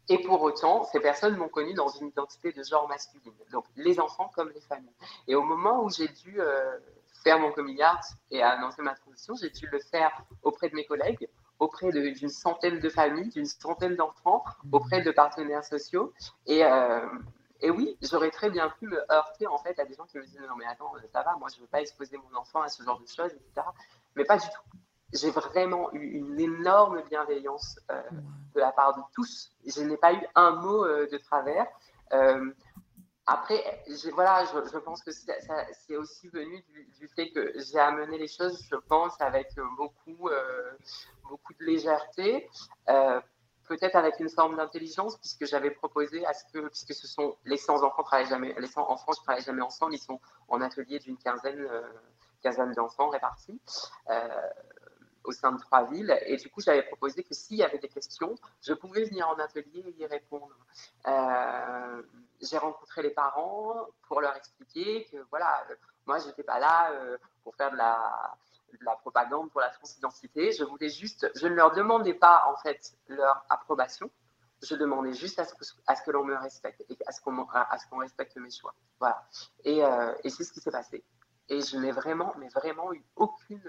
et 0.09 0.21
pour 0.21 0.41
autant, 0.41 0.83
ces 0.83 0.99
personnes 0.99 1.37
m'ont 1.37 1.47
connue 1.47 1.73
dans 1.73 1.87
une 1.87 2.07
identité 2.07 2.51
de 2.51 2.61
genre 2.63 2.87
masculine, 2.89 3.33
donc 3.51 3.65
les 3.77 3.99
enfants 3.99 4.29
comme 4.35 4.49
les 4.49 4.61
familles. 4.61 4.93
Et 5.27 5.35
au 5.35 5.43
moment 5.43 5.83
où 5.83 5.89
j'ai 5.89 6.09
dû 6.09 6.39
euh, 6.39 6.77
faire 7.23 7.39
mon 7.39 7.51
coming 7.51 7.81
out 7.81 8.03
et 8.29 8.43
annoncer 8.43 8.81
ma 8.81 8.95
transition, 8.95 9.35
j'ai 9.35 9.49
dû 9.49 9.67
le 9.67 9.79
faire 9.79 10.11
auprès 10.43 10.69
de 10.69 10.75
mes 10.75 10.85
collègues, 10.85 11.29
auprès 11.59 11.91
d'une 11.91 12.29
centaine 12.29 12.79
de 12.79 12.89
familles, 12.89 13.29
d'une 13.29 13.45
centaine 13.45 13.95
d'enfants, 13.95 14.43
mmh. 14.65 14.73
auprès 14.73 15.01
de 15.01 15.11
partenaires 15.11 15.63
sociaux. 15.63 16.11
Et, 16.47 16.65
euh, 16.65 17.07
et 17.61 17.69
oui, 17.69 17.97
j'aurais 18.01 18.31
très 18.31 18.49
bien 18.49 18.69
pu 18.77 18.87
me 18.87 18.99
heurter 19.09 19.47
en 19.47 19.57
fait 19.57 19.79
à 19.79 19.85
des 19.85 19.93
gens 19.93 20.05
qui 20.05 20.17
me 20.17 20.25
disent 20.25 20.37
non 20.41 20.57
mais 20.57 20.65
attends, 20.65 20.91
ça 21.13 21.23
va, 21.23 21.37
moi 21.37 21.47
je 21.49 21.55
ne 21.57 21.61
veux 21.61 21.67
pas 21.67 21.79
exposer 21.79 22.17
mon 22.17 22.37
enfant 22.37 22.61
à 22.61 22.67
ce 22.67 22.83
genre 22.83 22.99
de 22.99 23.07
choses, 23.07 23.31
etc. 23.31 23.65
Mais 24.17 24.25
pas 24.25 24.37
du 24.37 24.47
tout 24.47 24.77
j'ai 25.13 25.31
vraiment 25.31 25.93
eu 25.93 26.17
une 26.17 26.39
énorme 26.39 27.01
bienveillance 27.03 27.79
euh, 27.91 28.01
de 28.55 28.59
la 28.59 28.71
part 28.71 28.95
de 28.95 29.01
tous. 29.13 29.51
Je 29.65 29.81
n'ai 29.81 29.97
pas 29.97 30.13
eu 30.13 30.21
un 30.35 30.51
mot 30.51 30.85
euh, 30.85 31.07
de 31.11 31.17
travers. 31.17 31.67
après, 33.25 33.83
voilà, 34.13 34.45
je, 34.45 34.77
pense 34.79 35.01
que 35.03 35.11
c'est 35.11 35.95
aussi 35.95 36.27
venu 36.27 36.63
du, 36.99 37.07
fait 37.15 37.29
que 37.31 37.53
j'ai 37.55 37.79
amené 37.79 38.17
les 38.17 38.27
choses, 38.27 38.61
je 38.69 38.75
pense, 38.75 39.19
avec 39.21 39.47
beaucoup, 39.77 40.29
beaucoup 41.29 41.53
de 41.53 41.63
légèreté, 41.63 42.49
peut-être 42.85 43.95
avec 43.95 44.19
une 44.19 44.29
forme 44.29 44.57
d'intelligence, 44.57 45.17
puisque 45.17 45.45
j'avais 45.45 45.71
proposé 45.71 46.25
à 46.25 46.33
ce 46.33 46.43
que, 46.51 46.67
puisque 46.67 46.93
ce 46.93 47.07
sont 47.07 47.35
les 47.45 47.57
100 47.57 47.83
enfants 47.83 48.03
travaillent 48.03 48.27
jamais, 48.27 48.53
les 48.59 48.67
100 48.67 48.89
enfants 48.89 49.11
ne 49.11 49.23
travaillent 49.23 49.43
jamais 49.43 49.61
ensemble, 49.61 49.93
ils 49.95 49.99
sont 49.99 50.19
en 50.49 50.61
atelier 50.61 50.99
d'une 50.99 51.17
quinzaine, 51.17 51.65
quinzaine 52.43 52.73
d'enfants 52.73 53.09
répartis 53.09 53.59
au 55.23 55.31
sein 55.31 55.51
de 55.51 55.59
trois 55.59 55.85
villes. 55.85 56.17
Et 56.25 56.37
du 56.37 56.49
coup, 56.49 56.61
j'avais 56.61 56.83
proposé 56.83 57.23
que 57.23 57.33
s'il 57.33 57.57
y 57.57 57.63
avait 57.63 57.77
des 57.77 57.87
questions, 57.87 58.35
je 58.61 58.73
pouvais 58.73 59.03
venir 59.05 59.27
en 59.29 59.35
atelier 59.39 59.83
et 59.85 60.01
y 60.01 60.05
répondre. 60.05 60.55
Euh, 61.07 62.01
j'ai 62.41 62.57
rencontré 62.57 63.01
les 63.03 63.11
parents 63.11 63.87
pour 64.07 64.21
leur 64.21 64.35
expliquer 64.35 65.05
que 65.05 65.17
voilà, 65.29 65.65
moi, 66.05 66.19
je 66.19 66.27
n'étais 66.27 66.43
pas 66.43 66.59
là 66.59 66.91
euh, 66.91 67.17
pour 67.43 67.55
faire 67.55 67.71
de 67.71 67.77
la, 67.77 68.35
propagande 69.01 69.49
pour 69.51 69.61
la 69.61 69.69
transidentité. 69.69 70.51
Je 70.51 70.63
voulais 70.63 70.89
juste, 70.89 71.29
je 71.35 71.47
ne 71.47 71.53
leur 71.53 71.73
demandais 71.73 72.13
pas 72.13 72.45
en 72.47 72.57
fait 72.57 72.93
leur 73.07 73.45
approbation. 73.49 74.09
Je 74.61 74.75
demandais 74.75 75.13
juste 75.13 75.39
à 75.39 75.45
ce 75.45 75.53
que, 75.53 75.63
que 76.05 76.11
l'on 76.11 76.23
me 76.23 76.35
respecte 76.35 76.83
et 76.89 76.97
à 77.05 77.11
ce 77.11 77.21
qu'on 77.21 77.45
qu'on 77.45 77.97
respecte 77.97 78.35
mes 78.37 78.49
choix. 78.49 78.73
Voilà. 78.99 79.25
Et, 79.65 79.83
euh, 79.83 80.13
et 80.23 80.29
c'est 80.29 80.43
ce 80.43 80.53
qui 80.53 80.61
s'est 80.61 80.71
passé. 80.71 81.03
Et 81.49 81.59
je 81.61 81.77
n'ai 81.77 81.91
vraiment, 81.91 82.33
mais 82.37 82.47
vraiment 82.47 82.93
eu 82.93 83.03
aucune 83.15 83.61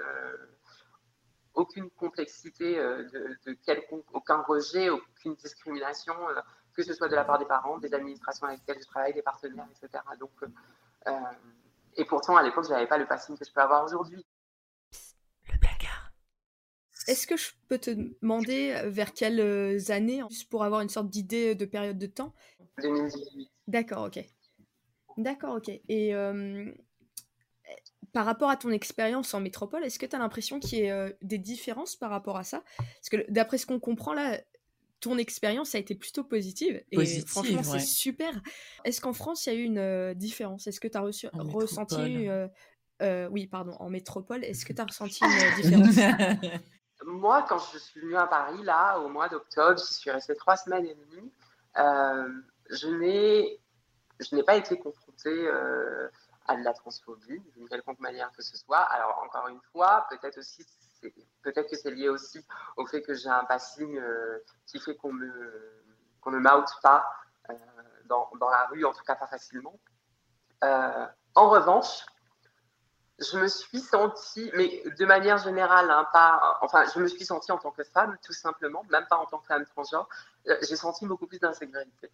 aucune 1.55 1.90
complexité 1.90 2.79
euh, 2.79 3.05
de, 3.47 3.53
quelconque, 3.64 4.05
aucun 4.12 4.43
rejet, 4.43 4.90
aucune 4.90 5.35
discrimination, 5.35 6.14
euh, 6.29 6.40
que 6.75 6.83
ce 6.83 6.93
soit 6.93 7.09
de 7.09 7.14
la 7.14 7.25
part 7.25 7.38
des 7.38 7.45
parents, 7.45 7.79
des 7.79 7.95
administrations 7.95 8.47
avec 8.47 8.61
lesquelles 8.61 8.83
je 8.83 8.88
travaille, 8.88 9.14
des 9.14 9.23
partenaires, 9.23 9.69
etc. 9.71 10.03
Donc, 10.19 10.33
euh, 11.07 11.12
et 11.97 12.05
pourtant, 12.05 12.37
à 12.37 12.43
l'époque, 12.43 12.64
je 12.64 12.71
n'avais 12.71 12.88
pas 12.88 12.99
le 12.99 13.07
passing 13.07 13.38
que 13.38 13.45
je 13.45 13.53
peux 13.53 13.61
avoir 13.61 13.85
aujourd'hui. 13.85 14.25
Le 15.53 15.59
placard. 15.61 16.11
Est-ce 17.07 17.27
que 17.27 17.37
je 17.37 17.53
peux 17.69 17.79
te 17.79 17.90
demander 17.90 18.83
vers 18.87 19.12
quelles 19.12 19.93
années, 19.93 20.23
juste 20.31 20.51
pour 20.51 20.64
avoir 20.64 20.81
une 20.81 20.88
sorte 20.88 21.09
d'idée 21.09 21.55
de 21.55 21.64
période 21.67 21.99
de 21.99 22.07
temps? 22.07 22.35
2018. 22.83 23.51
D'accord, 23.69 24.07
ok. 24.07 24.25
D'accord, 25.17 25.57
ok. 25.57 25.69
Et 25.88 26.14
par 28.14 28.24
rapport 28.24 28.48
à 28.48 28.57
ton 28.57 28.70
expérience 28.70 29.35
en 29.35 29.40
métropole, 29.40 29.85
est-ce 29.85 29.98
que 29.98 30.07
tu 30.07 30.14
as 30.14 30.20
l'impression 30.20 30.61
qu'il 30.61 30.79
y 30.79 30.88
a 30.88 30.96
euh, 30.96 31.12
des 31.20 31.37
différences 31.37 31.96
par 31.96 32.11
rapport 32.11 32.37
à 32.37 32.44
ça? 32.44 32.62
Parce 32.79 33.09
que 33.11 33.29
d'après 33.29 33.59
ce 33.59 33.66
qu'on 33.66 33.81
comprend 33.81 34.14
là, 34.14 34.38
ton 35.00 35.18
expérience 35.18 35.74
a 35.74 35.79
été 35.79 35.96
plutôt 35.96 36.22
positive. 36.22 36.81
Et 36.92 37.20
franchement, 37.27 37.64
c'est 37.64 37.81
super. 37.81 38.33
Est-ce 38.85 39.00
qu'en 39.00 39.12
France, 39.12 39.44
il 39.44 39.53
y 39.53 39.57
a 39.57 39.59
eu 39.59 39.64
une 39.64 39.79
euh, 39.79 40.14
différence? 40.14 40.68
Est-ce 40.68 40.79
que 40.79 40.87
tu 40.87 40.96
as 40.96 41.00
reçu, 41.00 41.29
ressenti. 41.33 42.29
Euh, 43.03 43.29
oui, 43.33 43.48
pardon, 43.48 43.72
en 43.81 43.90
métropole, 43.90 44.44
est-ce 44.44 44.64
que 44.64 44.72
tu 44.72 44.81
as 44.81 44.85
ressenti 44.85 45.20
une 45.24 45.57
différence? 45.57 45.96
Moi, 47.05 47.44
quand 47.48 47.59
je 47.72 47.79
suis 47.79 48.00
venue 48.00 48.16
à 48.16 48.29
Paris, 48.29 48.62
là, 48.62 49.00
au 49.00 49.09
mois 49.09 49.29
d'octobre, 49.29 49.77
je 49.77 49.92
suis 49.92 50.12
restée 50.12 50.37
trois 50.37 50.57
semaines 50.57 50.87
et 50.87 50.94
demie, 50.94 51.33
je 52.70 52.87
n'ai 54.37 54.42
pas 54.44 54.55
été 54.55 54.79
confrontée 54.79 55.48
à 56.46 56.57
de 56.57 56.62
la 56.62 56.72
transphobie 56.72 57.40
d'une 57.54 57.68
quelconque 57.68 58.00
manière 58.00 58.30
que 58.33 58.42
ce 58.42 58.57
soit. 58.57 58.80
Alors 58.80 59.22
encore 59.24 59.48
une 59.48 59.61
fois, 59.72 60.07
peut-être 60.11 60.38
aussi 60.38 60.66
peut-être 61.42 61.70
que 61.70 61.76
c'est 61.76 61.90
lié 61.90 62.09
aussi 62.09 62.44
au 62.76 62.87
fait 62.87 63.02
que 63.02 63.14
j'ai 63.14 63.28
un 63.28 63.44
passing 63.44 63.98
euh, 63.98 64.38
qui 64.66 64.78
fait 64.78 64.96
qu'on 64.96 65.12
me 65.12 65.83
qu'on 66.20 66.30
ne 66.30 66.38
m'out 66.38 66.80
pas 66.83 67.04
euh, 67.50 67.54
dans, 68.07 68.30
dans, 68.40 68.48
la 68.48 68.66
rue, 68.66 68.85
en 68.85 68.92
tout 68.92 69.04
cas 69.04 69.14
pas 69.14 69.26
facilement. 69.26 69.78
Euh, 70.62 71.07
en 71.35 71.50
revanche, 71.50 72.07
je 73.18 73.37
me 73.37 73.46
suis 73.46 73.80
sentie, 73.80 74.50
mais 74.57 74.83
de 74.98 75.04
manière 75.04 75.37
générale, 75.37 75.90
hein, 75.90 76.09
pas, 76.14 76.59
enfin, 76.62 76.85
je 76.94 76.98
me 76.98 77.09
suis 77.09 77.26
sentie 77.26 77.52
en 77.52 77.59
tant 77.59 77.72
que 77.72 77.85
femme, 77.85 78.16
tout 78.24 78.33
simplement, 78.33 78.83
même 78.88 79.07
pas 79.07 79.16
en 79.16 79.26
tant 79.26 79.38
que 79.38 79.46
femme 79.46 79.66
transgenre, 79.66 80.09
j'ai 80.46 80.76
senti 80.76 81.07
beaucoup 81.07 81.26
plus 81.26 81.38
d'insécurité. 81.38 82.11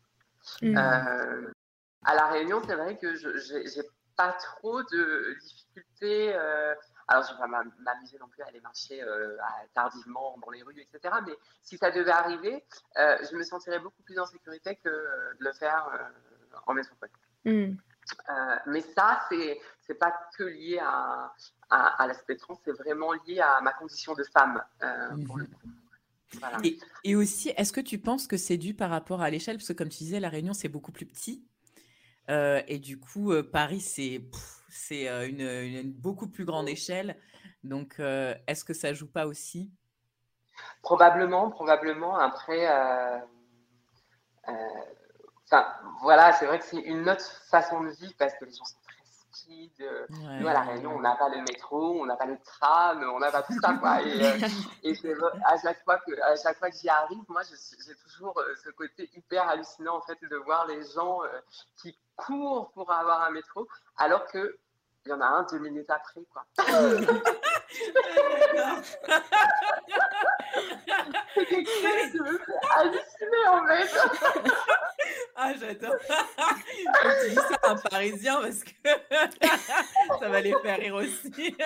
Mmh. 0.62 0.76
à 0.76 2.14
la 2.14 2.26
Réunion, 2.28 2.62
c'est 2.66 2.74
vrai 2.74 2.98
que 2.98 3.14
j'ai 3.14 3.82
pas 4.20 4.32
trop 4.32 4.82
de 4.82 5.36
difficultés. 5.40 6.34
Euh, 6.34 6.74
alors, 7.08 7.24
je 7.24 7.32
ne 7.32 7.36
vais 7.36 7.40
pas 7.40 7.64
m'amuser 7.78 8.18
non 8.18 8.28
plus 8.28 8.42
à 8.42 8.46
aller 8.46 8.60
marcher 8.60 9.02
euh, 9.02 9.36
tardivement 9.74 10.36
dans 10.44 10.50
les 10.50 10.62
rues, 10.62 10.80
etc. 10.80 11.14
Mais 11.26 11.32
si 11.62 11.78
ça 11.78 11.90
devait 11.90 12.10
arriver, 12.10 12.62
euh, 12.98 13.16
je 13.30 13.36
me 13.36 13.42
sentirais 13.42 13.78
beaucoup 13.78 14.02
plus 14.02 14.18
en 14.18 14.26
sécurité 14.26 14.76
que 14.76 14.88
de 14.88 15.44
le 15.44 15.52
faire 15.52 15.88
en 16.66 16.74
métropole. 16.74 17.08
Mm. 17.44 17.76
mais 18.66 18.82
ça, 18.82 19.24
c'est 19.30 19.58
n'est 19.88 19.94
pas 19.94 20.12
que 20.36 20.44
lié 20.44 20.78
à, 20.80 21.32
à, 21.70 22.06
l'aspect 22.06 22.36
trans, 22.36 22.60
c'est 22.64 22.72
vraiment 22.72 23.12
lié 23.12 23.40
à 23.40 23.60
ma 23.62 23.72
condition 23.72 24.14
de 24.14 24.24
femme. 24.24 24.62
Et, 26.62 26.78
et, 27.02 27.16
aussi, 27.16 27.48
est-ce 27.56 27.72
que 27.72 27.80
tu 27.80 27.98
penses 27.98 28.28
que 28.28 28.36
c'est 28.36 28.56
dû 28.56 28.74
par 28.74 28.90
rapport 28.90 29.20
à 29.20 29.30
l'échelle? 29.30 29.56
Parce 29.56 29.68
que 29.68 29.72
comme 29.72 29.88
tu 29.88 29.98
disais, 29.98 30.20
la 30.20 30.28
Réunion, 30.28 30.52
c'est 30.52 30.68
beaucoup 30.68 30.92
plus 30.92 31.06
petit. 31.06 31.42
Euh, 32.30 32.62
et 32.68 32.78
du 32.78 32.98
coup, 32.98 33.32
euh, 33.32 33.42
Paris, 33.42 33.80
c'est 33.80 34.22
c'est 34.68 35.08
euh, 35.08 35.26
une, 35.28 35.92
beaucoup 35.92 36.28
plus 36.28 36.44
grande 36.44 36.68
échelle. 36.68 37.16
Donc, 37.64 37.98
est-ce 37.98 38.64
que 38.64 38.72
ça 38.72 38.94
joue 38.94 39.10
pas 39.10 39.26
aussi? 39.26 39.70
Probablement, 40.82 41.50
probablement. 41.50 42.16
Après, 42.16 42.66
voilà, 46.00 46.32
c'est 46.32 46.46
vrai 46.46 46.58
que 46.58 46.64
c'est 46.64 46.80
une 46.80 47.06
autre 47.10 47.30
façon 47.50 47.82
de 47.82 47.90
vivre 47.90 48.14
parce 48.16 48.32
que 48.34 48.46
les 48.46 48.52
gens 48.52 48.64
sont 48.64 48.79
euh, 49.80 50.06
nous, 50.40 50.48
à 50.48 50.52
La 50.52 50.62
Réunion, 50.62 50.92
on 50.96 51.00
n'a 51.00 51.16
pas 51.16 51.28
le 51.28 51.40
métro, 51.42 52.00
on 52.00 52.06
n'a 52.06 52.16
pas 52.16 52.26
le 52.26 52.38
tram, 52.38 53.02
on 53.14 53.18
n'a 53.18 53.30
pas 53.30 53.42
tout 53.42 53.58
ça. 53.60 53.74
Quoi. 53.74 54.02
Et, 54.02 54.22
euh, 54.22 54.38
à 55.44 55.56
chaque 55.58 55.82
fois 55.84 55.98
que, 55.98 56.20
à 56.22 56.36
chaque 56.36 56.58
fois 56.58 56.70
que 56.70 56.76
j'y 56.76 56.88
arrive, 56.88 57.22
moi, 57.28 57.42
j'ai 57.42 57.94
toujours 57.96 58.38
euh, 58.38 58.54
ce 58.64 58.70
côté 58.70 59.10
hyper 59.16 59.48
hallucinant 59.48 59.96
en 59.96 60.02
fait 60.02 60.18
de 60.22 60.36
voir 60.36 60.66
les 60.66 60.82
gens 60.94 61.20
qui 61.80 61.96
courent 62.16 62.70
pour 62.72 62.90
avoir 62.92 63.22
un 63.22 63.30
métro, 63.30 63.66
alors 63.96 64.26
que 64.26 64.58
il 65.06 65.10
y 65.10 65.12
en 65.12 65.20
a 65.20 65.26
un 65.26 65.46
deux 65.50 65.58
minutes 65.58 65.88
après, 65.88 66.20
quoi. 66.30 66.44
c'est 71.34 71.46
quelque 71.46 71.70
chose 71.70 72.38
halluciner 72.76 73.46
en 73.48 73.66
fait. 73.66 73.90
Ah, 75.36 75.54
j'adore. 75.58 75.94
tu 77.22 77.30
dis 77.30 77.34
ça 77.34 77.58
à 77.62 77.70
un 77.70 77.76
Parisien 77.76 78.40
parce 78.40 78.62
que 78.62 78.72
ça 80.20 80.28
va 80.28 80.40
les 80.40 80.54
faire 80.62 80.78
rire 80.78 80.94
aussi. 80.96 81.56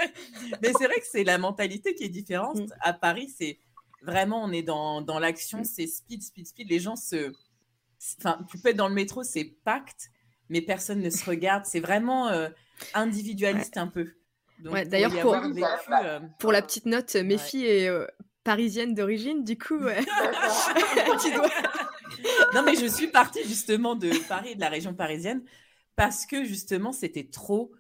Mais 0.63 0.73
c'est 0.79 0.87
vrai 0.87 1.01
que 1.01 1.07
c'est 1.11 1.25
la 1.25 1.39
mentalité 1.39 1.95
qui 1.95 2.05
est 2.05 2.09
différente. 2.09 2.59
Mm. 2.59 2.67
À 2.81 2.93
Paris, 2.93 3.35
c'est 3.37 3.59
vraiment, 4.03 4.45
on 4.45 4.53
est 4.53 4.63
dans, 4.63 5.01
dans 5.01 5.19
l'action, 5.19 5.65
c'est 5.65 5.87
speed, 5.87 6.23
speed, 6.23 6.47
speed. 6.47 6.71
Les 6.71 6.79
gens 6.79 6.97
se. 6.97 7.33
Enfin, 8.19 8.39
tu 8.49 8.59
peux 8.59 8.69
être 8.69 8.77
dans 8.77 8.89
le 8.89 8.95
métro, 8.95 9.23
c'est 9.23 9.45
pacte, 9.65 10.11
mais 10.49 10.61
personne 10.61 11.01
ne 11.01 11.11
se 11.11 11.25
regarde. 11.25 11.65
C'est 11.65 11.81
vraiment 11.81 12.29
euh, 12.29 12.51
individualiste 12.95 13.77
un 13.77 13.89
peu. 13.89 14.09
D'ailleurs, 14.59 15.13
pour, 15.21 15.35
euh, 15.35 16.21
pour 16.39 16.53
la 16.53 16.63
petite 16.63 16.87
note, 16.87 17.15
mes 17.17 17.39
filles 17.39 17.67
est 17.67 17.89
euh, 17.89 18.07
parisienne 18.45 18.95
d'origine, 18.95 19.45
du 19.45 19.59
coup, 19.59 19.79
tu 21.23 21.35
dois 21.35 21.49
non, 22.55 22.63
mais 22.63 22.75
je 22.77 22.87
suis 22.87 23.09
partie 23.09 23.43
justement 23.45 23.95
de 23.95 24.11
Paris, 24.29 24.55
de 24.55 24.61
la 24.61 24.69
région 24.69 24.95
parisienne, 24.95 25.43
parce 25.97 26.27
que 26.27 26.45
justement, 26.45 26.93
c'était 26.93 27.29
trop 27.31 27.73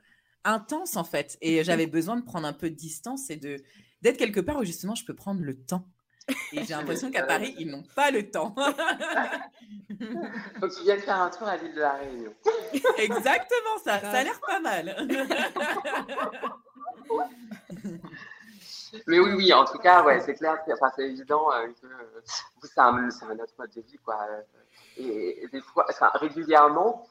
intense 0.44 0.96
en 0.96 1.04
fait. 1.04 1.38
Et 1.40 1.64
j'avais 1.64 1.86
besoin 1.86 2.16
de 2.16 2.24
prendre 2.24 2.46
un 2.46 2.52
peu 2.52 2.70
de 2.70 2.74
distance 2.74 3.30
et 3.30 3.36
de 3.36 3.56
d'être 4.02 4.18
quelque 4.18 4.40
part 4.40 4.58
où 4.58 4.64
justement 4.64 4.94
je 4.94 5.04
peux 5.04 5.14
prendre 5.14 5.40
le 5.40 5.56
temps. 5.56 5.86
Et 6.52 6.64
j'ai 6.64 6.74
l'impression 6.74 7.10
qu'à 7.10 7.24
Paris, 7.24 7.54
ils 7.58 7.70
n'ont 7.70 7.84
pas 7.94 8.10
le 8.10 8.30
temps. 8.30 8.54
Faut 10.60 10.68
qu'ils 10.68 10.84
viennent 10.84 11.00
faire 11.00 11.20
un 11.20 11.30
tour 11.30 11.46
à 11.46 11.56
l'île 11.56 11.74
de 11.74 11.80
la 11.80 11.92
Réunion. 11.92 12.34
Exactement 12.98 13.78
ça, 13.84 14.00
ça 14.00 14.10
a 14.10 14.24
l'air 14.24 14.40
pas 14.40 14.60
mal. 14.60 15.06
Mais 19.06 19.18
oui, 19.18 19.32
oui, 19.34 19.52
en 19.52 19.64
tout 19.64 19.78
cas, 19.78 20.04
ouais, 20.04 20.20
c'est 20.20 20.34
clair, 20.34 20.58
enfin, 20.72 20.92
c'est 20.96 21.08
évident 21.08 21.52
euh, 21.52 21.66
que 21.66 21.86
euh, 21.86 22.20
c'est 22.62 22.78
un, 22.78 22.94
un, 22.94 23.38
autre 23.38 23.54
mode 23.58 23.70
de 23.74 23.80
vie, 23.80 23.98
quoi. 24.04 24.18
Euh, 24.30 24.42
et, 24.96 25.48
des 25.50 25.60
fois, 25.60 25.86
enfin, 25.88 26.10
régulièrement, 26.14 27.08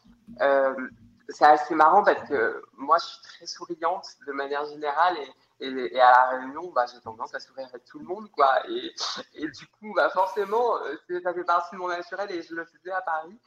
c'est 1.29 1.45
assez 1.45 1.75
marrant 1.75 2.03
parce 2.03 2.27
que 2.27 2.61
moi, 2.77 2.97
je 2.99 3.05
suis 3.05 3.21
très 3.23 3.45
souriante 3.45 4.07
de 4.25 4.31
manière 4.31 4.65
générale 4.65 5.17
et, 5.17 5.31
et, 5.63 5.99
à 5.99 6.11
la 6.11 6.37
réunion, 6.37 6.71
bah, 6.71 6.85
j'ai 6.91 6.99
tendance 7.01 7.33
à 7.33 7.39
sourire 7.39 7.67
avec 7.69 7.85
tout 7.85 7.99
le 7.99 8.05
monde, 8.05 8.29
quoi. 8.31 8.63
Et, 8.69 8.93
et 9.35 9.47
du 9.47 9.67
coup, 9.67 9.93
bah, 9.95 10.09
forcément, 10.09 10.77
ça 11.23 11.33
fait 11.33 11.43
partie 11.43 11.75
de 11.75 11.79
mon 11.79 11.87
naturel 11.87 12.31
et 12.31 12.41
je 12.41 12.53
le 12.53 12.65
faisais 12.65 12.91
à 12.91 13.01
Paris 13.01 13.39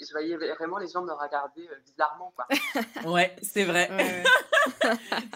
je 0.00 0.12
voyais 0.12 0.36
vraiment 0.36 0.78
les 0.78 0.88
gens 0.88 1.02
me 1.02 1.12
regarder 1.12 1.68
bizarrement. 1.84 2.32
Quoi. 2.34 2.46
ouais, 3.10 3.34
c'est 3.42 3.64
vrai. 3.64 3.88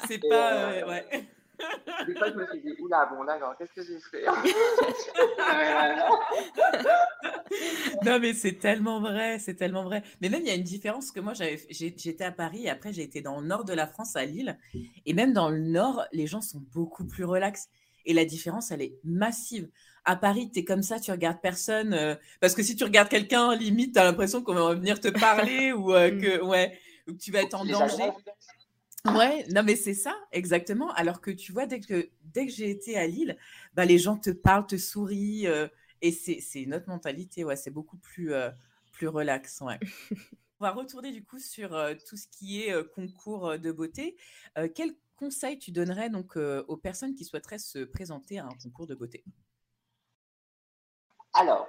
c'est 0.06 0.18
pas. 0.18 0.86
ouais. 0.86 1.26
Des 2.06 2.14
fois, 2.14 2.30
je 2.30 2.34
me 2.34 2.46
suis 2.46 2.60
dit, 2.60 2.74
oula, 2.80 3.06
bon, 3.06 3.24
d'accord, 3.24 3.54
qu'est-ce 3.58 3.72
que 3.72 3.82
j'ai 3.82 3.98
fait? 4.00 4.24
Non, 8.04 8.18
mais 8.18 8.34
c'est 8.34 8.54
tellement 8.54 9.00
vrai, 9.00 9.38
c'est 9.38 9.54
tellement 9.54 9.84
vrai. 9.84 10.02
Mais 10.20 10.28
même, 10.28 10.42
il 10.42 10.48
y 10.48 10.50
a 10.50 10.54
une 10.54 10.62
différence 10.62 11.10
que 11.10 11.20
moi, 11.20 11.32
j'étais 11.34 12.24
à 12.24 12.32
Paris 12.32 12.64
et 12.64 12.70
après, 12.70 12.92
j'ai 12.92 13.02
été 13.02 13.20
dans 13.20 13.40
le 13.40 13.46
nord 13.46 13.64
de 13.64 13.72
la 13.72 13.86
France, 13.86 14.16
à 14.16 14.24
Lille. 14.24 14.58
Et 15.06 15.14
même 15.14 15.32
dans 15.32 15.50
le 15.50 15.58
nord, 15.58 16.04
les 16.12 16.26
gens 16.26 16.40
sont 16.40 16.62
beaucoup 16.72 17.06
plus 17.06 17.24
relax. 17.24 17.68
Et 18.04 18.14
la 18.14 18.24
différence, 18.24 18.70
elle 18.70 18.82
est 18.82 18.98
massive. 19.04 19.68
À 20.04 20.16
Paris, 20.16 20.50
tu 20.52 20.60
es 20.60 20.64
comme 20.64 20.82
ça, 20.82 20.98
tu 20.98 21.12
regardes 21.12 21.40
personne. 21.40 21.94
Euh, 21.94 22.16
parce 22.40 22.54
que 22.54 22.62
si 22.62 22.74
tu 22.74 22.84
regardes 22.84 23.08
quelqu'un, 23.08 23.54
limite, 23.54 23.94
tu 23.94 24.00
as 24.00 24.04
l'impression 24.04 24.42
qu'on 24.42 24.54
va 24.54 24.74
venir 24.74 24.98
te 24.98 25.08
parler 25.08 25.72
ou, 25.72 25.94
euh, 25.94 26.10
que, 26.10 26.42
ouais, 26.42 26.76
ou 27.06 27.12
que 27.12 27.18
tu 27.18 27.30
vas 27.30 27.42
être 27.42 27.54
en 27.54 27.64
danger. 27.64 28.10
Ouais, 29.06 29.44
non, 29.50 29.62
mais 29.64 29.74
c'est 29.74 29.94
ça, 29.94 30.14
exactement. 30.30 30.90
Alors 30.92 31.20
que 31.20 31.30
tu 31.30 31.52
vois, 31.52 31.66
dès 31.66 31.80
que, 31.80 32.08
dès 32.22 32.46
que 32.46 32.52
j'ai 32.52 32.70
été 32.70 32.96
à 32.96 33.06
Lille, 33.06 33.36
bah, 33.74 33.84
les 33.84 33.98
gens 33.98 34.16
te 34.16 34.30
parlent, 34.30 34.66
te 34.66 34.76
sourient. 34.76 35.48
Euh, 35.48 35.66
et 36.00 36.12
c'est 36.12 36.66
notre 36.66 36.88
mentalité, 36.88 37.44
ouais, 37.44 37.56
c'est 37.56 37.70
beaucoup 37.70 37.96
plus, 37.96 38.32
plus 38.92 39.06
relax. 39.06 39.60
Ouais. 39.60 39.78
On 40.60 40.64
va 40.64 40.72
retourner 40.72 41.12
du 41.12 41.24
coup 41.24 41.38
sur 41.38 41.70
tout 42.08 42.16
ce 42.16 42.26
qui 42.26 42.62
est 42.62 42.74
concours 42.92 43.56
de 43.56 43.70
beauté. 43.70 44.16
quel 44.74 44.96
conseil 45.16 45.60
tu 45.60 45.70
donnerais 45.70 46.10
donc 46.10 46.36
aux 46.36 46.76
personnes 46.76 47.14
qui 47.14 47.24
souhaiteraient 47.24 47.58
se 47.58 47.84
présenter 47.84 48.40
à 48.40 48.46
un 48.46 48.56
concours 48.60 48.88
de 48.88 48.96
beauté? 48.96 49.24
Alors, 51.34 51.66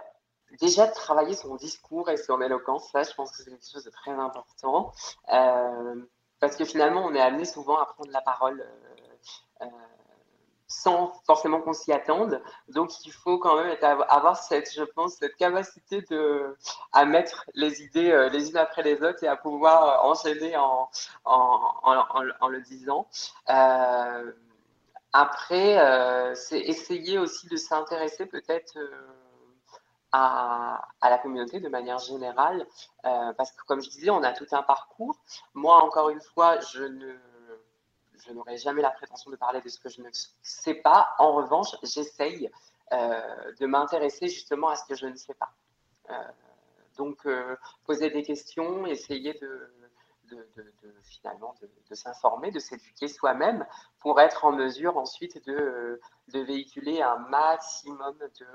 déjà 0.59 0.87
travailler 0.87 1.35
son 1.35 1.55
discours 1.55 2.09
et 2.09 2.17
son 2.17 2.41
éloquence, 2.41 2.89
ça, 2.91 3.03
je 3.03 3.13
pense 3.13 3.31
que 3.31 3.43
c'est 3.43 3.49
quelque 3.49 3.69
chose 3.69 3.83
de 3.83 3.89
très 3.91 4.11
important. 4.11 4.93
Parce 6.43 6.57
que 6.57 6.65
finalement, 6.65 7.05
on 7.05 7.15
est 7.15 7.21
amené 7.21 7.45
souvent 7.45 7.77
à 7.77 7.85
prendre 7.85 8.11
la 8.11 8.19
parole 8.19 8.65
sans 10.73 11.13
forcément 11.25 11.61
qu'on 11.61 11.73
s'y 11.73 11.91
attende. 11.91 12.41
Donc, 12.67 13.05
il 13.05 13.11
faut 13.11 13.37
quand 13.37 13.55
même 13.55 13.77
avoir 14.09 14.37
cette, 14.37 14.73
je 14.73 14.83
pense, 14.83 15.15
cette 15.15 15.35
capacité 15.35 16.01
de, 16.09 16.57
à 16.91 17.05
mettre 17.05 17.45
les 17.53 17.83
idées 17.83 18.11
euh, 18.11 18.29
les 18.29 18.49
unes 18.49 18.57
après 18.57 18.83
les 18.83 19.01
autres 19.01 19.23
et 19.23 19.27
à 19.27 19.35
pouvoir 19.35 19.83
euh, 19.83 20.09
enchaîner 20.09 20.57
en, 20.57 20.89
en, 21.25 22.47
le 22.49 22.61
disant. 22.61 23.07
Euh, 23.49 24.31
après, 25.13 25.77
c'est 26.35 26.59
essayer 26.59 27.19
aussi 27.19 27.47
de 27.47 27.55
s'intéresser 27.55 28.25
peut-être 28.25 28.79
à, 30.13 30.87
la 31.01 31.17
communauté 31.17 31.59
de 31.59 31.67
manière 31.67 31.97
générale, 31.97 32.65
parce 33.01 33.51
que 33.51 33.63
comme 33.65 33.81
je 33.81 33.89
disais, 33.89 34.09
on 34.09 34.23
a 34.23 34.31
tout 34.31 34.47
un 34.51 34.63
parcours. 34.63 35.17
Moi, 35.53 35.75
encore 35.83 36.09
une 36.09 36.21
fois, 36.21 36.59
je 36.59 36.83
ne 36.83 37.17
je 38.25 38.31
n'aurai 38.31 38.57
jamais 38.57 38.81
la 38.81 38.91
prétention 38.91 39.31
de 39.31 39.35
parler 39.35 39.61
de 39.61 39.69
ce 39.69 39.79
que 39.79 39.89
je 39.89 40.01
ne 40.01 40.09
sais 40.41 40.75
pas. 40.75 41.13
En 41.19 41.33
revanche, 41.33 41.75
j'essaye 41.83 42.49
euh, 42.91 43.51
de 43.59 43.65
m'intéresser 43.65 44.27
justement 44.27 44.69
à 44.69 44.75
ce 44.75 44.85
que 44.85 44.95
je 44.95 45.05
ne 45.05 45.15
sais 45.15 45.33
pas. 45.33 45.51
Euh, 46.09 46.13
donc, 46.97 47.25
euh, 47.25 47.55
poser 47.85 48.09
des 48.09 48.23
questions, 48.23 48.85
essayer 48.85 49.33
de, 49.33 49.73
finalement 51.03 51.55
de, 51.61 51.95
s'informer, 51.95 52.51
de 52.51 52.59
s'éduquer 52.59 53.07
soi-même 53.07 53.65
pour 53.99 54.19
être 54.19 54.45
en 54.45 54.51
mesure 54.51 54.97
ensuite 54.97 55.43
de, 55.45 55.99
véhiculer 56.27 57.01
un 57.01 57.17
maximum 57.17 58.17
de 58.37 58.47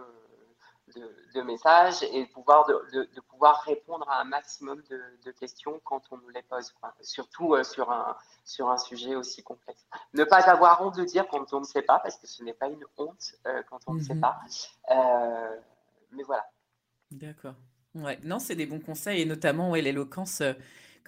de, 0.95 1.43
messages 1.43 2.03
et 2.03 2.27
pouvoir 2.27 2.67
de, 2.67 3.21
pouvoir 3.29 3.63
répondre 3.63 4.09
à 4.09 4.21
un 4.21 4.25
maximum 4.25 4.83
de, 4.91 5.31
questions 5.33 5.81
quand 5.85 6.03
on 6.11 6.17
nous 6.17 6.29
les 6.31 6.43
pose, 6.43 6.75
surtout 7.01 7.55
euh, 7.55 7.63
sur, 7.63 7.91
un, 7.91 8.17
sur 8.45 8.69
un 8.71 8.79
sujet 8.79 9.15
aussi 9.15 9.43
complexe. 9.43 9.87
Ne 10.15 10.25
pas 10.25 10.49
avoir 10.51 10.83
honte 10.83 10.97
de 10.97 11.05
dire 11.05 11.27
quand 11.29 11.53
on 11.53 11.61
ne 11.61 11.65
sait 11.65 11.83
pas, 11.83 12.01
parce 12.01 12.17
que 12.17 12.27
ce 12.27 12.43
n'est 12.43 12.55
pas 12.55 12.69
une 12.69 12.85
honte 12.97 13.35
euh, 13.47 13.63
quand 13.69 13.81
on 13.87 13.95
ne 13.95 14.01
sait 14.01 14.15
mhm. 14.15 14.21
pas. 14.21 14.41
Euh, 14.91 15.57
mais 16.13 16.23
voilà. 16.25 16.45
D'accord. 17.11 17.55
Ouais. 17.95 18.19
Non, 18.25 18.39
c'est 18.39 18.57
des 18.57 18.67
bons 18.67 18.81
conseils 18.81 19.23
et 19.23 19.25
notamment 19.25 19.71
ouais, 19.71 19.83
l'éloquence 19.83 20.43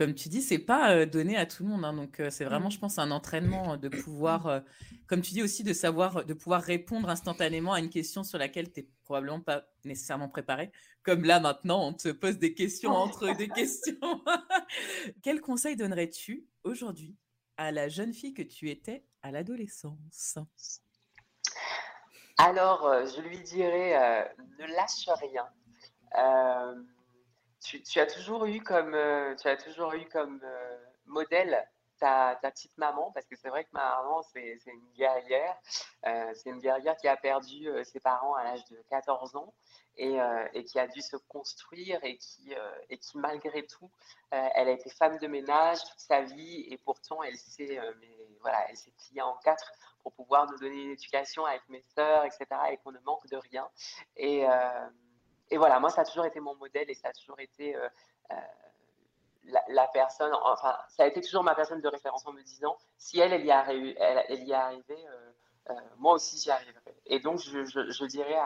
comme 0.00 0.14
tu 0.14 0.30
dis, 0.30 0.40
c'est 0.40 0.58
pas 0.58 1.04
donné 1.04 1.36
à 1.36 1.44
tout 1.44 1.62
le 1.62 1.68
monde. 1.68 1.84
Hein, 1.84 1.92
donc, 1.92 2.22
c'est 2.30 2.46
vraiment, 2.46 2.68
mmh. 2.68 2.72
je 2.72 2.78
pense, 2.78 2.98
un 2.98 3.10
entraînement 3.10 3.76
de 3.76 3.90
pouvoir, 3.90 4.62
comme 5.06 5.20
tu 5.20 5.32
dis 5.32 5.42
aussi, 5.42 5.62
de 5.62 5.74
savoir, 5.74 6.24
de 6.24 6.32
pouvoir 6.32 6.62
répondre 6.62 7.10
instantanément 7.10 7.74
à 7.74 7.80
une 7.80 7.90
question 7.90 8.24
sur 8.24 8.38
laquelle 8.38 8.72
tu 8.72 8.80
n'es 8.80 8.86
probablement 9.04 9.42
pas 9.42 9.66
nécessairement 9.84 10.30
préparé. 10.30 10.72
Comme 11.02 11.24
là, 11.24 11.38
maintenant, 11.38 11.86
on 11.86 11.92
te 11.92 12.08
pose 12.08 12.38
des 12.38 12.54
questions 12.54 12.92
entre 12.92 13.36
des 13.36 13.50
questions. 13.50 13.94
Quel 15.22 15.42
conseil 15.42 15.76
donnerais-tu 15.76 16.46
aujourd'hui 16.64 17.14
à 17.58 17.70
la 17.70 17.90
jeune 17.90 18.14
fille 18.14 18.32
que 18.32 18.40
tu 18.40 18.70
étais 18.70 19.04
à 19.20 19.30
l'adolescence? 19.30 20.38
Alors, 22.38 22.90
je 23.04 23.20
lui 23.20 23.38
dirais, 23.40 24.32
ne 24.58 24.64
lâche 24.64 25.10
rien 25.20 25.46
tu, 27.60 28.00
as 28.00 28.06
toujours 28.06 28.46
eu 28.46 28.60
comme, 28.60 28.94
euh, 28.94 29.34
tu 29.36 29.48
as 29.48 29.56
toujours 29.56 29.92
eu 29.94 30.06
comme 30.06 30.40
euh, 30.42 30.78
modèle 31.06 31.68
ta, 31.98 32.38
petite 32.42 32.76
maman, 32.78 33.10
parce 33.12 33.26
que 33.26 33.36
c'est 33.36 33.50
vrai 33.50 33.64
que 33.64 33.68
ma 33.72 33.96
maman, 33.96 34.22
c'est 34.22 34.58
une 34.66 34.90
guerrière. 34.96 35.54
Euh, 36.06 36.32
c'est 36.34 36.48
une 36.48 36.58
guerrière 36.58 36.96
qui 36.96 37.08
a 37.08 37.16
perdu 37.16 37.68
ses 37.84 38.00
parents 38.00 38.34
à 38.34 38.44
l'âge 38.44 38.64
de 38.70 38.82
14 38.88 39.36
ans 39.36 39.52
et, 39.98 40.18
qui 40.64 40.78
a 40.78 40.86
dû 40.86 41.02
se 41.02 41.16
construire 41.28 42.02
et 42.02 42.16
qui, 42.16 42.54
et 42.88 42.96
qui 42.96 43.18
malgré 43.18 43.66
tout, 43.66 43.90
elle 44.30 44.68
a 44.68 44.70
été 44.70 44.88
femme 44.88 45.18
de 45.18 45.26
ménage 45.26 45.84
toute 45.84 46.00
sa 46.00 46.22
vie 46.22 46.64
et 46.70 46.78
pourtant 46.78 47.22
elle 47.22 47.36
s'est 47.36 47.78
voilà, 48.40 48.66
pliée 48.96 49.20
en 49.20 49.36
quatre 49.44 49.70
pour 50.02 50.14
pouvoir 50.14 50.50
nous 50.50 50.56
donner 50.56 50.84
une 50.84 50.92
éducation 50.92 51.44
avec 51.44 51.68
mes 51.68 51.84
sœurs, 51.94 52.24
etc. 52.24 52.46
et 52.70 52.78
qu'on 52.78 52.92
ne 52.92 53.00
manque 53.00 53.26
de 53.26 53.36
rien. 53.36 53.68
Et 54.16 54.46
et 55.50 55.56
voilà, 55.56 55.80
moi, 55.80 55.90
ça 55.90 56.02
a 56.02 56.04
toujours 56.04 56.24
été 56.24 56.40
mon 56.40 56.54
modèle 56.56 56.88
et 56.88 56.94
ça 56.94 57.08
a 57.08 57.12
toujours 57.12 57.40
été 57.40 57.74
euh, 57.74 57.88
euh, 58.30 58.34
la, 59.68 59.88
personne, 59.88 60.32
enfin, 60.44 60.76
ça 60.88 61.02
a 61.02 61.06
été 61.06 61.20
toujours 61.20 61.42
ma 61.42 61.54
personne 61.54 61.80
de 61.80 61.88
référence 61.88 62.24
en 62.26 62.32
me 62.32 62.42
disant, 62.42 62.76
si 62.98 63.18
elle, 63.18 63.32
elle 63.32 63.44
y, 63.44 63.50
elle, 63.50 64.24
elle 64.28 64.42
y 64.44 64.52
est 64.52 64.54
arrivée, 64.54 65.06
euh, 65.70 65.74
moi 65.98 66.14
aussi 66.14 66.38
j'y 66.38 66.50
arriverai. 66.50 66.94
Et 67.06 67.18
donc, 67.18 67.40
je, 67.40 68.04
dirais 68.04 68.38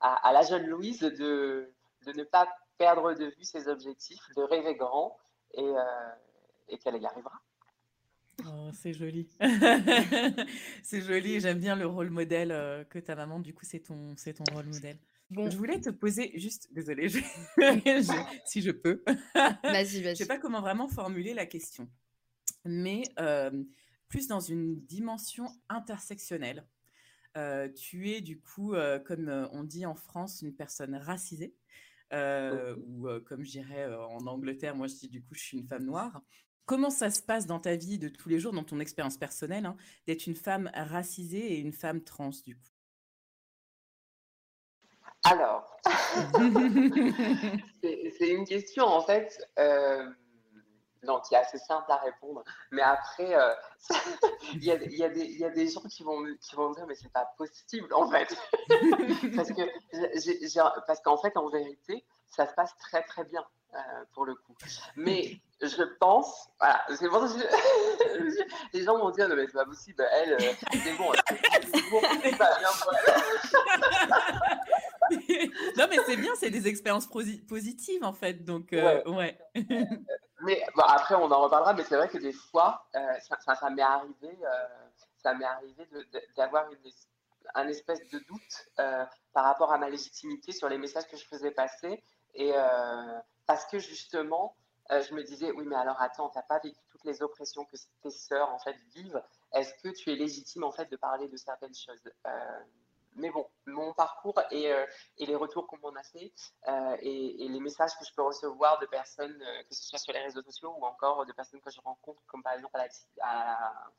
à, 0.00 0.32
la 0.32 0.42
jeune 0.42 0.66
Louise 0.66 1.00
de, 1.00 1.70
ne 2.06 2.24
pas 2.24 2.48
perdre 2.78 3.12
de 3.12 3.26
vue 3.26 3.44
ses 3.44 3.68
objectifs, 3.68 4.22
de 4.36 4.42
rêver 4.42 4.74
grand 4.74 5.18
et, 5.52 5.74
qu'elle 6.78 6.96
y 6.96 7.06
arrivera. 7.06 7.38
Oh, 8.46 8.70
c'est 8.72 8.94
joli. 8.94 9.28
c'est 10.82 11.02
joli. 11.02 11.40
J'aime 11.40 11.58
bien 11.58 11.76
le 11.76 11.86
rôle 11.86 12.08
modèle 12.08 12.86
que 12.88 12.98
ta 12.98 13.14
maman, 13.14 13.38
du 13.38 13.52
coup, 13.52 13.66
c'est 13.66 13.80
ton, 13.80 14.14
c'est 14.16 14.32
ton 14.32 14.44
rôle 14.54 14.66
modèle. 14.66 14.96
Je 15.30 15.56
voulais 15.56 15.80
te 15.80 15.90
poser 15.90 16.38
juste, 16.38 16.68
désolée, 16.72 17.08
si 18.44 18.60
je 18.60 18.70
peux. 18.70 19.02
Vas-y, 19.34 20.02
vas-y. 20.02 20.10
Je 20.10 20.14
sais 20.14 20.26
pas 20.26 20.38
comment 20.38 20.60
vraiment 20.60 20.88
formuler 20.88 21.32
la 21.32 21.46
question, 21.46 21.88
mais 22.64 23.02
plus 24.08 24.28
dans 24.28 24.40
une 24.40 24.80
dimension 24.84 25.48
intersectionnelle. 25.68 26.66
tu 27.74 28.10
es 28.10 28.20
du 28.20 28.40
coup, 28.40 28.74
comme 29.06 29.48
on 29.52 29.64
dit 29.64 29.86
en 29.86 29.94
France, 29.94 30.42
une 30.42 30.54
personne 30.54 30.94
racisée, 30.96 31.54
ou 32.12 33.08
comme 33.24 33.42
je 33.42 33.52
dirais 33.52 33.94
en 33.94 34.26
Angleterre, 34.26 34.76
moi 34.76 34.86
je 34.86 34.96
dis 34.96 35.08
du 35.08 35.22
coup, 35.22 35.34
je 35.34 35.40
suis 35.40 35.58
une 35.58 35.66
femme 35.66 35.84
noire. 35.84 36.20
Comment 36.64 36.90
ça 36.90 37.10
se 37.10 37.22
passe 37.22 37.46
dans 37.46 37.58
ta 37.58 37.74
vie 37.74 37.98
de 37.98 38.08
tous 38.08 38.28
les 38.28 38.38
jours, 38.38 38.52
dans 38.52 38.62
ton 38.64 38.78
expérience 38.80 39.16
personnelle, 39.16 39.66
hein, 39.66 39.76
d'être 40.06 40.26
une 40.26 40.36
femme 40.36 40.70
racisée 40.74 41.54
et 41.54 41.58
une 41.58 41.72
femme 41.72 42.02
trans 42.04 42.30
du 42.46 42.56
coup? 42.56 42.71
Alors, 45.24 45.78
c'est 47.82 48.28
une 48.28 48.44
question 48.44 48.86
en 48.86 49.02
fait 49.02 49.40
euh, 49.58 50.10
qui 51.24 51.34
est 51.34 51.38
assez 51.38 51.58
simple 51.58 51.90
à 51.90 51.96
répondre. 51.96 52.42
Mais 52.70 52.82
après, 52.82 53.34
euh, 53.34 53.54
il 54.54 54.64
y, 54.64 54.72
a, 54.72 54.76
y, 54.76 54.96
y, 54.96 55.44
a, 55.44 55.50
des 55.50 55.68
gens 55.68 55.82
qui 55.82 56.02
vont, 56.02 56.24
qui 56.40 56.56
vont 56.56 56.70
me 56.70 56.74
dire 56.74 56.86
mais 56.86 56.94
c'est 56.94 57.12
pas 57.12 57.32
possible 57.36 57.92
en 57.94 58.08
fait. 58.10 58.36
parce 59.36 59.50
que 59.50 60.80
parce 60.86 61.00
qu'en 61.00 61.18
fait, 61.18 61.36
en 61.36 61.48
vérité, 61.48 62.04
ça 62.28 62.48
se 62.48 62.54
passe 62.54 62.76
très 62.78 63.02
très 63.02 63.24
bien. 63.24 63.44
Euh, 63.74 63.78
pour 64.12 64.26
le 64.26 64.34
coup. 64.34 64.54
Mais 64.96 65.40
je 65.62 65.82
pense, 65.98 66.50
voilà, 66.60 66.84
c'est 66.94 67.08
bon, 67.08 67.26
les 68.74 68.82
gens 68.82 68.98
vont 68.98 69.08
dire, 69.08 69.30
non 69.30 69.34
mais 69.34 69.46
c'est 69.46 69.54
pas 69.54 69.64
possible, 69.64 70.06
elle, 70.12 70.34
euh, 70.34 70.52
c'est 70.72 70.92
bon, 70.98 71.10
c'est 71.26 71.90
bon, 71.90 72.02
pas 72.36 72.58
bien 72.58 72.68
pour 72.82 72.92
non 75.82 75.88
mais 75.90 76.02
c'est 76.06 76.16
bien, 76.16 76.32
c'est 76.36 76.50
des 76.50 76.68
expériences 76.68 77.06
positives 77.06 78.04
en 78.04 78.12
fait, 78.12 78.44
donc 78.44 78.72
euh, 78.72 79.02
ouais. 79.04 79.38
mais 80.42 80.64
bon, 80.74 80.82
après 80.82 81.14
on 81.14 81.30
en 81.30 81.42
reparlera, 81.42 81.74
mais 81.74 81.84
c'est 81.84 81.96
vrai 81.96 82.08
que 82.08 82.18
des 82.18 82.32
fois, 82.32 82.86
ça, 82.92 83.54
ça, 83.54 83.70
m'est 83.70 83.82
arrivé, 83.82 84.38
ça 85.16 85.34
m'est 85.34 85.44
arrivé 85.44 85.86
d'avoir 86.36 86.66
un 87.54 87.68
espèce 87.68 88.06
de 88.08 88.18
doute 88.20 88.68
par 89.32 89.44
rapport 89.44 89.72
à 89.72 89.78
ma 89.78 89.90
légitimité 89.90 90.52
sur 90.52 90.68
les 90.68 90.78
messages 90.78 91.08
que 91.08 91.16
je 91.16 91.24
faisais 91.26 91.50
passer 91.50 92.02
et 92.34 92.52
parce 93.46 93.66
que 93.66 93.78
justement, 93.78 94.56
euh, 94.90 95.02
je 95.02 95.14
me 95.14 95.22
disais, 95.22 95.50
oui, 95.52 95.64
mais 95.66 95.76
alors 95.76 96.00
attends, 96.00 96.28
tu 96.30 96.38
n'as 96.38 96.42
pas 96.42 96.58
vécu 96.58 96.78
toutes 96.90 97.04
les 97.04 97.22
oppressions 97.22 97.64
que 97.64 97.76
tes 98.02 98.10
sœurs 98.10 98.50
en 98.50 98.58
fait 98.58 98.76
vivent. 98.94 99.22
Est-ce 99.52 99.74
que 99.82 99.88
tu 99.88 100.10
es 100.10 100.16
légitime 100.16 100.64
en 100.64 100.72
fait 100.72 100.90
de 100.90 100.96
parler 100.96 101.28
de 101.28 101.36
certaines 101.36 101.74
choses? 101.74 102.02
Euh, 102.26 102.60
mais 103.14 103.30
bon, 103.30 103.46
mon 103.66 103.92
parcours 103.94 104.40
et, 104.50 104.72
et 105.18 105.26
les 105.26 105.36
retours 105.36 105.66
qu'on 105.66 105.78
m'en 105.78 105.94
a 105.94 106.02
fait 106.02 106.32
et, 107.00 107.44
et, 107.44 107.48
les 107.48 107.60
messages 107.60 107.92
que 107.98 108.04
je 108.04 108.14
peux 108.14 108.22
recevoir 108.22 108.78
de 108.80 108.86
personnes, 108.86 109.38
que 109.68 109.74
ce 109.74 109.84
soit 109.84 109.98
sur 109.98 110.12
les 110.12 110.20
réseaux 110.20 110.42
sociaux 110.42 110.74
ou 110.78 110.84
encore 110.84 111.26
de 111.26 111.32
personnes 111.32 111.60
que 111.60 111.70
je 111.70 111.80
rencontre, 111.80 112.22
comme 112.26 112.42
par 112.42 112.54
exemple 112.54 112.78
à 113.20 113.90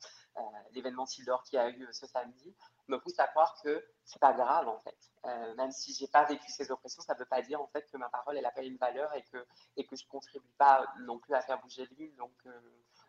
l'événement 0.72 1.06
Tildor 1.06 1.44
qui 1.44 1.58
a 1.58 1.70
eu 1.70 1.88
ce 1.92 2.08
samedi, 2.08 2.56
me 2.88 2.98
pousse 2.98 3.20
à 3.20 3.28
croire 3.28 3.56
que 3.64 3.86
c'est 4.04 4.20
pas 4.20 4.34
grave 4.34 4.68
en 4.68 4.80
fait. 4.80 4.98
même 5.56 5.72
si 5.72 5.94
j'ai 5.94 6.08
pas 6.08 6.26
vécu 6.26 6.52
ces 6.52 6.72
oppressions, 6.72 7.02
ça 7.02 7.14
veut 7.14 7.26
pas 7.26 7.42
dire 7.42 7.62
en 7.62 7.68
fait 7.68 7.90
que 7.92 7.98
ma 7.98 8.10
parole 8.10 8.38
elle 8.38 8.46
a 8.46 8.52
pas 8.52 8.64
une 8.64 8.78
valeur 8.78 9.14
et 9.16 9.24
que 9.32 9.46
et 9.78 9.86
que 9.86 9.96
je 9.96 10.06
contribue 10.08 10.52
pas 10.58 10.86
non 11.02 11.20
plus 11.20 11.34
à 11.34 11.42
faire 11.42 11.60
bouger 11.62 11.88
l'île. 11.98 12.16
Donc 12.16 12.34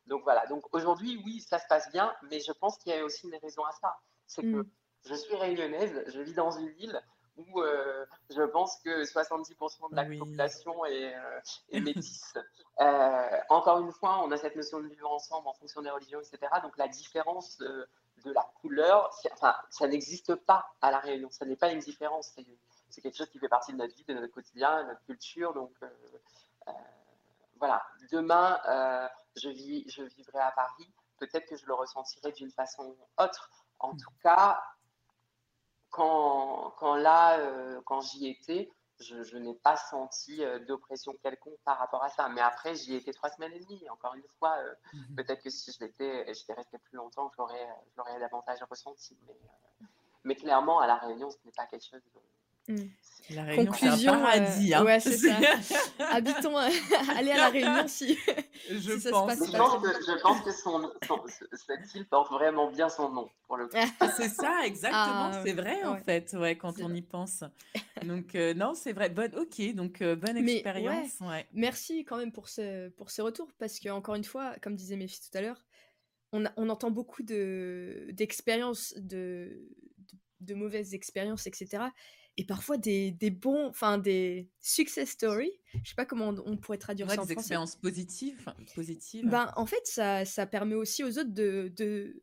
donc 0.06 0.22
voilà. 0.22 0.46
Donc 0.46 0.64
aujourd'hui, 0.72 1.20
oui, 1.24 1.40
ça 1.40 1.58
se 1.58 1.66
passe 1.66 1.90
bien, 1.92 2.14
mais 2.22 2.40
je 2.40 2.52
pense 2.52 2.78
qu'il 2.78 2.92
y 2.92 2.94
a 2.94 3.04
aussi 3.04 3.26
une 3.26 3.36
raison 3.36 3.64
à 3.64 3.72
ça. 3.72 3.98
C'est 4.26 4.42
que 4.42 4.62
mm. 4.62 4.70
Je 5.06 5.14
suis 5.14 5.34
réunionnaise, 5.34 6.04
je 6.08 6.20
vis 6.20 6.34
dans 6.34 6.50
une 6.50 6.68
ville 6.70 7.00
où 7.36 7.60
euh, 7.60 8.06
je 8.30 8.42
pense 8.42 8.78
que 8.84 9.04
70% 9.04 9.90
de 9.90 9.96
la 9.96 10.04
population 10.04 10.84
est, 10.84 11.14
euh, 11.14 11.40
métisse. 11.80 12.34
Euh, 12.80 13.28
encore 13.48 13.80
une 13.80 13.92
fois, 13.92 14.22
on 14.24 14.30
a 14.30 14.36
cette 14.36 14.56
notion 14.56 14.80
de 14.80 14.88
vivre 14.88 15.10
ensemble 15.10 15.48
en 15.48 15.52
fonction 15.54 15.82
des 15.82 15.90
religions, 15.90 16.20
etc. 16.20 16.38
Donc 16.62 16.76
la 16.76 16.88
différence 16.88 17.58
de, 17.58 17.88
la 18.26 18.48
couleur, 18.60 19.10
enfin, 19.32 19.54
ça 19.68 19.86
n'existe 19.86 20.34
pas 20.34 20.64
à 20.80 20.90
la 20.90 20.98
Réunion. 20.98 21.28
Ça 21.30 21.44
n'est 21.44 21.56
pas 21.56 21.72
une 21.72 21.80
différence. 21.80 22.34
C'est 22.88 23.00
quelque 23.02 23.16
chose 23.16 23.28
qui 23.28 23.38
fait 23.38 23.48
partie 23.48 23.72
de 23.72 23.76
notre 23.76 23.94
vie, 23.94 24.04
de 24.04 24.14
notre 24.14 24.32
quotidien, 24.32 24.82
de 24.82 24.88
notre 24.88 25.02
culture. 25.04 25.52
Donc 25.52 25.72
voilà. 27.58 27.82
Demain, 28.10 28.58
je, 29.36 29.50
vis, 29.50 29.84
je 29.88 30.04
vivrai 30.04 30.38
à 30.38 30.52
Paris. 30.52 30.90
Peut-être 31.18 31.46
que 31.46 31.56
je 31.56 31.66
le 31.66 31.74
ressentirai 31.74 32.32
d'une 32.32 32.50
façon 32.50 32.96
autre. 33.18 33.50
En 33.78 33.92
mm. 33.92 33.98
tout 33.98 34.12
cas, 34.22 34.62
quand, 35.94 36.74
quand 36.76 36.96
là, 36.96 37.38
euh, 37.38 37.80
quand 37.84 38.00
j'y 38.00 38.26
étais, 38.26 38.68
je, 38.98 39.36
n'ai 39.36 39.54
pas 39.54 39.76
senti 39.76 40.44
euh, 40.44 40.58
d'oppression 40.58 41.14
quelconque 41.22 41.58
par 41.64 41.78
rapport 41.78 42.02
à 42.02 42.08
ça. 42.08 42.28
Mais 42.28 42.40
après, 42.40 42.74
j'y 42.74 42.96
étais 42.96 43.12
trois 43.12 43.30
semaines 43.30 43.52
et 43.52 43.60
demie. 43.60 43.88
Encore 43.90 44.14
une 44.14 44.26
fois, 44.40 44.56
euh, 44.58 44.74
mhm. 44.92 45.14
peut-être 45.14 45.40
que 45.40 45.50
si 45.50 45.70
je 45.70 45.84
l'étais, 45.84 46.34
j'étais 46.34 46.54
resté 46.54 46.78
plus 46.78 46.96
longtemps, 46.96 47.30
je 47.32 47.42
l'aurais 47.96 48.18
davantage 48.18 48.58
ressenti. 48.68 49.16
Mais, 49.28 49.88
mais, 50.24 50.34
clairement, 50.34 50.80
à 50.80 50.88
La 50.88 50.96
Réunion, 50.96 51.30
ce 51.30 51.36
n'est 51.44 51.52
pas 51.52 51.66
quelque 51.66 51.86
chose 51.86 52.02
de, 52.12 52.20
Mm. 52.68 52.86
La 53.30 53.44
Réunion, 53.44 53.72
Conclusion, 53.72 54.12
un 54.12 54.20
paradis. 54.20 54.74
Hein. 54.74 54.84
Ouais, 54.84 55.00
c'est 55.00 55.16
ça. 55.16 55.38
Habitons, 56.10 56.56
allez 57.16 57.30
à 57.30 57.36
la 57.36 57.48
Réunion 57.48 57.88
si, 57.88 58.18
je 58.70 59.08
pense. 59.08 59.32
je, 59.32 59.56
pense 59.56 59.82
que, 59.82 59.88
je 59.88 60.20
pense 60.22 60.40
que 60.42 60.52
son, 60.52 60.92
cette 61.52 61.94
île 61.94 62.06
porte 62.06 62.30
vraiment 62.30 62.70
bien 62.70 62.90
son 62.90 63.08
nom 63.10 63.30
pour 63.46 63.56
le 63.56 63.68
coup. 63.68 63.76
c'est 64.16 64.28
ça, 64.28 64.66
exactement. 64.66 65.30
Ah, 65.32 65.42
c'est 65.44 65.54
vrai 65.54 65.82
en 65.84 65.96
fait, 65.96 66.34
ouais, 66.38 66.56
quand 66.56 66.74
on 66.82 66.92
y 66.92 67.00
pense. 67.00 67.44
Donc 68.02 68.34
euh, 68.34 68.52
non, 68.52 68.74
c'est 68.74 68.92
vrai. 68.92 69.08
Bonne, 69.08 69.34
ok, 69.36 69.74
donc 69.74 70.02
euh, 70.02 70.16
bonne 70.16 70.36
expérience. 70.36 71.18
Ouais. 71.20 71.46
Merci 71.54 72.04
quand 72.04 72.18
même 72.18 72.32
pour 72.32 72.50
ce 72.50 72.90
pour 72.90 73.10
ce 73.10 73.22
retour 73.22 73.48
parce 73.58 73.80
que 73.80 73.88
encore 73.88 74.16
une 74.16 74.24
fois, 74.24 74.54
comme 74.60 74.76
disait 74.76 74.96
mes 74.96 75.08
filles 75.08 75.30
tout 75.30 75.38
à 75.38 75.40
l'heure, 75.40 75.64
on, 76.32 76.44
on 76.58 76.68
entend 76.68 76.90
beaucoup 76.90 77.22
de 77.22 78.08
d'expériences, 78.12 78.92
de, 78.98 79.66
de, 79.96 80.16
de 80.40 80.54
mauvaises 80.54 80.92
expériences, 80.92 81.46
etc 81.46 81.84
et 82.36 82.44
parfois 82.44 82.76
des, 82.76 83.12
des 83.12 83.30
bons, 83.30 83.68
enfin 83.68 83.98
des 83.98 84.48
success 84.60 85.10
stories. 85.10 85.52
Je 85.82 85.90
sais 85.90 85.94
pas 85.94 86.04
comment 86.04 86.34
on, 86.44 86.56
pourrait 86.56 86.78
traduire 86.78 87.10
ça 87.10 87.20
en 87.20 87.24
des 87.24 87.32
expériences 87.32 87.76
positives, 87.76 88.52
positives. 88.74 89.28
Ben, 89.28 89.52
en 89.56 89.66
fait, 89.66 89.86
ça, 89.86 90.24
ça 90.24 90.46
permet 90.46 90.74
aussi 90.74 91.04
aux 91.04 91.18
autres 91.18 91.32
de, 91.32 91.72
de, 91.76 92.20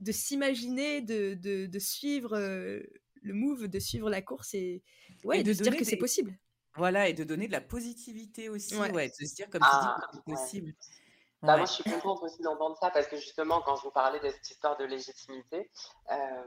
de 0.00 0.12
s'imaginer, 0.12 1.00
de, 1.00 1.34
de, 1.34 1.66
de, 1.66 1.78
suivre 1.78 2.36
euh, 2.36 2.82
le 3.22 3.34
move, 3.34 3.68
de 3.68 3.78
suivre 3.78 4.08
la 4.08 4.22
course 4.22 4.54
et, 4.54 4.82
ouais, 5.24 5.42
de, 5.42 5.52
se 5.52 5.62
dire 5.62 5.76
que 5.76 5.84
c'est 5.84 5.96
possible. 5.96 6.38
Voilà, 6.76 7.08
et 7.08 7.12
de 7.12 7.22
donner 7.22 7.46
de 7.46 7.52
la 7.52 7.60
positivité 7.60 8.48
aussi, 8.48 8.76
ouais, 8.76 9.08
de 9.08 9.26
se 9.26 9.34
dire 9.34 9.48
comme 9.48 9.60
tu 9.60 9.68
dis 9.68 9.76
ah, 9.76 10.00
que 10.10 10.16
c'est 10.16 10.24
possible. 10.24 10.74
Bah, 11.42 11.58
moi, 11.58 11.66
je 11.66 11.72
suis 11.72 11.84
contente 11.84 12.22
aussi 12.22 12.42
d'entendre 12.42 12.76
ça 12.80 12.90
parce 12.90 13.06
que 13.06 13.16
justement, 13.16 13.60
quand 13.60 13.76
je 13.76 13.82
vous 13.82 13.90
parlais 13.90 14.18
de 14.18 14.30
cette 14.30 14.50
histoire 14.50 14.78
de 14.78 14.84
légitimité, 14.84 15.70
euh, 16.10 16.44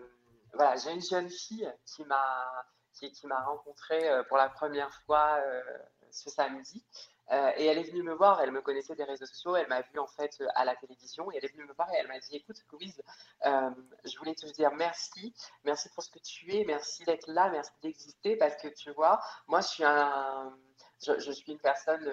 voilà, 0.53 0.75
j'ai 0.75 0.91
une 0.91 1.01
jeune 1.01 1.29
fille 1.29 1.71
qui 1.85 2.03
m'a 2.05 2.65
qui, 2.99 3.27
m'a 3.27 3.41
rencontré 3.43 4.09
euh, 4.09 4.23
pour 4.23 4.37
la 4.37 4.49
première 4.49 4.93
fois 5.05 5.37
euh, 5.39 5.61
ce 6.11 6.29
samedi. 6.29 6.83
Euh, 7.31 7.51
et 7.57 7.65
elle 7.65 7.77
est 7.77 7.83
venue 7.83 8.03
me 8.03 8.13
voir, 8.13 8.39
elle 8.41 8.51
me 8.51 8.61
connaissait 8.61 8.95
des 8.95 9.03
réseaux 9.03 9.25
sociaux, 9.25 9.57
elle 9.57 9.67
m'a 9.67 9.81
vu 9.81 9.99
en 9.99 10.07
fait 10.07 10.41
à 10.55 10.63
la 10.63 10.77
télévision 10.77 11.29
et 11.29 11.37
elle 11.37 11.43
est 11.43 11.51
venue 11.51 11.65
me 11.65 11.73
voir 11.73 11.93
et 11.93 11.97
elle 11.97 12.07
m'a 12.07 12.19
dit 12.19 12.37
écoute 12.37 12.55
Louise, 12.71 13.03
je 13.43 14.17
voulais 14.17 14.33
te 14.33 14.45
dire 14.53 14.71
merci, 14.71 15.33
merci 15.65 15.89
pour 15.89 16.03
ce 16.03 16.09
que 16.09 16.19
tu 16.19 16.55
es, 16.55 16.63
merci 16.63 17.03
d'être 17.03 17.27
là, 17.27 17.49
merci 17.49 17.73
d'exister 17.81 18.37
parce 18.37 18.55
que 18.55 18.69
tu 18.69 18.91
vois, 18.91 19.19
moi 19.47 19.59
je, 19.59 21.31
suis 21.33 21.51
une 21.51 21.59
personne, 21.59 22.09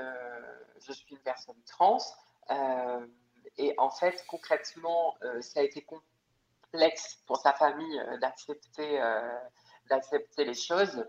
je 0.85 0.93
suis 0.93 1.15
une 1.15 1.23
personne 1.23 1.63
trans 1.65 1.99
et 3.57 3.73
en 3.79 3.91
fait 3.91 4.25
concrètement 4.27 5.17
ça 5.43 5.61
a 5.61 5.63
été 5.63 5.87
complexe 6.75 7.23
pour 7.29 7.37
sa 7.37 7.53
famille 7.53 8.03
d'accepter 8.21 9.01
d'accepter 9.89 10.45
les 10.45 10.55
choses, 10.55 11.05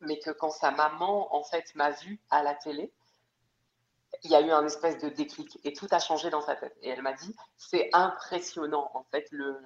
mais 0.00 0.18
que 0.18 0.30
quand 0.30 0.50
sa 0.50 0.70
maman, 0.70 1.34
en 1.34 1.44
fait, 1.44 1.74
m'a 1.74 1.90
vu 1.90 2.20
à 2.30 2.42
la 2.42 2.54
télé, 2.54 2.92
il 4.24 4.30
y 4.30 4.34
a 4.34 4.40
eu 4.40 4.50
un 4.50 4.66
espèce 4.66 4.98
de 4.98 5.08
déclic 5.08 5.58
et 5.64 5.72
tout 5.72 5.86
a 5.90 5.98
changé 5.98 6.30
dans 6.30 6.40
sa 6.42 6.56
tête. 6.56 6.76
Et 6.82 6.90
elle 6.90 7.02
m'a 7.02 7.12
dit, 7.12 7.34
c'est 7.56 7.90
impressionnant, 7.92 8.90
en 8.94 9.04
fait, 9.04 9.26
le, 9.30 9.56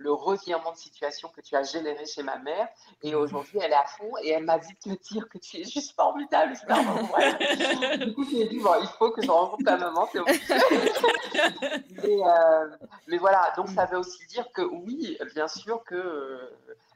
le 0.00 0.12
revirement 0.12 0.72
de 0.72 0.78
situation 0.78 1.28
que 1.28 1.42
tu 1.42 1.54
as 1.54 1.62
généré 1.62 2.06
chez 2.06 2.22
ma 2.22 2.38
mère. 2.38 2.68
Et 3.02 3.12
mhm. 3.12 3.20
aujourd'hui, 3.20 3.58
elle 3.62 3.72
est 3.72 3.76
à 3.76 3.84
fond 3.84 4.10
et 4.22 4.30
elle 4.30 4.44
m'a 4.44 4.58
dit 4.58 4.72
de 4.86 4.94
te 4.94 5.12
dire 5.12 5.28
que 5.28 5.36
tu 5.38 5.58
es 5.58 5.64
juste 5.64 5.94
formidable. 5.94 6.54
du 8.00 8.14
coup, 8.14 8.24
j'ai 8.30 8.48
dit, 8.48 8.58
bon, 8.60 8.74
il 8.80 8.88
faut 8.98 9.10
que 9.10 9.22
je 9.22 9.30
rencontre 9.30 9.64
ta 9.64 9.76
maman, 9.76 10.08
c'est 10.10 10.20
mais, 12.02 12.18
euh, 12.24 12.70
mais 13.08 13.18
voilà, 13.18 13.52
donc 13.56 13.68
ça 13.68 13.84
veut 13.84 13.98
aussi 13.98 14.26
dire 14.26 14.50
que 14.52 14.62
oui, 14.62 15.18
bien 15.34 15.48
sûr 15.48 15.84
que 15.84 16.50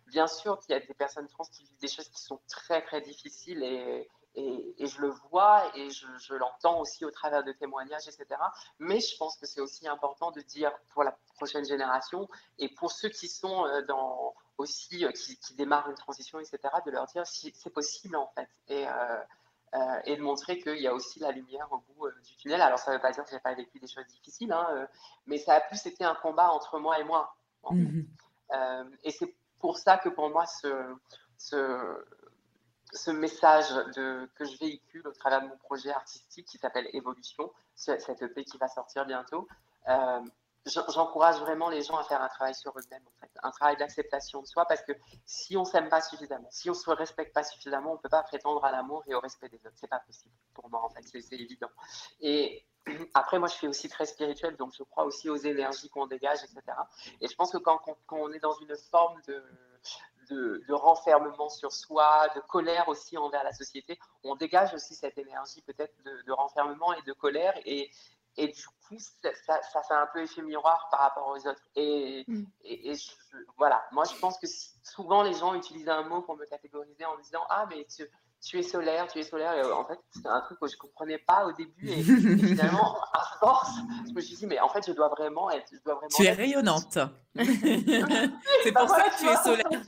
bien 0.06 0.26
sûr 0.26 0.58
qu'il 0.60 0.72
y 0.72 0.76
a 0.76 0.80
des 0.80 0.94
personnes 0.94 1.28
trans 1.28 1.44
qui 1.44 1.64
vivent 1.64 1.78
des 1.80 1.88
choses 1.88 2.08
qui 2.08 2.20
sont 2.20 2.40
très 2.48 2.82
très 2.82 3.00
difficiles 3.00 3.62
et, 3.62 4.08
et, 4.36 4.86
je 4.86 5.00
le 5.00 5.08
vois 5.30 5.70
et 5.76 5.90
je, 5.90 6.34
l'entends 6.34 6.80
aussi 6.80 7.04
au 7.04 7.10
travers 7.10 7.44
de 7.44 7.52
témoignages, 7.52 8.08
etc. 8.08 8.40
Mais 8.78 9.00
je 9.00 9.16
pense 9.16 9.36
que 9.36 9.46
c'est 9.46 9.60
aussi 9.60 9.86
important 9.86 10.30
de 10.32 10.40
dire 10.40 10.72
pour 10.92 11.04
la 11.04 11.16
prochaine 11.36 11.64
génération 11.64 12.28
et 12.58 12.68
pour 12.68 12.90
ceux 12.90 13.08
qui 13.08 13.28
sont 13.28 13.64
euh, 13.66 13.82
dans 13.82 14.34
aussi, 14.58 15.04
euh, 15.04 15.12
qui, 15.12 15.54
démarrent 15.54 15.88
une 15.88 15.96
transition, 15.96 16.38
etc., 16.40 16.58
de 16.84 16.90
leur 16.90 17.06
dire 17.06 17.26
si 17.26 17.52
c'est 17.54 17.70
possible 17.70 18.16
en 18.16 18.30
fait. 18.34 18.48
Et, 18.68 18.86
euh, 18.86 20.00
et 20.04 20.16
de 20.16 20.22
montrer 20.22 20.58
qu'il 20.60 20.78
y 20.78 20.86
a 20.86 20.94
aussi 20.94 21.18
la 21.18 21.32
lumière 21.32 21.66
au 21.72 21.78
bout 21.78 22.08
du 22.22 22.36
tunnel. 22.36 22.60
Alors 22.60 22.78
ça 22.78 22.92
ne 22.92 22.96
veut 22.96 23.02
pas 23.02 23.10
dire 23.10 23.24
que 23.24 23.30
j'ai 23.30 23.40
pas 23.40 23.54
vécu 23.54 23.80
des 23.80 23.88
choses 23.88 24.06
difficiles, 24.06 24.52
hein, 24.52 24.86
mais 25.26 25.38
ça 25.38 25.54
a 25.54 25.60
plus 25.60 25.84
été 25.86 26.04
un 26.04 26.14
combat 26.14 26.52
entre 26.52 26.78
moi 26.78 27.00
et 27.00 27.04
moi. 27.04 27.34
Mm-hmm. 27.64 28.86
et 29.02 29.10
c'est 29.10 29.34
pour 29.58 29.78
ça 29.78 29.98
que 29.98 30.08
pour 30.08 30.30
moi, 30.30 30.46
ce, 30.46 30.96
ce, 31.38 33.10
message 33.10 33.68
de, 33.96 34.28
que 34.36 34.44
je 34.44 34.58
véhicule 34.58 35.06
au 35.06 35.12
travers 35.12 35.42
de 35.42 35.48
mon 35.48 35.56
projet 35.56 35.90
artistique 35.90 36.46
qui 36.46 36.58
s'appelle 36.58 36.88
Évolution, 36.92 37.50
cette 37.74 38.22
EP 38.22 38.44
qui 38.44 38.58
va 38.58 38.68
sortir 38.68 39.06
bientôt, 39.06 39.48
euh, 39.88 40.20
j'encourage 40.66 41.40
vraiment 41.40 41.68
les 41.68 41.82
gens 41.82 41.96
à 41.96 42.04
faire 42.04 42.22
un 42.22 42.28
travail 42.28 42.54
sur 42.54 42.72
eux-mêmes, 42.78 43.02
un 43.42 43.50
travail 43.50 43.76
d'acceptation 43.76 44.40
de 44.40 44.46
soi, 44.46 44.64
parce 44.66 44.82
que 44.82 44.92
si 45.26 45.56
on 45.56 45.64
s'aime 45.64 45.88
pas 45.88 46.00
suffisamment, 46.00 46.48
si 46.50 46.70
on 46.70 46.74
se 46.74 46.90
respecte 46.90 47.34
pas 47.34 47.44
suffisamment, 47.44 47.92
on 47.92 47.98
peut 47.98 48.08
pas 48.08 48.22
prétendre 48.22 48.64
à 48.64 48.72
l'amour 48.72 49.02
et 49.06 49.14
au 49.14 49.20
respect 49.20 49.48
des 49.48 49.58
autres. 49.58 49.76
C'est 49.76 49.90
pas 49.90 50.00
possible 50.00 50.34
pour 50.54 50.70
moi, 50.70 50.82
en 50.82 50.88
fait, 50.88 51.02
c'est 51.02 51.36
évident. 51.36 51.68
Après, 53.14 53.38
moi, 53.38 53.48
je 53.48 53.54
suis 53.54 53.68
aussi 53.68 53.88
très 53.88 54.06
spirituelle, 54.06 54.56
donc 54.56 54.72
je 54.76 54.82
crois 54.82 55.04
aussi 55.04 55.28
aux 55.30 55.36
énergies 55.36 55.88
qu'on 55.88 56.06
dégage, 56.06 56.40
etc. 56.44 56.60
Et 57.20 57.28
je 57.28 57.34
pense 57.34 57.52
que 57.52 57.58
quand, 57.58 57.80
on 58.10 58.32
est 58.32 58.40
dans 58.40 58.54
une 58.54 58.76
forme 58.90 59.20
de, 59.26 59.42
de, 60.30 60.72
renfermement 60.72 61.48
sur 61.48 61.72
soi, 61.72 62.28
de 62.34 62.40
colère 62.40 62.88
aussi 62.88 63.16
envers 63.16 63.44
la 63.44 63.52
société, 63.52 63.98
on 64.22 64.36
dégage 64.36 64.74
aussi 64.74 64.94
cette 64.94 65.18
énergie 65.18 65.62
peut-être 65.62 65.94
de, 66.04 66.32
renfermement 66.32 66.92
et 66.94 67.02
de 67.02 67.12
colère. 67.12 67.54
Et, 67.64 67.90
et 68.36 68.48
du 68.48 68.66
coup, 68.66 68.98
ça, 68.98 69.62
ça, 69.62 69.82
fait 69.82 69.94
un 69.94 70.08
peu 70.12 70.22
effet 70.22 70.42
miroir 70.42 70.88
par 70.90 71.00
rapport 71.00 71.28
aux 71.28 71.46
autres. 71.46 71.62
Et, 71.76 72.24
mm. 72.26 72.44
et, 72.64 72.94
voilà, 73.56 73.82
moi, 73.92 74.04
je 74.04 74.18
pense 74.18 74.38
que 74.38 74.46
souvent, 74.82 75.22
les 75.22 75.34
gens 75.34 75.54
utilisent 75.54 75.88
un 75.88 76.02
mot 76.02 76.20
pour 76.22 76.36
me 76.36 76.44
catégoriser 76.44 77.04
en 77.04 77.16
disant 77.18 77.46
Ah, 77.48 77.66
mais 77.70 77.86
tu, 77.86 78.08
tu 78.44 78.58
es 78.58 78.62
solaire, 78.62 79.06
tu 79.10 79.18
es 79.18 79.22
solaire. 79.22 79.54
Et 79.54 79.72
en 79.72 79.84
fait, 79.84 79.98
c'est 80.10 80.26
un 80.26 80.40
truc 80.42 80.58
que 80.60 80.68
je 80.68 80.76
comprenais 80.76 81.18
pas 81.18 81.46
au 81.46 81.52
début. 81.52 81.88
Et, 81.88 82.02
finalement, 82.02 82.98
à 83.12 83.38
force, 83.38 83.72
je 84.06 84.12
me 84.12 84.20
suis 84.20 84.36
dit, 84.36 84.46
mais 84.46 84.60
en 84.60 84.68
fait, 84.68 84.84
je 84.86 84.92
dois 84.92 85.08
vraiment 85.08 85.50
être. 85.50 85.66
Je 85.72 85.82
dois 85.84 85.94
vraiment 85.94 86.08
tu 86.14 86.24
es 86.24 86.32
rayonnante. 86.32 86.98
c'est 87.36 88.72
pour 88.72 88.88
ça 88.88 89.08
que 89.10 89.18
tu 89.18 89.28
es 89.28 89.36
solaire. 89.36 89.82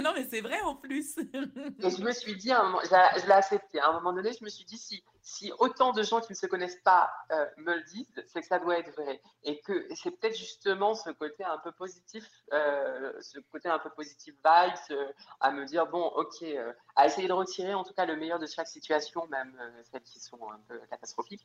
non, 0.02 0.12
mais 0.14 0.26
c'est 0.28 0.40
vrai 0.40 0.60
en 0.62 0.74
plus. 0.74 1.18
et 1.18 1.90
je 1.90 2.02
me 2.02 2.12
suis 2.12 2.36
dit, 2.36 2.50
je 2.50 3.26
l'ai 3.26 3.32
accepté. 3.32 3.80
À 3.80 3.90
un 3.90 3.92
moment 3.94 4.12
donné, 4.12 4.32
je 4.32 4.42
me 4.42 4.48
suis 4.48 4.64
dit, 4.64 4.78
si, 4.78 5.04
si 5.22 5.52
autant 5.58 5.92
de 5.92 6.02
gens 6.02 6.20
qui 6.20 6.32
ne 6.32 6.36
se 6.36 6.46
connaissent 6.46 6.80
pas 6.84 7.10
euh, 7.32 7.46
me 7.58 7.76
le 7.76 7.82
disent, 7.84 8.06
c'est 8.26 8.40
que 8.40 8.46
ça 8.46 8.58
doit 8.58 8.78
être 8.78 8.92
vrai. 9.00 9.20
Et 9.44 9.60
que 9.60 9.86
c'est 9.94 10.10
peut-être 10.10 10.36
justement 10.36 10.94
ce 10.94 11.10
côté 11.10 11.44
un 11.44 11.58
peu 11.58 11.72
positif, 11.72 12.24
euh, 12.52 13.12
ce 13.20 13.38
côté 13.52 13.68
un 13.68 13.78
peu 13.78 13.90
positif 13.90 14.34
vibes, 14.44 14.98
à 15.40 15.50
me 15.50 15.64
dire, 15.64 15.86
bon, 15.86 16.04
ok, 16.04 16.42
euh, 16.42 16.72
à 16.96 17.06
essayer 17.06 17.28
de 17.28 17.32
retirer 17.32 17.73
en 17.74 17.84
tout 17.84 17.94
cas 17.94 18.06
le 18.06 18.16
meilleur 18.16 18.38
de 18.38 18.46
chaque 18.46 18.68
situation, 18.68 19.26
même 19.28 19.58
celles 19.90 20.02
qui 20.02 20.20
sont 20.20 20.38
un 20.50 20.60
peu 20.68 20.78
catastrophiques 20.90 21.44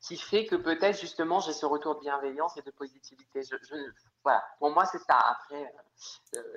qui 0.00 0.16
fait 0.16 0.46
que 0.46 0.56
peut-être 0.56 1.00
justement 1.00 1.38
j'ai 1.40 1.52
ce 1.52 1.64
retour 1.64 1.94
de 1.94 2.00
bienveillance 2.00 2.56
et 2.56 2.62
de 2.62 2.70
positivité. 2.72 3.42
Je, 3.42 3.56
voilà, 4.24 4.42
pour 4.58 4.70
moi 4.72 4.84
c'est 4.84 4.98
ça. 4.98 5.16
Après, 5.16 5.72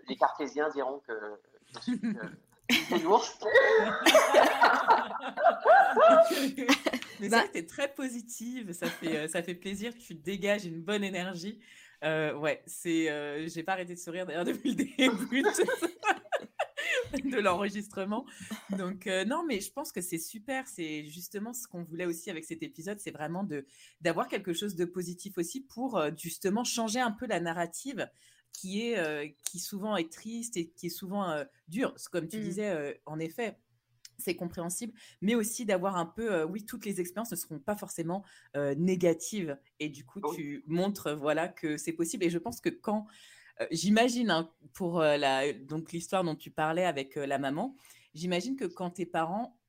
les 0.07 0.15
cartésiens 0.15 0.69
diront 0.69 0.99
que 1.07 1.13
je 1.73 1.79
suis 1.79 2.01
une 2.91 3.05
ours. 3.05 3.37
Mais 7.19 7.29
ça, 7.29 7.43
t'es 7.51 7.65
très 7.65 7.93
positive, 7.93 8.73
ça 8.73 8.87
fait, 8.87 9.17
euh, 9.17 9.27
ça 9.27 9.41
fait 9.41 9.55
plaisir, 9.55 9.93
tu 9.95 10.15
dégages 10.15 10.65
une 10.65 10.81
bonne 10.81 11.03
énergie. 11.03 11.59
Euh, 12.03 12.33
ouais, 12.33 12.61
c'est, 12.65 13.09
euh, 13.09 13.47
j'ai 13.47 13.63
pas 13.63 13.73
arrêté 13.73 13.93
de 13.93 13.99
sourire 13.99 14.25
d'ailleurs 14.25 14.43
depuis 14.45 14.71
le 14.71 14.75
début 14.75 15.43
de, 17.31 17.39
l'enregistrement. 17.39 18.25
Donc 18.77 19.05
non, 19.27 19.43
mais 19.45 19.59
je 19.59 19.71
pense 19.71 19.91
que 19.91 20.01
c'est 20.01 20.17
super. 20.17 20.67
C'est 20.67 21.05
justement 21.05 21.53
ce 21.53 21.67
qu'on 21.67 21.83
voulait 21.83 22.05
aussi 22.05 22.29
avec 22.29 22.45
cet 22.45 22.63
épisode, 22.63 22.99
c'est 22.99 23.11
vraiment 23.11 23.43
de 23.43 23.65
d'avoir 24.01 24.27
quelque 24.27 24.53
chose 24.53 24.75
de 24.75 24.85
positif 24.85 25.37
aussi 25.37 25.61
pour 25.61 26.01
justement 26.17 26.63
changer 26.63 26.99
un 26.99 27.11
peu 27.11 27.25
la 27.27 27.39
narrative 27.39 28.07
qui 28.55 28.87
est 28.87 28.97
euh, 28.97 29.27
qui 29.43 29.59
souvent 29.59 29.95
est 29.97 30.11
triste 30.11 30.57
et 30.57 30.67
qui 30.69 30.87
est 30.87 30.89
souvent 30.89 31.29
euh, 31.29 31.43
dur. 31.67 31.93
Comme 32.11 32.27
tu 32.27 32.37
mmh. 32.37 32.41
disais, 32.41 32.69
euh, 32.69 32.93
en 33.05 33.19
effet, 33.19 33.57
c'est 34.17 34.35
compréhensible, 34.35 34.93
mais 35.21 35.35
aussi 35.35 35.65
d'avoir 35.65 35.97
un 35.97 36.05
peu, 36.05 36.43
oui, 36.43 36.65
toutes 36.65 36.85
les 36.85 37.01
expériences 37.01 37.31
ne 37.31 37.35
seront 37.35 37.59
pas 37.59 37.75
forcément 37.75 38.23
négatives. 38.77 39.57
Et 39.81 39.89
du 39.89 40.05
coup, 40.05 40.21
tu 40.33 40.63
montres, 40.67 41.13
voilà, 41.17 41.49
que 41.49 41.75
c'est 41.75 41.91
possible. 41.91 42.23
Et 42.23 42.29
je 42.29 42.37
pense 42.37 42.61
que 42.61 42.69
quand, 42.69 43.07
j'imagine, 43.71 44.29
hein, 44.31 44.51
pour 44.73 44.99
la, 44.99 45.51
l'histoire 45.91 46.23
dont 46.23 46.35
tu 46.35 46.51
parlais 46.51 46.85
avec 46.85 47.15
la 47.15 47.37
maman, 47.37 47.75
j'imagine 48.13 48.55
que 48.55 48.65
quand 48.65 48.91
tes 48.91 49.05
parents, 49.05 49.59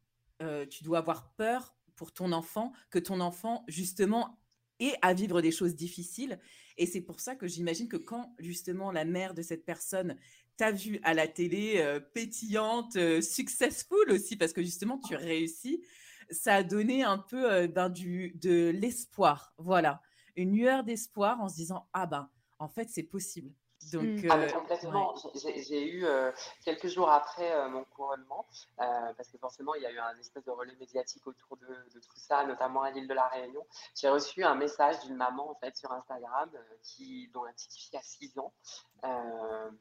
tu 0.70 0.84
dois 0.84 0.99
avoir 0.99 1.32
peur 1.34 1.76
pour 1.95 2.12
ton 2.12 2.32
enfant, 2.32 2.72
que 2.91 2.99
ton 2.99 3.20
enfant, 3.20 3.64
justement, 3.68 4.39
ait 4.80 4.95
à 5.03 5.14
vivre 5.14 5.41
des 5.41 5.53
choses 5.53 5.74
difficiles 5.74 6.39
et 6.78 6.87
c'est 6.87 7.01
pour 7.01 7.20
ça 7.20 7.34
que 7.34 7.47
j'imagine 7.47 7.89
que 7.89 7.97
quand 7.97 8.34
justement 8.39 8.93
la 8.93 9.05
mère 9.05 9.34
de 9.34 9.43
cette 9.43 9.64
personne 9.64 10.16
t'a 10.57 10.72
vu 10.72 11.01
à 11.03 11.14
la 11.14 11.28
télé 11.28 12.01
pétillante, 12.14 12.97
successful 13.22 14.11
aussi, 14.11 14.37
parce 14.37 14.53
que 14.53 14.62
justement 14.62 14.99
tu 14.99 15.16
réussis, 15.16 15.82
ça 16.30 16.57
a 16.57 16.62
donné 16.62 17.03
un 17.03 17.18
peu 17.18 17.66
ben, 17.66 17.89
du, 17.89 18.32
de 18.37 18.70
l'espoir. 18.70 19.55
Voilà, 19.59 20.03
une 20.34 20.57
lueur 20.57 20.84
d'espoir 20.84 21.41
en 21.41 21.49
se 21.49 21.57
disant 21.57 21.89
ah 21.93 22.07
ben 22.07 22.30
en 22.59 22.68
fait 22.68 22.89
c'est 22.91 23.03
possible. 23.03 23.53
Donc, 23.93 24.26
ah, 24.30 24.47
complètement. 24.53 25.14
J'ai 25.34 25.89
eu 25.89 26.05
euh, 26.05 26.32
quelques 26.64 26.89
jours 26.89 27.11
après 27.11 27.53
euh, 27.53 27.68
mon 27.68 27.84
couronnement, 27.84 28.47
euh, 28.80 29.12
parce 29.16 29.28
que 29.30 29.39
forcément 29.39 29.74
il 29.74 29.82
y 29.82 29.87
a 29.87 29.93
eu 29.93 29.99
un 29.99 30.16
espèce 30.18 30.45
de 30.45 30.51
relais 30.51 30.74
médiatique 30.80 31.26
autour 31.26 31.57
de, 31.59 31.66
tout 31.93 32.18
ça, 32.18 32.45
notamment 32.45 32.82
à 32.82 32.91
l'île 32.91 33.07
de 33.07 33.14
la 33.14 33.28
Réunion. 33.28 33.64
J'ai 33.95 34.09
reçu 34.09 34.43
un 34.45 34.55
message 34.55 35.01
d'une 35.01 35.16
maman 35.16 35.51
en 35.51 35.55
fait 35.55 35.76
sur 35.76 35.93
Instagram 35.93 36.51
qui, 36.82 37.28
dont 37.32 37.45
la 37.45 37.53
petite 37.53 37.74
fille 37.74 37.97
a 37.97 38.03
6 38.03 38.39
ans, 38.39 38.53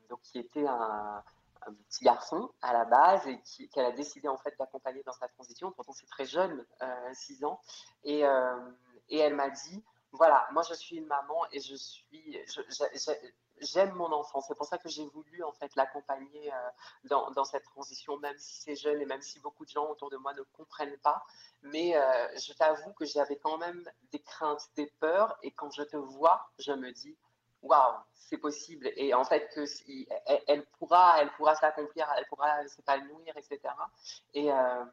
donc 0.10 0.22
qui 0.22 0.40
était 0.40 0.68
un, 0.68 1.24
petit 1.90 2.04
garçon 2.04 2.52
à 2.62 2.74
la 2.74 2.86
base 2.86 3.28
et 3.28 3.40
qu'elle 3.70 3.86
a 3.86 3.92
décidé 3.92 4.28
en 4.28 4.38
fait 4.38 4.54
d'accompagner 4.60 5.02
dans 5.04 5.14
sa 5.14 5.28
transition. 5.30 5.72
Pourtant 5.72 5.94
c'est 5.94 6.08
très 6.08 6.26
jeune, 6.26 6.64
6 7.14 7.44
ans, 7.44 7.60
et, 8.04 8.24
et 9.10 9.18
elle 9.18 9.36
m'a 9.36 9.50
dit 9.50 9.84
voilà, 10.12 10.48
moi 10.52 10.62
je 10.68 10.74
suis 10.74 10.98
une 10.98 11.08
maman 11.08 11.46
et 11.52 11.60
je 11.60 11.76
suis, 11.76 12.38
j'aime 13.60 13.94
mon 13.94 14.12
enfant. 14.12 14.42
C'est 14.42 14.56
pour 14.56 14.66
ça 14.66 14.78
que 14.78 14.90
j'ai 14.90 15.06
voulu 15.08 15.44
en 15.44 15.52
fait 15.52 15.76
l'accompagner 15.76 16.54
euh, 16.54 16.70
dans, 17.06 17.32
dans, 17.32 17.46
cette 17.46 17.64
transition, 17.64 18.18
même 18.18 18.38
si 18.38 18.62
c'est 18.62 18.76
jeune 18.76 19.02
et 19.02 19.06
même 19.06 19.22
si 19.22 19.40
beaucoup 19.40 19.66
de 19.66 19.70
gens 19.70 19.90
autour 19.90 20.10
de 20.10 20.18
moi 20.18 20.34
ne 20.34 20.42
comprennent 20.42 20.98
pas. 20.98 21.26
Mais 21.62 21.96
euh, 21.96 22.28
je 22.38 22.54
t'avoue 22.54 22.94
que 22.94 23.06
j'avais 23.06 23.38
quand 23.38 23.58
même 23.58 23.84
des 24.12 24.20
craintes, 24.20 24.70
des 24.76 24.88
peurs, 25.00 25.38
et 25.44 25.52
quand 25.52 25.72
je 25.72 25.84
te 25.84 25.98
vois, 25.98 26.50
je 26.60 26.72
me 26.72 26.92
dis 26.92 27.18
waouh, 27.62 27.96
c'est 28.14 28.38
possible. 28.38 28.92
Et 28.96 29.14
en 29.14 29.24
fait, 29.24 29.50
que 29.54 29.66
elle, 30.48 30.66
pourra, 30.78 31.22
elle 31.22 31.32
pourra 31.34 31.56
s'accomplir, 31.56 32.08
elle 32.18 32.26
pourra 32.28 32.68
s'épanouir, 32.68 33.36
etc. 33.38 33.74
Et, 34.34 34.52
euh, 34.52 34.86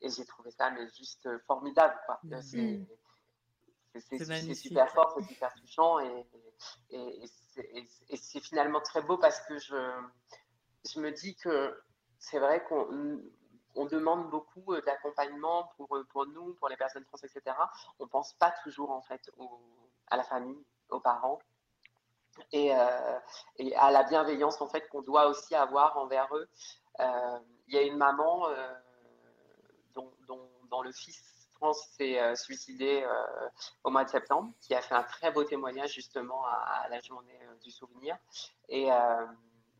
et 0.00 0.08
j'ai 0.08 0.24
trouvé 0.24 0.50
ça 0.50 0.70
mais 0.70 0.88
juste 0.96 1.28
formidable. 1.46 1.98
Mmh. 2.22 2.84
C'est 3.94 4.54
super 4.54 4.90
fort, 4.92 5.14
c'est 5.16 5.26
super 5.26 5.52
touchant 5.54 5.98
et, 6.00 6.26
et, 6.90 7.30
et 8.08 8.16
c'est 8.16 8.40
finalement 8.40 8.80
très 8.80 9.02
beau 9.02 9.18
parce 9.18 9.40
que 9.40 9.58
je, 9.58 9.76
je 10.84 11.00
me 11.00 11.10
dis 11.10 11.34
que 11.36 11.80
c'est 12.18 12.38
vrai 12.38 12.62
qu'on 12.64 13.20
on 13.78 13.86
demande 13.86 14.28
beaucoup 14.28 14.72
euh, 14.72 14.82
d'accompagnement 14.82 15.70
pour, 15.76 15.96
euh, 15.96 16.04
pour 16.10 16.26
nous, 16.26 16.54
pour 16.54 16.68
les 16.68 16.76
personnes 16.76 17.04
trans, 17.04 17.18
etc. 17.22 17.56
On 17.98 18.04
ne 18.04 18.08
pense 18.08 18.34
pas 18.34 18.52
toujours 18.62 18.90
en 18.90 19.02
fait 19.02 19.30
à 20.08 20.16
la 20.16 20.24
famille, 20.24 20.64
aux 20.90 21.00
parents 21.00 21.38
et, 22.52 22.74
euh, 22.74 23.18
et, 23.56 23.74
à 23.76 23.90
la 23.90 24.02
bienveillance 24.04 24.60
en 24.60 24.68
fait 24.68 24.88
qu'on 24.88 25.02
doit 25.02 25.28
aussi 25.28 25.54
avoir 25.54 25.96
envers 25.96 26.28
eux. 26.34 26.48
Il 27.68 27.74
y 27.74 27.78
a 27.78 27.82
une 27.82 27.96
maman 27.96 28.48
dont, 29.94 30.12
dont, 30.26 30.48
dont, 30.70 30.82
le 30.82 30.90
fils 30.92 31.22
s'est 31.72 32.20
euh, 32.20 32.34
suicidé 32.34 33.02
euh, 33.02 33.48
au 33.84 33.90
mois 33.90 34.04
de 34.04 34.10
septembre, 34.10 34.52
qui 34.60 34.74
a 34.74 34.80
fait 34.80 34.94
un 34.94 35.02
très 35.02 35.30
beau 35.30 35.44
témoignage 35.44 35.92
justement 35.92 36.44
à, 36.46 36.86
la 36.90 37.00
journée 37.00 37.38
euh, 37.42 37.54
du 37.62 37.70
souvenir. 37.70 38.16
Et, 38.68 38.88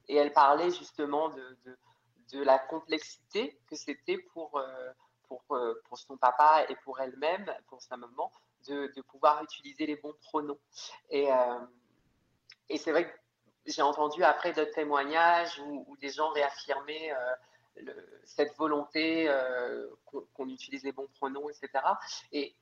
et, 0.09 0.17
elle 0.17 0.33
parlait 0.33 0.71
justement 0.71 1.29
de, 1.29 2.43
la 2.43 2.59
complexité 2.59 3.59
que 3.67 3.77
c'était 3.77 4.19
pour, 4.19 4.63
pour, 5.29 5.43
pour, 5.47 5.99
son 5.99 6.17
papa 6.17 6.65
et 6.69 6.77
pour 6.77 7.01
elle-même, 7.01 7.53
pour 7.69 7.83
sa 7.83 7.97
maman, 7.97 8.31
de, 8.67 9.01
pouvoir 9.03 9.43
utiliser 9.43 9.87
les 9.87 9.97
bons 9.97 10.15
pronoms. 10.23 10.59
Et, 11.11 11.29
c'est 12.77 12.91
vrai 12.91 13.11
que 13.11 13.19
j'ai 13.67 13.83
entendu 13.83 14.25
après 14.25 14.53
d'autres 14.53 14.75
témoignages 14.75 15.59
où, 15.61 15.97
des 15.99 16.11
gens 16.11 16.31
réaffirmaient 16.31 17.13
cette 18.25 18.57
volonté 18.57 19.29
euh, 19.29 19.89
qu'on 20.35 20.49
utilise 20.49 20.85
les 20.85 20.93
bons 20.93 21.09
pronoms, 21.19 21.49
etc. 21.49 21.85
Et, 22.33 22.55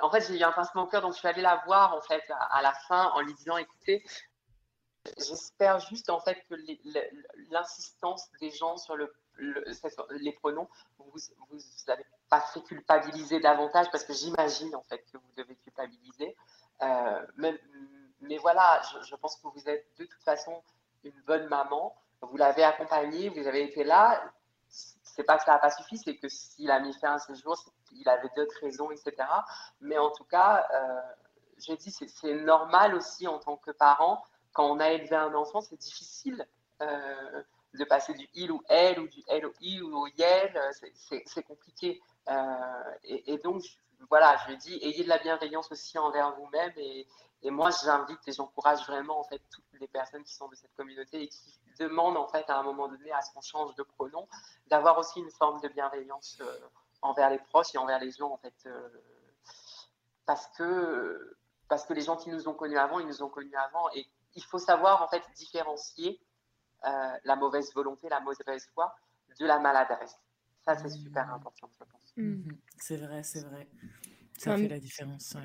en 0.00 0.10
fait, 0.10 0.20
j'ai 0.28 0.38
eu 0.38 0.42
un 0.42 0.52
pincement 0.52 0.84
au 0.84 0.86
cœur, 0.86 1.02
donc 1.02 1.14
je 1.14 1.18
suis 1.18 1.28
allée 1.28 1.42
la 1.42 1.62
voir 1.66 1.94
en 1.94 2.00
fait 2.00 2.22
à, 2.50 2.62
la 2.62 2.72
fin 2.72 3.10
en 3.14 3.20
lui 3.20 3.34
disant, 3.34 3.56
écoutez, 3.56 4.04
j'espère 5.18 5.80
juste 5.80 6.08
en 6.08 6.20
fait 6.20 6.44
que 6.48 6.54
l'insistance 7.50 8.30
des 8.40 8.50
gens 8.50 8.76
sur 8.76 8.96
le, 8.96 9.12
les 10.10 10.32
pronoms, 10.32 10.68
vous 10.98 11.18
n'avez 11.88 12.04
pas 12.28 12.40
fait 12.40 12.62
culpabiliser 12.62 13.40
davantage 13.40 13.90
parce 13.90 14.04
que 14.04 14.12
j'imagine 14.12 14.74
en 14.76 14.82
fait 14.82 15.04
que 15.12 15.16
vous 15.16 15.32
devez 15.36 15.56
culpabiliser. 15.56 16.36
Euh, 16.82 17.26
mais, 18.20 18.38
voilà, 18.38 18.80
je, 19.04 19.14
pense 19.16 19.36
que 19.36 19.48
vous 19.48 19.68
êtes 19.68 19.86
de 19.98 20.04
toute 20.04 20.22
façon 20.22 20.62
une 21.04 21.20
bonne 21.26 21.48
maman. 21.48 21.96
Vous 22.22 22.36
l'avez 22.36 22.62
accompagnée, 22.62 23.30
vous 23.30 23.46
avez 23.46 23.64
été 23.64 23.82
là 23.82 24.22
c'est 25.20 25.26
pas 25.26 25.36
que 25.36 25.44
ça 25.44 25.52
n'a 25.52 25.58
pas 25.58 25.70
suffi, 25.70 25.98
c'est 25.98 26.16
que 26.16 26.28
s'il 26.30 26.70
a 26.70 26.80
mis 26.80 26.94
fin 26.94 27.12
à 27.12 27.18
ses 27.18 27.34
jours, 27.34 27.58
il 27.92 28.08
avait 28.08 28.30
d'autres 28.34 28.58
raisons, 28.62 28.90
etc. 28.90 29.14
Mais 29.82 29.98
en 29.98 30.10
tout 30.10 30.24
cas, 30.24 30.66
euh, 30.72 31.00
je 31.58 31.74
dis, 31.74 31.90
c'est 31.90 32.34
normal 32.34 32.94
aussi 32.94 33.26
en 33.26 33.38
tant 33.38 33.58
que 33.58 33.70
parent, 33.70 34.24
quand 34.54 34.64
on 34.64 34.80
a 34.80 34.88
élevé 34.88 35.16
un 35.16 35.34
enfant, 35.34 35.60
c'est 35.60 35.76
difficile 35.76 36.46
euh, 36.80 37.42
de 37.74 37.84
passer 37.84 38.14
du 38.14 38.30
il 38.32 38.50
ou 38.50 38.62
elle, 38.70 38.98
ou 38.98 39.08
du 39.08 39.22
elle 39.28 39.44
au 39.44 39.52
i 39.60 39.82
ou 39.82 39.94
au 39.94 40.06
yel, 40.06 40.58
c'est 41.26 41.42
compliqué. 41.42 42.00
Euh, 42.30 42.94
et, 43.04 43.36
donc, 43.38 43.62
voilà, 44.08 44.38
je 44.48 44.54
dis, 44.54 44.78
ayez 44.82 45.04
de 45.04 45.08
la 45.10 45.18
bienveillance 45.18 45.70
aussi 45.70 45.98
envers 45.98 46.34
vous-même. 46.36 46.72
Et, 46.78 47.06
et 47.42 47.50
moi, 47.50 47.70
j'invite 47.70 48.20
et 48.26 48.32
j'encourage 48.32 48.86
vraiment 48.86 49.20
en 49.20 49.24
fait 49.24 49.40
toutes 49.50 49.80
les 49.80 49.88
personnes 49.88 50.24
qui 50.24 50.34
sont 50.34 50.48
de 50.48 50.54
cette 50.54 50.74
communauté 50.74 51.22
et 51.22 51.28
qui 51.28 51.58
demande 51.78 52.16
en 52.16 52.28
fait 52.28 52.48
à 52.50 52.58
un 52.58 52.62
moment 52.62 52.88
donné 52.88 53.10
à 53.12 53.22
ce 53.22 53.32
qu'on 53.32 53.40
change 53.40 53.74
de 53.76 53.82
pronom, 53.82 54.28
d'avoir 54.66 54.98
aussi 54.98 55.20
une 55.20 55.30
forme 55.30 55.60
de 55.60 55.68
bienveillance 55.68 56.38
euh, 56.40 56.58
envers 57.00 57.30
les 57.30 57.38
proches 57.38 57.74
et 57.74 57.78
envers 57.78 57.98
les 57.98 58.10
gens 58.10 58.30
en 58.30 58.36
fait, 58.36 58.54
euh, 58.66 58.88
parce 60.26 60.46
que 60.48 61.36
parce 61.68 61.86
que 61.86 61.94
les 61.94 62.02
gens 62.02 62.16
qui 62.16 62.30
nous 62.30 62.48
ont 62.48 62.54
connus 62.54 62.76
avant, 62.76 62.98
ils 62.98 63.06
nous 63.06 63.22
ont 63.22 63.28
connus 63.28 63.54
avant 63.56 63.88
et 63.94 64.06
il 64.34 64.44
faut 64.44 64.58
savoir 64.58 65.02
en 65.02 65.08
fait 65.08 65.22
différencier 65.36 66.20
euh, 66.84 67.16
la 67.24 67.36
mauvaise 67.36 67.72
volonté, 67.74 68.08
la 68.08 68.20
mauvaise 68.20 68.66
foi 68.74 68.94
de 69.38 69.46
la 69.46 69.58
maladresse. 69.58 70.18
Ça, 70.64 70.76
c'est 70.76 70.90
super 70.90 71.26
mmh. 71.26 71.34
important, 71.34 71.70
je 71.72 71.84
pense. 71.84 72.12
Mmh 72.16 72.50
c'est 72.76 72.96
vrai, 72.96 73.22
c'est 73.22 73.44
vrai. 73.44 73.68
Ça 74.36 74.56
fait 74.56 74.68
la 74.68 74.78
différence. 74.78 75.36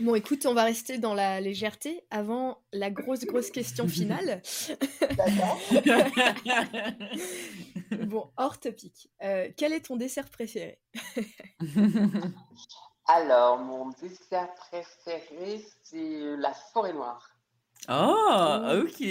Bon, 0.00 0.14
écoute, 0.14 0.46
on 0.46 0.54
va 0.54 0.64
rester 0.64 0.96
dans 0.96 1.12
la 1.12 1.40
légèreté 1.40 2.04
avant 2.10 2.62
la 2.72 2.90
grosse, 2.90 3.26
grosse 3.26 3.50
question 3.50 3.86
finale. 3.88 4.40
D'accord. 5.00 5.60
bon, 8.06 8.30
hors 8.36 8.58
topic. 8.58 9.10
Euh, 9.22 9.48
quel 9.56 9.72
est 9.74 9.86
ton 9.86 9.96
dessert 9.96 10.30
préféré? 10.30 10.78
Alors, 13.06 13.58
mon 13.58 13.90
dessert 14.00 14.54
préféré, 14.54 15.66
c'est 15.82 16.36
la 16.38 16.54
forêt 16.72 16.92
noire. 16.92 17.30
Oh, 17.88 18.82
ok. 18.84 19.04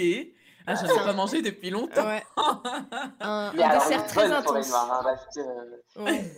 Ah, 0.66 0.74
j'en 0.74 0.86
ai 0.86 1.04
pas 1.04 1.12
mangé 1.12 1.42
depuis 1.42 1.70
longtemps. 1.70 2.06
Ouais. 2.06 2.22
un, 3.20 3.52
dessert 3.52 4.06
très 4.06 4.30
intense. 4.30 4.68
Noire, 4.68 4.92
hein, 4.92 5.02
parce 5.02 5.26
que 5.34 6.00
ouais. 6.00 6.32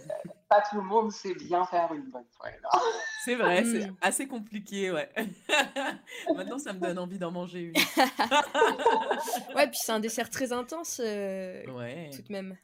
Pas 0.52 0.62
tout 0.68 0.76
le 0.76 0.82
monde 0.82 1.10
sait 1.10 1.34
bien 1.34 1.64
faire 1.64 1.92
une 1.92 2.10
bonne 2.10 2.24
noire. 2.62 2.82
C'est 3.24 3.34
vrai, 3.36 3.64
c'est 3.64 3.86
mm. 3.86 3.96
assez 4.02 4.26
compliqué, 4.26 4.90
ouais. 4.90 5.08
Maintenant, 6.34 6.58
ça 6.58 6.72
me 6.74 6.80
donne 6.80 6.98
envie 6.98 7.18
d'en 7.18 7.30
manger 7.30 7.60
une. 7.60 7.74
ouais, 9.56 9.68
puis 9.68 9.78
c'est 9.82 9.92
un 9.92 10.00
dessert 10.00 10.28
très 10.28 10.52
intense, 10.52 11.00
euh, 11.02 11.64
ouais. 11.72 12.10
tout 12.14 12.22
de 12.22 12.32
même. 12.32 12.58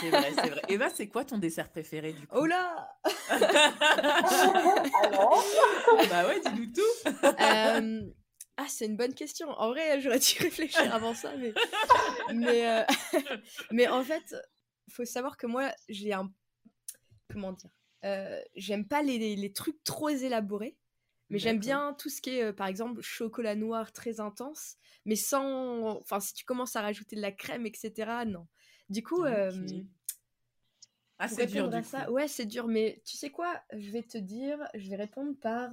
C'est 0.00 0.10
vrai, 0.10 0.32
c'est 0.34 0.48
vrai. 0.48 0.62
Eva, 0.68 0.88
c'est 0.90 1.08
quoi 1.08 1.24
ton 1.24 1.38
dessert 1.38 1.68
préféré 1.68 2.12
du 2.12 2.26
coup? 2.26 2.36
Oh 2.38 2.46
là 2.46 2.88
Alors 5.02 5.44
Bah 6.10 6.26
ouais, 6.26 6.40
dis-nous 6.40 6.72
tout. 6.72 6.80
Euh, 7.24 8.00
ah, 8.56 8.66
c'est 8.68 8.86
une 8.86 8.96
bonne 8.96 9.14
question. 9.14 9.48
En 9.50 9.68
vrai, 9.68 10.00
j'aurais 10.00 10.18
dû 10.18 10.36
réfléchir 10.40 10.94
avant 10.94 11.14
ça, 11.14 11.32
mais 11.36 11.52
mais, 12.32 12.68
euh, 12.68 12.82
mais 13.70 13.88
en 13.88 14.02
fait, 14.02 14.34
faut 14.90 15.04
savoir 15.04 15.36
que 15.36 15.46
moi, 15.46 15.70
j'ai 15.88 16.12
un 16.12 16.30
comment 17.34 17.52
dire 17.52 17.70
euh, 18.04 18.40
J'aime 18.54 18.86
pas 18.86 19.02
les, 19.02 19.36
les, 19.36 19.52
trucs 19.52 19.82
trop 19.84 20.08
élaborés, 20.08 20.76
mais 21.28 21.38
j'aime 21.38 21.58
bien 21.58 21.94
tout 21.98 22.08
ce 22.08 22.22
qui 22.22 22.30
est, 22.30 22.52
par 22.52 22.66
exemple, 22.66 23.02
chocolat 23.02 23.54
noir 23.54 23.92
très 23.92 24.20
intense, 24.20 24.76
mais 25.04 25.16
sans. 25.16 25.98
Enfin, 26.00 26.20
si 26.20 26.32
tu 26.32 26.44
commences 26.44 26.76
à 26.76 26.82
rajouter 26.82 27.16
de 27.16 27.20
la 27.20 27.32
crème, 27.32 27.66
etc., 27.66 28.24
non. 28.26 28.46
Du 28.88 29.02
coup. 29.02 29.24
Ah, 31.18 31.28
c'est 31.28 31.46
dur. 31.46 31.68
Du 31.68 31.84
ça, 31.84 32.10
ouais, 32.10 32.26
c'est 32.26 32.46
dur, 32.46 32.66
mais 32.66 33.00
tu 33.04 33.16
sais 33.16 33.30
quoi 33.30 33.62
Je 33.72 33.90
vais 33.90 34.02
te 34.02 34.18
dire, 34.18 34.58
je 34.74 34.88
vais 34.88 34.96
répondre 34.96 35.34
par. 35.40 35.70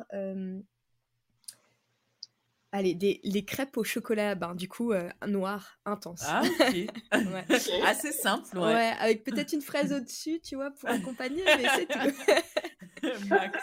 Allez, 2.74 2.94
des, 2.94 3.20
les 3.24 3.44
crêpes 3.44 3.76
au 3.76 3.84
chocolat, 3.84 4.36
ben, 4.36 4.56
du 4.56 4.70
coup, 4.70 4.94
noir, 5.28 5.78
intense. 5.86 6.24
Ah, 6.26 6.42
ok. 6.60 7.70
Assez 7.86 8.12
simple, 8.14 8.58
ouais. 8.58 8.74
Ouais, 8.74 8.94
avec 9.00 9.24
peut-être 9.24 9.52
une 9.52 9.62
fraise 9.62 9.92
au-dessus, 9.92 10.40
tu 10.42 10.56
vois, 10.56 10.72
pour 10.72 10.90
accompagner, 10.90 11.44
mais 11.46 11.68
c'est 11.76 11.86
tout. 11.88 13.28
Max, 13.30 13.60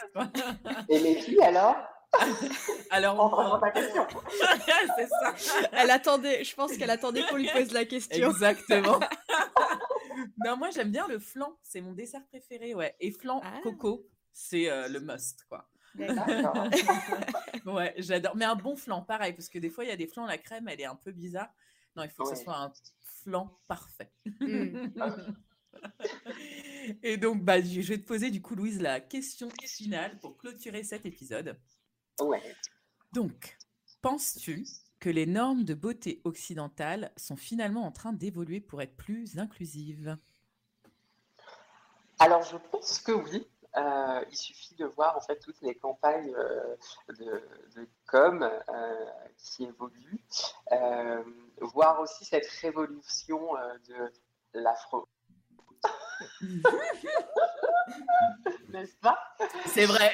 Et 0.88 0.98
les 0.98 1.14
filles, 1.22 1.42
alors 1.42 1.76
alors, 2.90 3.54
on 3.54 3.60
ta 3.60 3.70
question. 3.70 4.06
c'est 4.96 5.08
ça. 5.08 5.34
Elle 5.72 5.90
attendait, 5.90 6.42
je 6.42 6.54
pense 6.54 6.76
qu'elle 6.76 6.90
attendait 6.90 7.22
qu'on 7.28 7.36
lui 7.36 7.50
pose 7.52 7.72
la 7.72 7.84
question. 7.84 8.30
Exactement. 8.30 8.98
non, 10.44 10.56
moi 10.56 10.70
j'aime 10.70 10.90
bien 10.90 11.06
le 11.06 11.18
flan, 11.18 11.58
c'est 11.62 11.80
mon 11.80 11.92
dessert 11.92 12.24
préféré, 12.28 12.74
ouais. 12.74 12.96
Et 13.00 13.12
flan 13.12 13.42
ah. 13.44 13.60
coco, 13.62 14.08
c'est 14.32 14.70
euh, 14.70 14.88
le 14.88 15.00
must, 15.00 15.44
quoi. 15.48 15.68
ouais, 17.66 17.94
j'adore. 17.98 18.36
Mais 18.36 18.44
un 18.44 18.56
bon 18.56 18.76
flan, 18.76 19.02
pareil, 19.02 19.32
parce 19.32 19.48
que 19.48 19.58
des 19.58 19.70
fois 19.70 19.84
il 19.84 19.88
y 19.88 19.92
a 19.92 19.96
des 19.96 20.06
flans, 20.06 20.26
la 20.26 20.38
crème, 20.38 20.68
elle 20.68 20.80
est 20.80 20.86
un 20.86 20.96
peu 20.96 21.12
bizarre. 21.12 21.52
Non, 21.96 22.04
il 22.04 22.10
faut 22.10 22.24
que 22.24 22.36
ce 22.36 22.42
soit 22.42 22.56
un 22.56 22.72
flan 23.22 23.58
parfait. 23.66 24.12
Mm. 24.40 24.88
Et 27.02 27.16
donc, 27.16 27.44
bah, 27.44 27.60
je 27.60 27.80
vais 27.80 27.98
te 27.98 28.06
poser 28.06 28.30
du 28.30 28.40
coup, 28.40 28.54
Louise, 28.54 28.80
la 28.80 29.00
question 29.00 29.48
finale 29.64 30.18
pour 30.18 30.36
clôturer 30.36 30.82
cet 30.82 31.06
épisode. 31.06 31.58
Ouais. 32.20 32.42
Donc, 33.12 33.56
penses-tu 34.02 34.66
que 34.98 35.10
les 35.10 35.26
normes 35.26 35.64
de 35.64 35.74
beauté 35.74 36.20
occidentales 36.24 37.12
sont 37.16 37.36
finalement 37.36 37.86
en 37.86 37.92
train 37.92 38.12
d'évoluer 38.12 38.60
pour 38.60 38.82
être 38.82 38.96
plus 38.96 39.38
inclusives? 39.38 40.16
Alors, 42.18 42.42
je 42.42 42.56
pense 42.70 42.98
que 42.98 43.12
oui. 43.12 43.46
Euh, 43.78 44.24
il 44.30 44.36
suffit 44.36 44.74
de 44.74 44.86
voir 44.86 45.16
en 45.16 45.20
fait 45.20 45.38
toutes 45.38 45.60
les 45.62 45.74
campagnes 45.76 46.34
euh, 46.34 46.76
de, 47.08 47.42
de, 47.76 47.88
com 48.06 48.42
euh, 48.42 49.06
qui 49.36 49.64
évoluent, 49.64 50.24
voir 51.60 52.00
aussi 52.00 52.24
cette 52.24 52.48
révolution 52.62 53.54
de 53.88 54.10
l'afro 54.54 55.06
N'est-ce 58.68 58.96
pas? 58.96 59.18
C'est 59.66 59.86
vrai. 59.86 60.12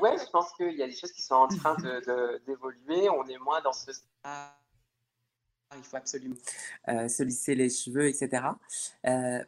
Ouais, 0.00 0.16
je 0.16 0.30
pense 0.30 0.52
qu'il 0.52 0.74
y 0.74 0.82
a 0.82 0.86
des 0.86 0.94
choses 0.94 1.12
qui 1.12 1.22
sont 1.22 1.34
en 1.34 1.48
train 1.48 1.76
d'évoluer. 2.46 3.10
On 3.10 3.26
est 3.26 3.38
moins 3.38 3.60
dans 3.62 3.72
ce. 3.72 3.90
il 5.76 5.82
faut 5.82 5.96
absolument 5.96 6.36
euh, 6.88 7.08
se 7.08 7.24
lisser 7.24 7.56
les 7.56 7.68
cheveux, 7.68 8.06
etc. 8.06 8.44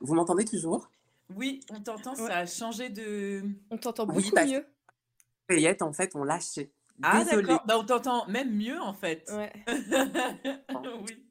vous 0.00 0.14
m'entendez 0.14 0.44
toujours? 0.44 0.90
Oui, 1.35 1.61
on 1.70 1.81
t'entend. 1.81 2.14
Ça 2.14 2.39
a 2.39 2.47
changé 2.47 2.89
de. 2.91 3.43
On 3.70 3.79
t'entend 3.79 4.07
beaucoup 4.07 4.20
oui, 4.20 4.47
mieux. 4.47 4.66
Les 5.51 5.76
en 5.83 5.93
fait, 5.93 6.14
ont 6.14 6.24
lâché. 6.24 6.72
Ah, 7.03 7.24
d'accord. 7.24 7.62
Bah, 7.66 7.79
on 7.79 7.85
t'entend 7.85 8.26
même 8.26 8.55
mieux, 8.55 8.81
en 8.81 8.93
fait. 8.93 9.31
Ouais. 9.31 9.53
oui. 11.03 11.29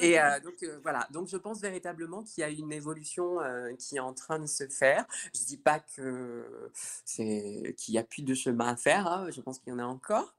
Et 0.00 0.18
euh, 0.20 0.40
donc 0.40 0.62
euh, 0.62 0.78
voilà, 0.82 1.06
donc 1.12 1.28
je 1.28 1.36
pense 1.36 1.60
véritablement 1.60 2.22
qu'il 2.22 2.40
y 2.40 2.44
a 2.44 2.48
une 2.48 2.72
évolution 2.72 3.40
euh, 3.40 3.74
qui 3.78 3.96
est 3.96 4.00
en 4.00 4.14
train 4.14 4.38
de 4.38 4.46
se 4.46 4.66
faire. 4.68 5.06
Je 5.34 5.44
dis 5.44 5.56
pas 5.56 5.80
que 5.80 6.70
c'est 7.04 7.74
qu'il 7.76 7.92
n'y 7.92 7.98
a 7.98 8.04
plus 8.04 8.22
de 8.22 8.34
chemin 8.34 8.68
à 8.68 8.76
faire. 8.76 9.06
Hein, 9.06 9.28
je 9.30 9.40
pense 9.40 9.58
qu'il 9.58 9.72
y 9.72 9.76
en 9.76 9.78
a 9.78 9.84
encore. 9.84 10.34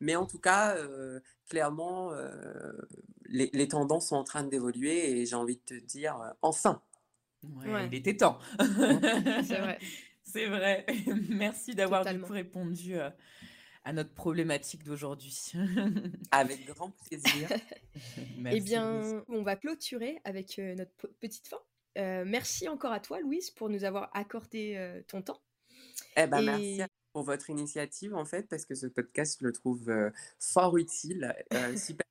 mais 0.00 0.16
en 0.16 0.26
tout 0.26 0.38
cas, 0.38 0.76
clairement, 1.48 2.12
les, 3.26 3.50
les, 3.52 3.68
tendances 3.68 4.08
sont 4.08 4.16
en 4.16 4.24
train 4.24 4.44
d'évoluer 4.44 5.20
et 5.20 5.26
j'ai 5.26 5.36
envie 5.36 5.56
de 5.56 5.78
te 5.78 5.84
dire 5.84 6.34
enfin. 6.42 6.80
Ouais, 7.42 7.86
Il 7.86 7.94
était 7.94 8.16
temps. 8.16 8.38
c'est 8.58 9.58
vrai. 9.58 9.78
C'est 10.22 10.46
vrai. 10.46 10.86
Merci 11.28 11.74
d'avoir 11.74 12.04
répondu 12.04 12.96
à 13.84 13.92
notre 13.92 14.12
problématique 14.12 14.84
d'aujourd'hui. 14.84 15.52
avec 16.30 16.66
grand 16.66 16.90
plaisir. 17.08 17.48
eh 18.50 18.60
bien, 18.60 19.24
on 19.28 19.42
va 19.42 19.56
clôturer 19.56 20.20
avec 20.24 20.58
euh, 20.58 20.74
notre 20.74 21.08
petite 21.20 21.46
fin. 21.48 21.58
Euh, 21.98 22.24
merci 22.24 22.68
encore 22.68 22.92
à 22.92 23.00
toi, 23.00 23.20
Louise, 23.20 23.50
pour 23.50 23.68
nous 23.68 23.84
avoir 23.84 24.10
accordé 24.14 24.74
euh, 24.76 25.02
ton 25.08 25.22
temps. 25.22 25.40
Eh 26.16 26.26
ben, 26.26 26.42
Merci 26.42 26.82
pour 27.12 27.24
votre 27.24 27.50
initiative, 27.50 28.14
en 28.14 28.24
fait, 28.24 28.48
parce 28.48 28.64
que 28.64 28.74
ce 28.74 28.86
podcast, 28.86 29.38
je 29.40 29.46
le 29.46 29.52
trouve 29.52 29.92
fort 30.38 30.76
utile, 30.76 31.34
super 31.76 32.06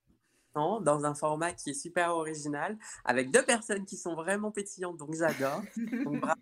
dans 0.81 1.05
un 1.05 1.15
format 1.15 1.53
qui 1.53 1.71
est 1.71 1.81
super 1.81 2.15
original, 2.15 2.77
avec 3.05 3.31
deux 3.31 3.43
personnes 3.43 3.85
qui 3.85 3.97
sont 3.97 4.15
vraiment 4.15 4.51
pétillantes, 4.51 4.97
donc 4.97 5.13
j'adore. 5.15 5.61
Donc 5.77 6.19
bravo, 6.21 6.41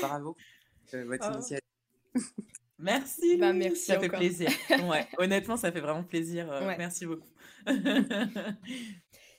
bravo 0.00 0.36
votre 0.92 1.28
oh. 1.30 1.34
initiative. 1.34 1.60
Merci. 2.78 3.38
Bah, 3.38 3.54
merci 3.54 3.86
ça 3.86 3.98
fait 3.98 4.10
plaisir. 4.10 4.50
Ouais, 4.90 5.06
honnêtement, 5.16 5.56
ça 5.56 5.72
fait 5.72 5.80
vraiment 5.80 6.04
plaisir. 6.04 6.52
Euh, 6.52 6.74
merci 6.76 7.06
beaucoup. 7.06 7.28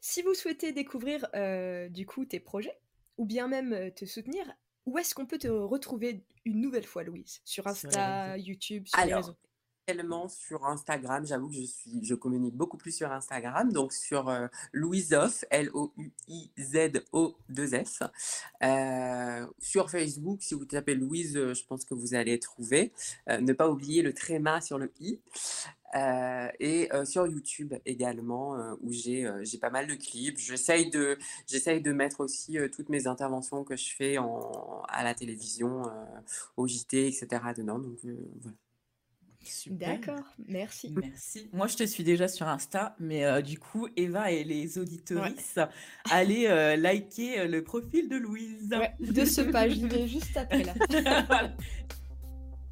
si 0.02 0.24
vous 0.24 0.34
souhaitez 0.34 0.72
découvrir 0.72 1.28
euh, 1.36 1.88
du 1.88 2.08
coup 2.08 2.26
tes 2.26 2.40
projets 2.40 2.80
ou 3.18 3.26
bien 3.26 3.48
même 3.48 3.74
euh, 3.74 3.92
te 3.92 4.06
soutenir, 4.06 4.44
où 4.88 4.98
est-ce 4.98 5.14
qu'on 5.14 5.28
peut 5.28 5.38
te 5.38 5.48
retrouver 5.48 6.26
une 6.46 6.62
nouvelle 6.62 6.86
fois, 6.86 7.04
Louise? 7.04 7.42
Sur 7.46 7.68
Insta, 7.68 8.38
YouTube, 8.38 8.88
sur 8.88 9.06
les 9.06 9.14
réseaux? 9.14 9.38
Sur 10.28 10.66
Instagram. 10.66 11.26
J'avoue 11.26 11.48
que 11.48 11.56
je 11.56 11.62
suis, 11.62 12.04
je 12.04 12.14
communique 12.14 12.56
beaucoup 12.56 12.76
plus 12.76 12.92
sur 12.92 13.10
Instagram. 13.12 13.72
Donc 13.72 13.94
sur 13.94 14.28
euh, 14.28 14.48
Louisoff, 14.74 15.46
L-O-U-I-Z-O-2-S. 15.50 16.04
Euh, 18.64 19.48
sur 19.60 19.90
Facebook, 19.90 20.42
si 20.42 20.56
vous 20.56 20.66
tapez 20.66 20.94
Louise, 20.94 21.38
euh, 21.38 21.54
je 21.54 21.64
pense 21.64 21.86
que 21.86 21.94
vous 21.94 22.16
allez 22.16 22.38
trouver. 22.38 22.92
ne 23.28 23.54
pas 23.54 23.70
oublier 23.70 24.02
le 24.02 24.12
tréma 24.14 24.60
sur 24.60 24.78
le 24.78 24.92
i. 25.00 25.22
et 26.60 26.90
sur 27.06 27.26
YouTube 27.28 27.74
également, 27.86 28.58
où 28.82 28.92
j'ai 28.92 29.26
pas 29.62 29.70
mal 29.70 29.88
de 29.88 29.96
clips. 29.96 30.38
J'essaye 30.38 30.90
de, 30.90 31.18
de 31.50 31.92
mettre 31.94 32.20
aussi 32.20 32.58
toutes 32.74 32.90
mes 32.90 33.08
interventions 33.08 33.64
que 33.64 33.78
je 33.78 33.96
fais 33.96 34.18
en, 34.18 34.82
à 34.90 35.04
la 35.04 35.14
télévision, 35.14 35.84
au 36.58 36.68
JT, 36.68 37.08
etc. 37.08 37.28
dedans. 37.56 37.80
Donc 37.80 38.00
voilà. 38.42 38.58
D'accord, 39.68 40.24
merci. 40.48 40.94
Merci. 41.02 41.50
Moi, 41.54 41.68
je 41.68 41.76
te 41.76 41.84
suis 41.84 42.04
déjà 42.04 42.28
sur 42.28 42.48
Insta, 42.48 42.96
mais 43.00 43.26
euh, 43.26 43.42
du 43.42 43.60
coup, 43.60 43.88
Eva 43.96 44.32
et 44.32 44.44
les 44.44 44.78
auditorices, 44.78 45.60
allez 46.12 46.48
euh, 46.48 46.76
liker 46.76 47.40
euh, 47.40 47.48
le 47.48 47.64
profil 47.64 48.10
de 48.10 48.18
Louise. 48.18 48.70
de 49.00 49.26
ce 49.26 49.42
page, 49.42 49.76
je 49.80 49.86
vais 49.86 50.08
juste 50.08 50.36
après 50.36 50.64
là. 50.64 50.74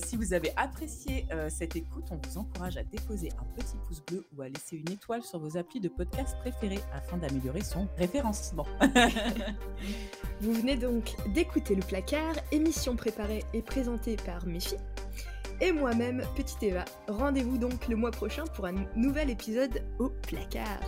Si 0.06 0.18
vous 0.18 0.34
avez 0.34 0.52
apprécié 0.56 1.26
euh, 1.32 1.50
cette 1.50 1.76
écoute, 1.76 2.06
on 2.12 2.18
vous 2.18 2.38
encourage 2.38 2.78
à 2.78 2.84
déposer 2.84 3.30
un 3.40 3.46
petit 3.56 3.76
pouce 3.88 4.04
bleu 4.06 4.24
ou 4.36 4.42
à 4.42 4.50
laisser 4.50 4.76
une 4.78 4.92
étoile 4.92 5.24
sur 5.24 5.40
vos 5.40 5.58
applis 5.58 5.80
de 5.80 5.88
podcast 5.88 6.38
préférés 6.42 6.82
afin 6.94 7.18
d'améliorer 7.18 7.62
son 7.62 7.88
référencement. 7.98 8.68
vous 10.42 10.54
venez 10.54 10.76
donc 10.76 11.16
d'écouter 11.34 11.76
Le 11.76 11.82
Placard, 11.82 12.36
émission 12.52 12.96
préparée 12.96 13.44
et 13.54 13.62
présentée 13.62 14.18
par 14.18 14.46
Méfi. 14.46 14.76
Et 15.62 15.72
moi-même, 15.72 16.22
Petite 16.36 16.62
Eva. 16.64 16.86
Rendez-vous 17.08 17.58
donc 17.58 17.88
le 17.88 17.96
mois 17.96 18.12
prochain 18.12 18.44
pour 18.56 18.66
un 18.66 18.74
nouvel 18.96 19.30
épisode 19.30 19.84
au 20.00 20.10
placard. 20.10 20.82